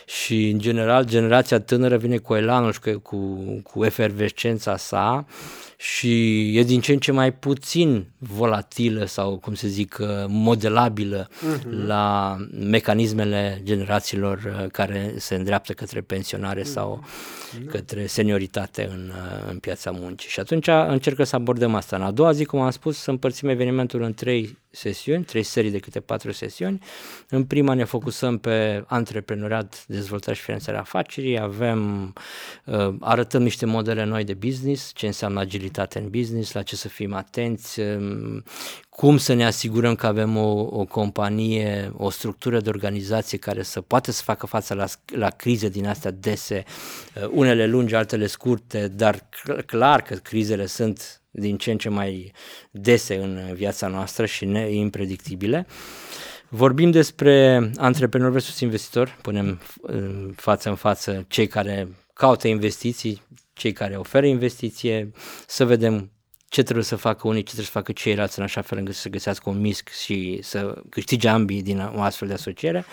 Și 0.05 0.49
în 0.49 0.59
general 0.59 1.05
generația 1.05 1.59
tânără 1.59 1.97
vine 1.97 2.17
cu 2.17 2.35
elanul 2.35 2.71
și 2.71 2.79
cu, 2.79 3.17
cu 3.63 3.85
efervescența 3.85 4.77
sa 4.77 5.25
și 5.77 6.57
e 6.57 6.63
din 6.63 6.81
ce 6.81 6.91
în 6.91 6.99
ce 6.99 7.11
mai 7.11 7.33
puțin 7.33 8.05
volatilă 8.17 9.05
sau, 9.05 9.37
cum 9.37 9.53
se 9.53 9.67
zic, 9.67 9.97
uh, 10.01 10.07
modelabilă 10.27 11.27
uh-huh. 11.27 11.85
la 11.85 12.35
mecanismele 12.59 13.61
generațiilor 13.63 14.37
uh, 14.61 14.69
care 14.71 15.13
se 15.17 15.35
îndreaptă 15.35 15.73
către 15.73 16.01
pensionare 16.01 16.61
uh-huh. 16.61 16.73
sau 16.73 17.03
uh-huh. 17.03 17.69
către 17.69 18.05
senioritate 18.05 18.89
în, 18.91 19.11
uh, 19.15 19.49
în 19.49 19.57
piața 19.57 19.91
muncii. 19.91 20.29
Și 20.29 20.39
atunci 20.39 20.67
încercă 20.87 21.23
să 21.23 21.35
abordăm 21.35 21.75
asta. 21.75 21.95
În 21.95 22.01
a 22.01 22.11
doua 22.11 22.31
zi, 22.31 22.45
cum 22.45 22.59
am 22.59 22.71
spus, 22.71 22.97
să 22.97 23.09
împărțim 23.09 23.49
evenimentul 23.49 24.01
în 24.01 24.13
trei 24.13 24.57
sesiuni, 24.75 25.23
trei 25.23 25.43
serii 25.43 25.71
de 25.71 25.79
câte 25.79 25.99
patru 25.99 26.31
sesiuni. 26.31 26.79
În 27.29 27.43
prima 27.43 27.73
ne 27.73 27.83
focusăm 27.83 28.37
pe 28.37 28.83
antreprenoriat, 28.87 29.85
dezvoltare 29.87 30.37
și 30.37 30.43
finanțarea 30.43 30.79
afacerii, 30.79 31.39
avem, 31.39 32.13
arătăm 32.99 33.41
niște 33.41 33.65
modele 33.65 34.03
noi 34.03 34.23
de 34.23 34.33
business, 34.33 34.91
ce 34.93 35.05
înseamnă 35.05 35.39
agilitate 35.39 35.61
agilitate 35.63 35.99
în 35.99 36.09
business, 36.09 36.51
la 36.51 36.61
ce 36.61 36.75
să 36.75 36.87
fim 36.87 37.13
atenți, 37.13 37.79
um, 37.79 38.43
cum 38.89 39.17
să 39.17 39.33
ne 39.33 39.45
asigurăm 39.45 39.95
că 39.95 40.07
avem 40.07 40.37
o, 40.37 40.61
o 40.61 40.85
companie, 40.85 41.91
o 41.97 42.09
structură 42.09 42.59
de 42.59 42.69
organizație 42.69 43.37
care 43.37 43.63
să 43.63 43.81
poată 43.81 44.11
să 44.11 44.21
facă 44.23 44.45
față 44.45 44.73
la, 44.73 44.85
la 45.05 45.29
crize 45.29 45.69
din 45.69 45.87
astea 45.87 46.11
dese, 46.11 46.63
uh, 47.15 47.29
unele 47.31 47.67
lungi, 47.67 47.95
altele 47.95 48.27
scurte, 48.27 48.87
dar 48.87 49.29
clar 49.65 50.01
că 50.01 50.15
crizele 50.15 50.65
sunt 50.65 51.22
din 51.35 51.57
ce 51.57 51.71
în 51.71 51.77
ce 51.77 51.89
mai 51.89 52.31
dese 52.71 53.15
în 53.15 53.53
viața 53.53 53.87
noastră 53.87 54.25
și 54.25 54.45
impredictibile. 54.69 55.67
Vorbim 56.49 56.91
despre 56.91 57.69
antreprenori 57.77 58.31
versus 58.31 58.59
investitori, 58.59 59.17
punem 59.21 59.61
uh, 59.81 60.29
față 60.35 60.69
în 60.69 60.75
față 60.75 61.25
cei 61.27 61.47
care 61.47 61.87
caută 62.13 62.47
investiții, 62.47 63.21
cei 63.53 63.71
care 63.71 63.95
oferă 63.95 64.25
investiție, 64.25 65.11
să 65.47 65.65
vedem 65.65 66.11
ce 66.47 66.63
trebuie 66.63 66.85
să 66.85 66.95
facă 66.95 67.27
unii, 67.27 67.39
ce 67.39 67.45
trebuie 67.45 67.65
să 67.65 67.71
facă 67.71 67.91
ceilalți 67.91 68.37
în 68.37 68.43
așa 68.43 68.61
fel 68.61 68.77
încât 68.77 68.95
să 68.95 69.09
găsească 69.09 69.49
un 69.49 69.59
misc 69.59 69.89
și 69.89 70.39
să 70.41 70.81
câștige 70.89 71.27
ambii 71.27 71.61
din 71.61 71.91
o 71.95 72.01
astfel 72.01 72.27
de 72.27 72.33
asociere. 72.33 72.85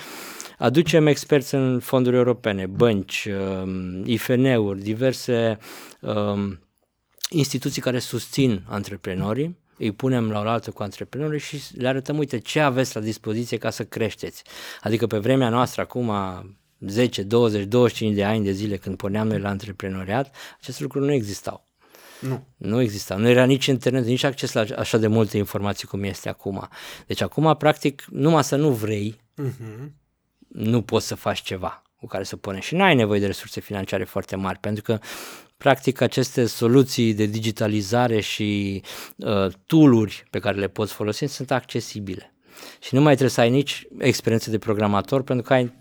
Aducem 0.59 1.07
experți 1.07 1.55
în 1.55 1.81
fonduri 1.81 2.17
europene, 2.17 2.67
bănci, 2.67 3.29
um, 3.63 4.05
IFN-uri, 4.07 4.81
diverse 4.81 5.59
um, 6.01 6.61
instituții 7.31 7.83
care 7.83 7.99
susțin 7.99 8.63
antreprenorii, 8.69 9.59
îi 9.79 9.93
punem 9.93 10.31
la 10.31 10.41
oaltă 10.41 10.71
cu 10.71 10.83
antreprenorii 10.83 11.41
și 11.41 11.61
le 11.77 11.89
arătăm, 11.89 12.19
uite, 12.19 12.39
ce 12.39 12.61
aveți 12.61 12.95
la 12.95 13.01
dispoziție 13.01 13.57
ca 13.57 13.71
să 13.71 13.85
creșteți. 13.85 14.43
Adică 14.81 15.07
pe 15.07 15.19
vremea 15.19 15.49
noastră, 15.49 15.83
acum 15.83 16.13
10, 16.79 17.23
20, 17.23 17.65
25 17.65 18.15
de 18.15 18.25
ani 18.25 18.45
de 18.45 18.51
zile 18.53 18.77
când 18.77 18.97
porneam 18.97 19.27
noi 19.27 19.39
la 19.39 19.49
antreprenoriat, 19.49 20.35
aceste 20.61 20.83
lucruri 20.83 21.05
nu 21.05 21.13
existau. 21.13 21.69
Nu. 22.21 22.47
Nu 22.57 22.81
exista. 22.81 23.17
Nu 23.17 23.29
era 23.29 23.45
nici 23.45 23.67
internet, 23.67 24.05
nici 24.05 24.23
acces 24.23 24.53
la 24.53 24.65
așa 24.77 24.99
de 24.99 25.07
multe 25.07 25.37
informații 25.37 25.89
cum 25.89 26.03
este 26.03 26.29
acum. 26.29 26.69
Deci 27.07 27.21
acum, 27.21 27.55
practic, 27.59 28.05
numai 28.11 28.45
să 28.45 28.57
nu 28.57 28.71
vrei, 28.71 29.21
uh-huh. 29.43 29.91
nu 30.49 30.83
poți 30.83 31.07
să 31.07 31.15
faci 31.15 31.43
ceva 31.43 31.83
cu 31.97 32.07
care 32.07 32.25
să 32.25 32.37
punem. 32.37 32.61
Și 32.61 32.75
nu 32.75 32.83
ai 32.83 32.95
nevoie 32.95 33.21
de 33.21 33.27
resurse 33.27 33.61
financiare 33.61 34.05
foarte 34.05 34.37
mari, 34.37 34.59
pentru 34.59 34.83
că 34.83 34.99
practic 35.61 36.01
aceste 36.01 36.47
soluții 36.47 37.15
de 37.15 37.27
digitalizare 37.27 38.21
și 38.21 38.83
uh, 39.17 39.47
tooluri 39.67 40.25
pe 40.31 40.39
care 40.39 40.59
le 40.59 40.69
poți 40.69 40.93
folosi 40.93 41.25
sunt 41.25 41.51
accesibile. 41.51 42.35
Și 42.81 42.95
nu 42.95 43.01
mai 43.01 43.13
trebuie 43.13 43.31
să 43.31 43.41
ai 43.41 43.51
nici 43.51 43.87
experiență 43.99 44.51
de 44.51 44.59
programator 44.59 45.23
pentru 45.23 45.47
că 45.47 45.53
ai 45.53 45.73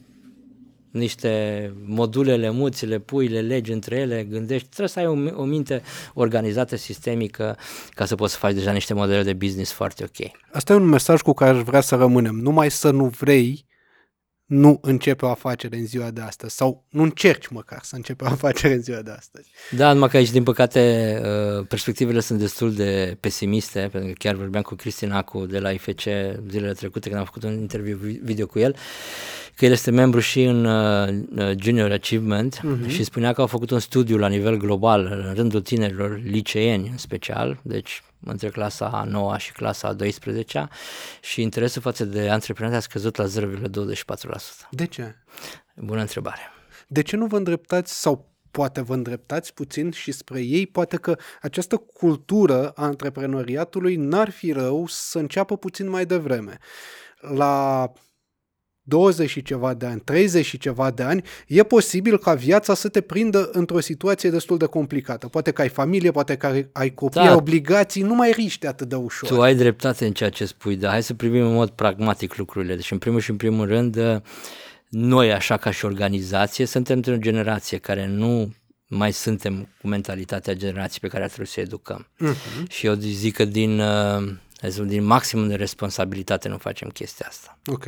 niște 0.92 1.74
modulele, 1.86 2.50
muțile, 2.50 3.00
puile, 3.00 3.42
legi 3.42 3.72
între 3.72 3.96
ele, 3.96 4.24
gândești, 4.24 4.68
trebuie 4.68 4.88
să 4.88 5.00
ai 5.00 5.06
o, 5.06 5.42
o 5.42 5.44
minte 5.44 5.82
organizată, 6.14 6.76
sistemică, 6.76 7.58
ca 7.90 8.06
să 8.06 8.16
poți 8.16 8.34
să 8.34 8.40
faci 8.40 8.54
deja 8.54 8.72
niște 8.72 8.94
modele 8.94 9.24
de 9.24 9.34
business 9.34 9.72
foarte 9.72 10.04
ok. 10.04 10.32
Asta 10.52 10.74
e 10.74 10.76
un 10.76 10.88
mesaj 10.88 11.22
cu 11.22 11.34
care 11.34 11.58
aș 11.58 11.64
vrea 11.64 11.82
să 11.82 11.96
rămânem. 11.96 12.36
Numai 12.36 12.72
să 12.72 12.92
nu 12.92 13.06
vrei, 13.06 13.66
nu 14.50 14.80
începe 14.82 15.26
o 15.26 15.30
afacere 15.30 15.78
în 15.78 15.86
ziua 15.86 16.12
de 16.12 16.22
astăzi 16.22 16.56
sau 16.56 16.84
nu 16.90 17.04
încerci 17.04 17.48
măcar 17.48 17.80
să 17.84 17.96
începe 17.96 18.24
o 18.24 18.28
afacere 18.38 18.74
în 18.74 18.82
ziua 18.82 19.02
de 19.02 19.12
astăzi. 19.12 19.50
Da, 19.72 19.94
numai 19.94 20.10
că 20.10 20.18
aici, 20.18 20.32
din 20.32 20.44
păcate, 20.44 21.16
uh, 21.58 21.66
perspectivele 21.68 22.20
sunt 22.20 22.40
destul 22.40 22.74
de 22.74 23.18
pesimiste, 23.20 23.90
pentru 23.92 24.10
că 24.10 24.16
chiar 24.18 24.36
vorbeam 24.36 24.64
cu 24.64 24.76
Cristina 24.76 25.26
de 25.48 25.60
la 25.60 25.72
IFC 25.72 26.02
zilele 26.50 26.74
trecute 26.74 27.08
când 27.08 27.20
am 27.20 27.26
făcut 27.26 27.44
un 27.44 27.60
interviu 27.60 28.00
video 28.24 28.46
cu 28.46 28.60
el 28.60 28.76
că 29.56 29.66
el 29.66 29.72
este 29.72 29.92
membru 29.92 30.20
și 30.20 30.44
în 30.44 30.66
uh, 30.66 31.08
uh, 31.36 31.52
Junior 31.62 31.92
Achievement 31.92 32.60
uh-huh. 32.60 32.88
și 32.88 33.04
spunea 33.04 33.34
că 33.34 33.42
au 33.42 33.48
făcut 33.48 33.70
un 33.70 33.80
studiu 33.80 34.18
la 34.18 34.28
nivel 34.28 34.58
global 34.58 35.24
în 35.26 35.34
rândul 35.36 35.62
tinerilor 35.62 36.22
liceeni 36.24 36.88
în 36.92 36.98
special, 36.98 37.60
deci 37.62 38.04
între 38.26 38.50
clasa 38.50 39.04
9 39.08 39.38
și 39.38 39.52
clasa 39.52 39.94
12 39.94 40.68
și 41.22 41.42
interesul 41.42 41.82
față 41.82 42.06
de 42.06 42.30
antreprenori 42.30 42.78
a 42.78 42.80
scăzut 42.80 43.16
la 43.16 43.26
0,24%. 43.26 43.30
De 44.70 44.86
ce? 44.86 45.16
Bună 45.76 46.02
întrebare. 46.02 46.42
De 46.88 47.02
ce 47.02 47.16
nu 47.16 47.26
vă 47.26 47.38
îndreptați 47.38 48.02
sau 48.02 48.30
poate 48.52 48.82
vă 48.82 48.94
îndreptați 48.94 49.54
puțin 49.54 49.92
și 49.92 50.12
spre 50.12 50.42
ei, 50.42 50.68
poate 50.68 50.98
că 50.98 51.18
această 51.42 51.78
cultură 51.78 52.70
a 52.70 52.84
antreprenoriatului 52.84 53.96
n-ar 53.96 54.30
fi 54.30 54.52
rău 54.52 54.86
să 54.88 55.20
înceapă 55.20 55.58
puțin 55.58 55.90
mai 55.90 56.06
devreme. 56.06 56.58
La 57.20 57.92
20 58.90 59.30
și 59.30 59.42
ceva 59.42 59.74
de 59.74 59.86
ani, 59.86 60.02
30 60.04 60.46
și 60.46 60.58
ceva 60.58 60.92
de 60.92 61.04
ani, 61.04 61.24
e 61.48 61.64
posibil 61.64 62.18
ca 62.18 62.34
viața 62.34 62.74
să 62.74 62.88
te 62.88 63.02
prindă 63.02 63.50
într-o 63.52 63.80
situație 63.80 64.30
destul 64.30 64.58
de 64.58 64.66
complicată. 64.66 65.28
Poate 65.28 65.52
că 65.52 65.62
ai 65.62 65.70
familie, 65.70 66.12
poate 66.12 66.36
că 66.36 66.64
ai 66.72 66.94
copii, 66.94 67.22
da. 67.22 67.28
ai 67.28 67.36
obligații, 67.36 68.02
nu 68.02 68.16
mai 68.16 68.32
riști 68.32 68.68
atât 68.68 68.90
de 68.90 68.96
ușor. 68.96 69.30
Tu 69.30 69.42
ai 69.42 69.56
dreptate 69.56 70.06
în 70.06 70.14
ceea 70.14 70.30
ce 70.30 70.46
spui, 70.46 70.76
dar 70.76 70.92
hai 70.92 71.04
să 71.04 71.14
privim 71.14 71.46
în 71.46 71.54
mod 71.54 71.70
pragmatic 71.70 72.36
lucrurile. 72.36 72.76
Deci, 72.76 72.92
în 72.92 72.98
primul 72.98 73.20
și 73.20 73.30
în 73.30 73.38
primul 73.38 73.68
rând, 73.68 74.22
noi, 74.90 75.32
așa 75.34 75.58
ca 75.58 75.72
și 75.72 75.86
organizație, 75.86 76.66
suntem 76.66 76.96
într-o 76.96 77.16
generație 77.16 77.78
care 77.78 78.08
nu 78.08 78.54
mai 78.88 79.14
suntem 79.14 79.68
cu 79.82 79.88
mentalitatea 79.88 80.54
generației 80.54 81.00
pe 81.02 81.08
care 81.08 81.24
ar 81.24 81.30
trebui 81.30 81.52
să 81.52 81.60
educăm. 81.60 82.08
Uh-huh. 82.08 82.68
Și 82.70 82.86
eu 82.86 82.94
zic 82.94 83.36
că 83.36 83.46
din 83.46 83.82
uh, 84.64 84.86
din 84.86 85.04
maximum 85.04 85.48
de 85.48 85.56
responsabilitate 85.56 86.50
nu 86.50 86.58
facem 86.58 86.90
chestia 86.90 87.26
asta. 87.30 87.58
Ok. 87.66 87.84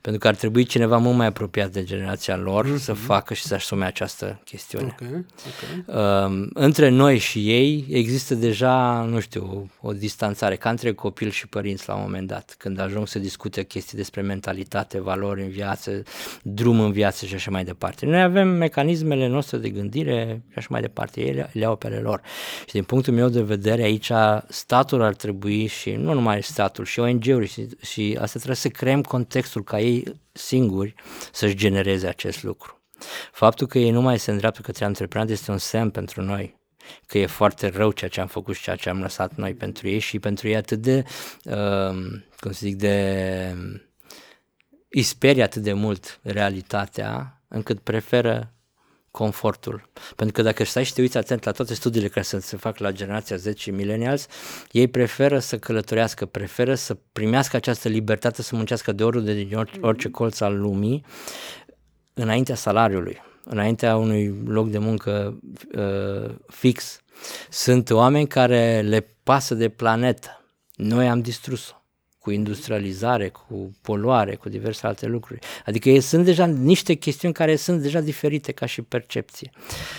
Pentru 0.00 0.20
că 0.20 0.28
ar 0.28 0.34
trebui 0.34 0.64
cineva 0.64 0.96
mult 0.96 1.16
mai 1.16 1.26
apropiat 1.26 1.70
de 1.70 1.84
generația 1.84 2.36
lor 2.36 2.66
mm-hmm. 2.66 2.80
să 2.80 2.92
facă 2.92 3.34
și 3.34 3.42
să 3.42 3.54
asume 3.54 3.84
această 3.84 4.40
chestiune. 4.44 4.94
Okay. 5.00 5.24
Okay. 5.84 5.96
Uh, 5.96 6.48
între 6.54 6.88
noi 6.88 7.18
și 7.18 7.50
ei 7.50 7.86
există 7.90 8.34
deja, 8.34 9.06
nu 9.08 9.20
știu, 9.20 9.68
o, 9.80 9.88
o 9.88 9.92
distanțare, 9.92 10.56
ca 10.56 10.70
între 10.70 10.92
copil 10.92 11.30
și 11.30 11.46
părinți 11.46 11.88
la 11.88 11.94
un 11.94 12.00
moment 12.02 12.26
dat, 12.26 12.54
când 12.58 12.80
ajung 12.80 13.08
să 13.08 13.18
discute 13.18 13.62
chestii 13.62 13.96
despre 13.96 14.20
mentalitate, 14.20 15.00
valori 15.00 15.42
în 15.42 15.48
viață, 15.48 16.02
drum 16.42 16.80
în 16.80 16.92
viață 16.92 17.26
și 17.26 17.34
așa 17.34 17.50
mai 17.50 17.64
departe. 17.64 18.06
Noi 18.06 18.22
avem 18.22 18.48
mecanismele 18.48 19.26
noastre 19.26 19.58
de 19.58 19.68
gândire 19.68 20.42
și 20.48 20.58
așa 20.58 20.68
mai 20.70 20.80
departe, 20.80 21.20
ele 21.20 21.50
le 21.52 21.64
au 21.64 21.76
pe 21.76 21.86
ale 21.86 21.98
lor. 21.98 22.20
Și 22.66 22.72
din 22.72 22.82
punctul 22.82 23.12
meu 23.12 23.28
de 23.28 23.42
vedere, 23.42 23.82
aici 23.82 24.12
statul 24.48 25.02
ar 25.02 25.14
trebui 25.14 25.66
și 25.66 25.90
nu 25.98 26.12
numai 26.12 26.42
statul, 26.42 26.84
și 26.84 27.00
ONG-uri 27.00 27.46
și, 27.46 27.68
și 27.80 28.16
asta 28.20 28.36
trebuie 28.36 28.56
să 28.56 28.68
creăm 28.68 29.02
contextul 29.02 29.64
ca 29.64 29.80
ei 29.80 30.20
singuri 30.32 30.94
să-și 31.32 31.54
genereze 31.54 32.06
acest 32.06 32.42
lucru. 32.42 32.82
Faptul 33.32 33.66
că 33.66 33.78
ei 33.78 33.90
nu 33.90 34.00
mai 34.00 34.18
se 34.18 34.30
îndreaptă 34.30 34.60
către 34.60 34.84
antreprenori 34.84 35.32
este 35.32 35.50
un 35.50 35.58
semn 35.58 35.90
pentru 35.90 36.22
noi 36.22 36.56
că 37.06 37.18
e 37.18 37.26
foarte 37.26 37.68
rău 37.68 37.92
ceea 37.92 38.10
ce 38.10 38.20
am 38.20 38.26
făcut 38.26 38.54
și 38.54 38.62
ceea 38.62 38.76
ce 38.76 38.88
am 38.88 39.00
lăsat 39.00 39.34
noi 39.34 39.54
pentru 39.54 39.88
ei 39.88 39.98
și 39.98 40.18
pentru 40.18 40.48
ei 40.48 40.56
atât 40.56 40.78
de, 40.78 41.04
uh, 41.44 41.90
cum 42.40 42.52
să 42.52 42.58
zic, 42.60 42.76
de 42.76 43.56
isperie 44.88 45.42
atât 45.42 45.62
de 45.62 45.72
mult 45.72 46.20
realitatea 46.22 47.40
încât 47.48 47.78
preferă 47.78 48.52
confortul. 49.10 49.88
Pentru 50.16 50.34
că 50.34 50.42
dacă 50.42 50.64
stai 50.64 50.84
și 50.84 50.92
te 50.92 51.00
uiți 51.00 51.16
atent 51.16 51.44
la 51.44 51.52
toate 51.52 51.74
studiile 51.74 52.08
care 52.08 52.24
se 52.24 52.56
fac 52.56 52.78
la 52.78 52.92
generația 52.92 53.36
10 53.36 53.70
millennials, 53.70 54.26
ei 54.70 54.88
preferă 54.88 55.38
să 55.38 55.58
călătorească, 55.58 56.26
preferă 56.26 56.74
să 56.74 56.96
primească 57.12 57.56
această 57.56 57.88
libertate 57.88 58.42
să 58.42 58.56
muncească 58.56 58.92
de 58.92 59.04
oriunde 59.04 59.34
din 59.34 59.56
orice, 59.56 59.78
orice 59.80 60.10
colț 60.10 60.40
al 60.40 60.58
lumii 60.58 61.04
înaintea 62.14 62.54
salariului. 62.54 63.22
înaintea 63.44 63.96
unui 63.96 64.42
loc 64.46 64.70
de 64.70 64.78
muncă 64.78 65.38
uh, 65.76 66.34
fix, 66.46 67.00
sunt 67.50 67.90
oameni 67.90 68.26
care 68.26 68.80
le 68.80 69.06
pasă 69.22 69.54
de 69.54 69.68
planetă. 69.68 70.42
Noi 70.74 71.08
am 71.08 71.20
distrus-o 71.20 71.77
cu 72.28 72.34
industrializare, 72.34 73.28
cu 73.28 73.70
poluare, 73.82 74.34
cu 74.34 74.48
diverse 74.48 74.86
alte 74.86 75.06
lucruri. 75.06 75.38
Adică 75.66 75.88
ei 75.88 76.00
sunt 76.00 76.24
deja 76.24 76.46
niște 76.46 76.94
chestiuni 76.94 77.34
care 77.34 77.56
sunt 77.56 77.80
deja 77.82 78.00
diferite 78.00 78.52
ca 78.52 78.66
și 78.66 78.82
percepție. 78.82 79.50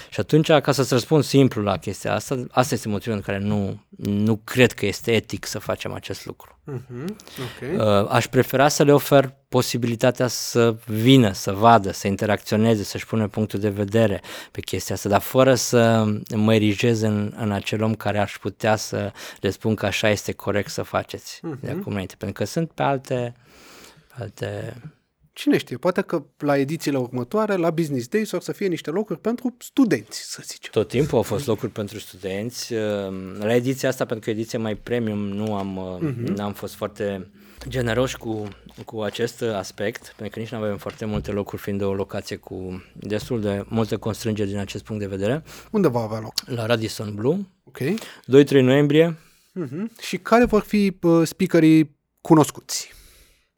Și 0.10 0.20
atunci, 0.20 0.52
ca 0.52 0.72
să-ți 0.72 0.94
răspund 0.94 1.24
simplu 1.24 1.62
la 1.62 1.78
chestia 1.78 2.14
asta, 2.14 2.46
asta 2.52 2.74
este 2.74 2.88
motivul 2.88 3.16
în 3.16 3.22
care 3.22 3.40
nu, 3.40 3.84
nu 3.98 4.36
cred 4.44 4.72
că 4.72 4.86
este 4.86 5.12
etic 5.12 5.46
să 5.46 5.60
facem 5.60 5.94
acest 5.94 6.26
lucru. 6.26 6.60
Uh-huh. 6.72 7.06
Okay. 7.58 8.02
Uh, 8.02 8.10
aș 8.10 8.28
prefera 8.28 8.68
să 8.68 8.84
le 8.84 8.94
ofer 8.94 9.36
posibilitatea 9.50 10.28
să 10.28 10.76
vină, 10.86 11.32
să 11.32 11.52
vadă, 11.52 11.92
să 11.92 12.08
interacționeze, 12.08 12.84
să-și 12.84 13.06
pună 13.06 13.28
punctul 13.28 13.60
de 13.60 13.70
vedere 13.70 14.22
pe 14.52 14.62
chestia 14.62 14.96
asta, 14.96 15.10
dar 15.10 15.22
fără 15.22 15.56
să 15.56 16.06
mă 16.36 16.54
erigez 16.54 17.02
în, 17.02 17.34
în 17.38 17.52
acel 17.52 17.84
om 17.84 17.96
care 17.96 18.20
aș 18.20 18.38
putea 18.38 18.76
să 18.76 19.12
le 19.40 19.50
spun 19.50 19.76
că 19.76 19.86
așa 19.86 20.10
este 20.10 20.32
corect 20.32 20.70
să 20.70 20.82
faceți 20.82 21.38
uh-huh. 21.38 21.60
de 21.60 21.70
acum 21.70 21.92
înainte, 21.92 22.16
pentru 22.18 22.44
că 22.44 22.50
sunt 22.50 22.72
pe 22.72 22.84
alte, 22.84 23.36
alte 24.10 24.76
Cine 25.34 25.58
știe, 25.58 25.78
poate 25.78 26.02
că 26.02 26.24
la 26.38 26.58
edițiile 26.58 26.98
următoare, 26.98 27.56
la 27.56 27.70
Business 27.70 28.08
Days, 28.08 28.32
o 28.32 28.40
să 28.40 28.52
fie 28.52 28.68
niște 28.68 28.90
locuri 28.90 29.20
pentru 29.20 29.56
studenți, 29.58 30.32
să 30.32 30.42
zicem. 30.46 30.72
Tot 30.72 30.88
timpul 30.88 31.18
au 31.18 31.24
fost 31.24 31.48
locuri 31.48 31.72
pentru 31.72 32.00
studenți. 32.00 32.74
La 33.40 33.56
ediția 33.56 33.90
asta, 33.90 34.06
pentru 34.06 34.26
că 34.26 34.38
ediția 34.40 34.60
mai 34.60 34.76
premium, 34.76 35.18
nu 35.18 35.56
am, 35.56 36.00
uh-huh. 36.00 36.36
n-am 36.36 36.54
fost 36.54 36.74
foarte 36.74 37.32
generoși 37.68 38.18
cu, 38.18 38.48
cu 38.86 39.02
acest 39.02 39.42
aspect, 39.42 40.14
pentru 40.18 40.30
că 40.34 40.40
nici 40.40 40.52
nu 40.52 40.58
avem 40.58 40.78
foarte 40.78 41.06
multe 41.06 41.32
locuri, 41.32 41.62
fiind 41.62 41.82
o 41.82 41.94
locație 41.94 42.36
cu 42.36 42.84
destul 42.94 43.42
de 43.42 43.66
multe 43.68 43.96
constrângeri 43.96 44.50
din 44.50 44.58
acest 44.58 44.84
punct 44.84 45.02
de 45.02 45.08
vedere. 45.08 45.44
Unde 45.72 45.88
va 45.88 46.00
avea 46.00 46.20
loc? 46.20 46.34
La 46.46 46.66
Radisson 46.66 47.16
Blue, 47.16 47.38
Ok. 47.64 47.78
2-3 47.78 48.50
noiembrie. 48.62 49.18
Uh-huh. 49.66 50.02
Și 50.02 50.18
care 50.18 50.46
vor 50.46 50.62
fi 50.62 50.98
uh, 51.02 51.22
speakerii 51.28 51.98
cunoscuți? 52.22 52.94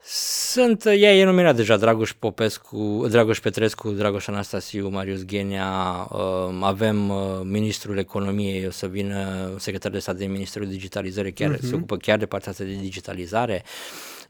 Sunt, 0.04 0.86
ea 0.86 1.16
e 1.16 1.24
numirat 1.24 1.56
deja 1.56 1.78
Dragoș 1.78 2.14
Popescu, 2.14 3.06
Dragoș 3.10 3.39
Petrescu, 3.39 3.89
Dragoș 3.89 4.28
Anastasiu, 4.28 4.89
Marius 4.89 5.26
Ghenia, 5.26 6.08
uh, 6.12 6.20
avem 6.62 7.10
uh, 7.10 7.39
ministrul 7.43 7.97
economiei, 7.97 8.68
o 8.68 8.72
să 8.72 8.88
vină 8.88 9.49
secretar 9.58 9.91
de 9.91 9.99
stat 9.99 10.16
de 10.16 10.26
Ministerul 10.26 10.68
Digitalizării, 10.68 11.34
chiar 11.34 11.56
uh-huh. 11.56 11.60
se 11.60 11.76
ocupă 11.76 11.97
chiar 11.97 12.18
de 12.18 12.26
partea 12.26 12.52
asta 12.52 12.64
de 12.64 12.78
digitalizare. 12.82 13.64
Uh, 13.66 14.20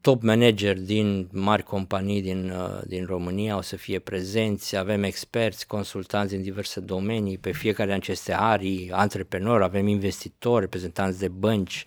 top 0.00 0.22
manager 0.22 0.78
din 0.78 1.28
mari 1.32 1.62
companii 1.62 2.22
din, 2.22 2.50
uh, 2.50 2.80
din 2.86 3.04
România 3.04 3.56
o 3.56 3.60
să 3.60 3.76
fie 3.76 3.98
prezenți, 3.98 4.76
avem 4.76 5.02
experți, 5.02 5.66
consultanți 5.66 6.34
din 6.34 6.42
diverse 6.42 6.80
domenii, 6.80 7.38
pe 7.38 7.52
fiecare 7.52 7.88
din 7.88 7.98
aceste 7.98 8.34
arii, 8.34 8.90
antreprenori, 8.92 9.64
avem 9.64 9.86
investitori, 9.86 10.60
reprezentanți 10.60 11.18
de 11.18 11.28
bănci, 11.28 11.84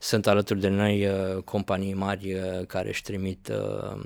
sunt 0.00 0.26
alături 0.26 0.60
de 0.60 0.68
noi 0.68 1.06
uh, 1.06 1.42
companii 1.42 1.94
mari 1.94 2.34
uh, 2.34 2.66
care 2.66 2.88
își 2.88 3.02
trimit 3.02 3.48
uh, 3.48 4.00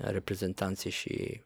reprezentanții 0.00 0.90
și 0.90 1.40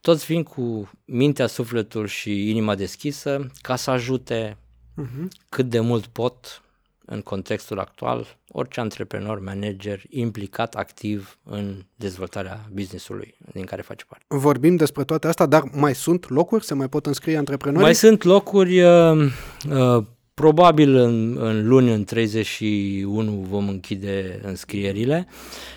toți 0.00 0.24
vin 0.24 0.42
cu 0.42 0.90
mintea, 1.04 1.46
sufletul 1.46 2.06
și 2.06 2.50
inima 2.50 2.74
deschisă 2.74 3.50
ca 3.60 3.76
să 3.76 3.90
ajute 3.90 4.56
uh-huh. 5.02 5.46
cât 5.48 5.68
de 5.68 5.80
mult 5.80 6.06
pot 6.06 6.62
în 7.10 7.20
contextul 7.20 7.78
actual 7.78 8.36
orice 8.52 8.80
antreprenor, 8.80 9.40
manager 9.40 10.02
implicat 10.08 10.74
activ 10.74 11.38
în 11.44 11.84
dezvoltarea 11.96 12.60
businessului 12.72 13.34
din 13.52 13.64
care 13.64 13.82
face 13.82 14.04
parte. 14.08 14.24
Vorbim 14.28 14.76
despre 14.76 15.04
toate 15.04 15.26
astea, 15.26 15.46
dar 15.46 15.62
mai 15.72 15.94
sunt 15.94 16.28
locuri? 16.28 16.64
Se 16.64 16.74
mai 16.74 16.88
pot 16.88 17.06
înscrie 17.06 17.36
antreprenori? 17.36 17.84
Mai 17.84 17.94
sunt 17.94 18.22
locuri, 18.22 18.80
uh, 18.80 19.30
uh, 19.70 20.04
probabil 20.34 20.94
în, 20.94 21.36
în 21.40 21.68
luni, 21.68 21.92
în 21.92 22.04
31 22.04 23.32
vom 23.32 23.68
închide 23.68 24.40
înscrierile, 24.42 25.26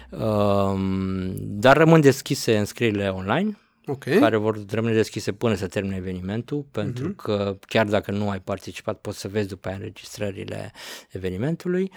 uh, 0.09 0.19
dar 1.38 1.77
rămân 1.77 2.01
deschise 2.01 2.57
înscrierile 2.57 3.07
online 3.07 3.57
okay. 3.92 4.20
care 4.20 4.36
vor 4.36 4.66
rămâne 4.70 4.94
deschise 4.94 5.32
până 5.32 5.56
să 5.56 5.68
termine 5.68 5.96
evenimentul, 5.96 6.66
pentru 6.72 7.12
uh-huh. 7.12 7.16
că 7.16 7.58
chiar 7.68 7.86
dacă 7.86 8.12
nu 8.12 8.30
ai 8.30 8.39
participat, 8.39 9.00
poți 9.00 9.20
să 9.20 9.28
vezi 9.28 9.48
după 9.48 9.68
aia 9.68 9.78
înregistrările 9.78 10.72
evenimentului. 11.10 11.92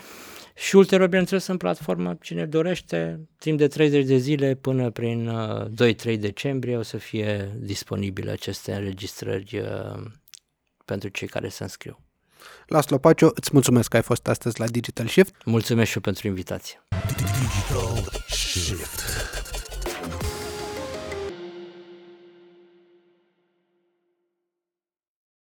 Și 0.55 0.77
ulterior, 0.77 1.09
bineînțeles, 1.09 1.47
în 1.47 1.57
platformă, 1.57 2.17
cine 2.21 2.47
dorește, 2.47 3.29
timp 3.39 3.59
de 3.59 3.67
30 3.67 4.05
de 4.05 4.17
zile 4.17 4.55
până 4.55 4.91
prin 4.91 5.29
uh, 5.29 5.95
2-3 6.15 6.19
decembrie 6.19 6.77
o 6.77 6.83
să 6.83 6.97
fie 6.97 7.59
disponibile 7.59 8.31
aceste 8.31 8.73
înregistrări 8.73 9.59
uh, 9.59 10.03
pentru 10.85 11.09
cei 11.09 11.29
care 11.29 11.49
se 11.49 11.63
înscriu. 11.63 11.99
Laslo 12.67 12.99
Pacio, 12.99 13.31
îți 13.35 13.51
mulțumesc 13.53 13.89
că 13.89 13.97
ai 13.97 14.03
fost 14.03 14.29
astăzi 14.29 14.61
la 14.61 14.67
Digital 14.67 15.07
Shift. 15.07 15.35
Mulțumesc 15.45 15.89
și 15.91 15.97
eu 15.97 16.03
pentru 16.03 16.27
invitație. 16.27 16.83
Digital 17.07 18.23
Shift. 18.29 19.64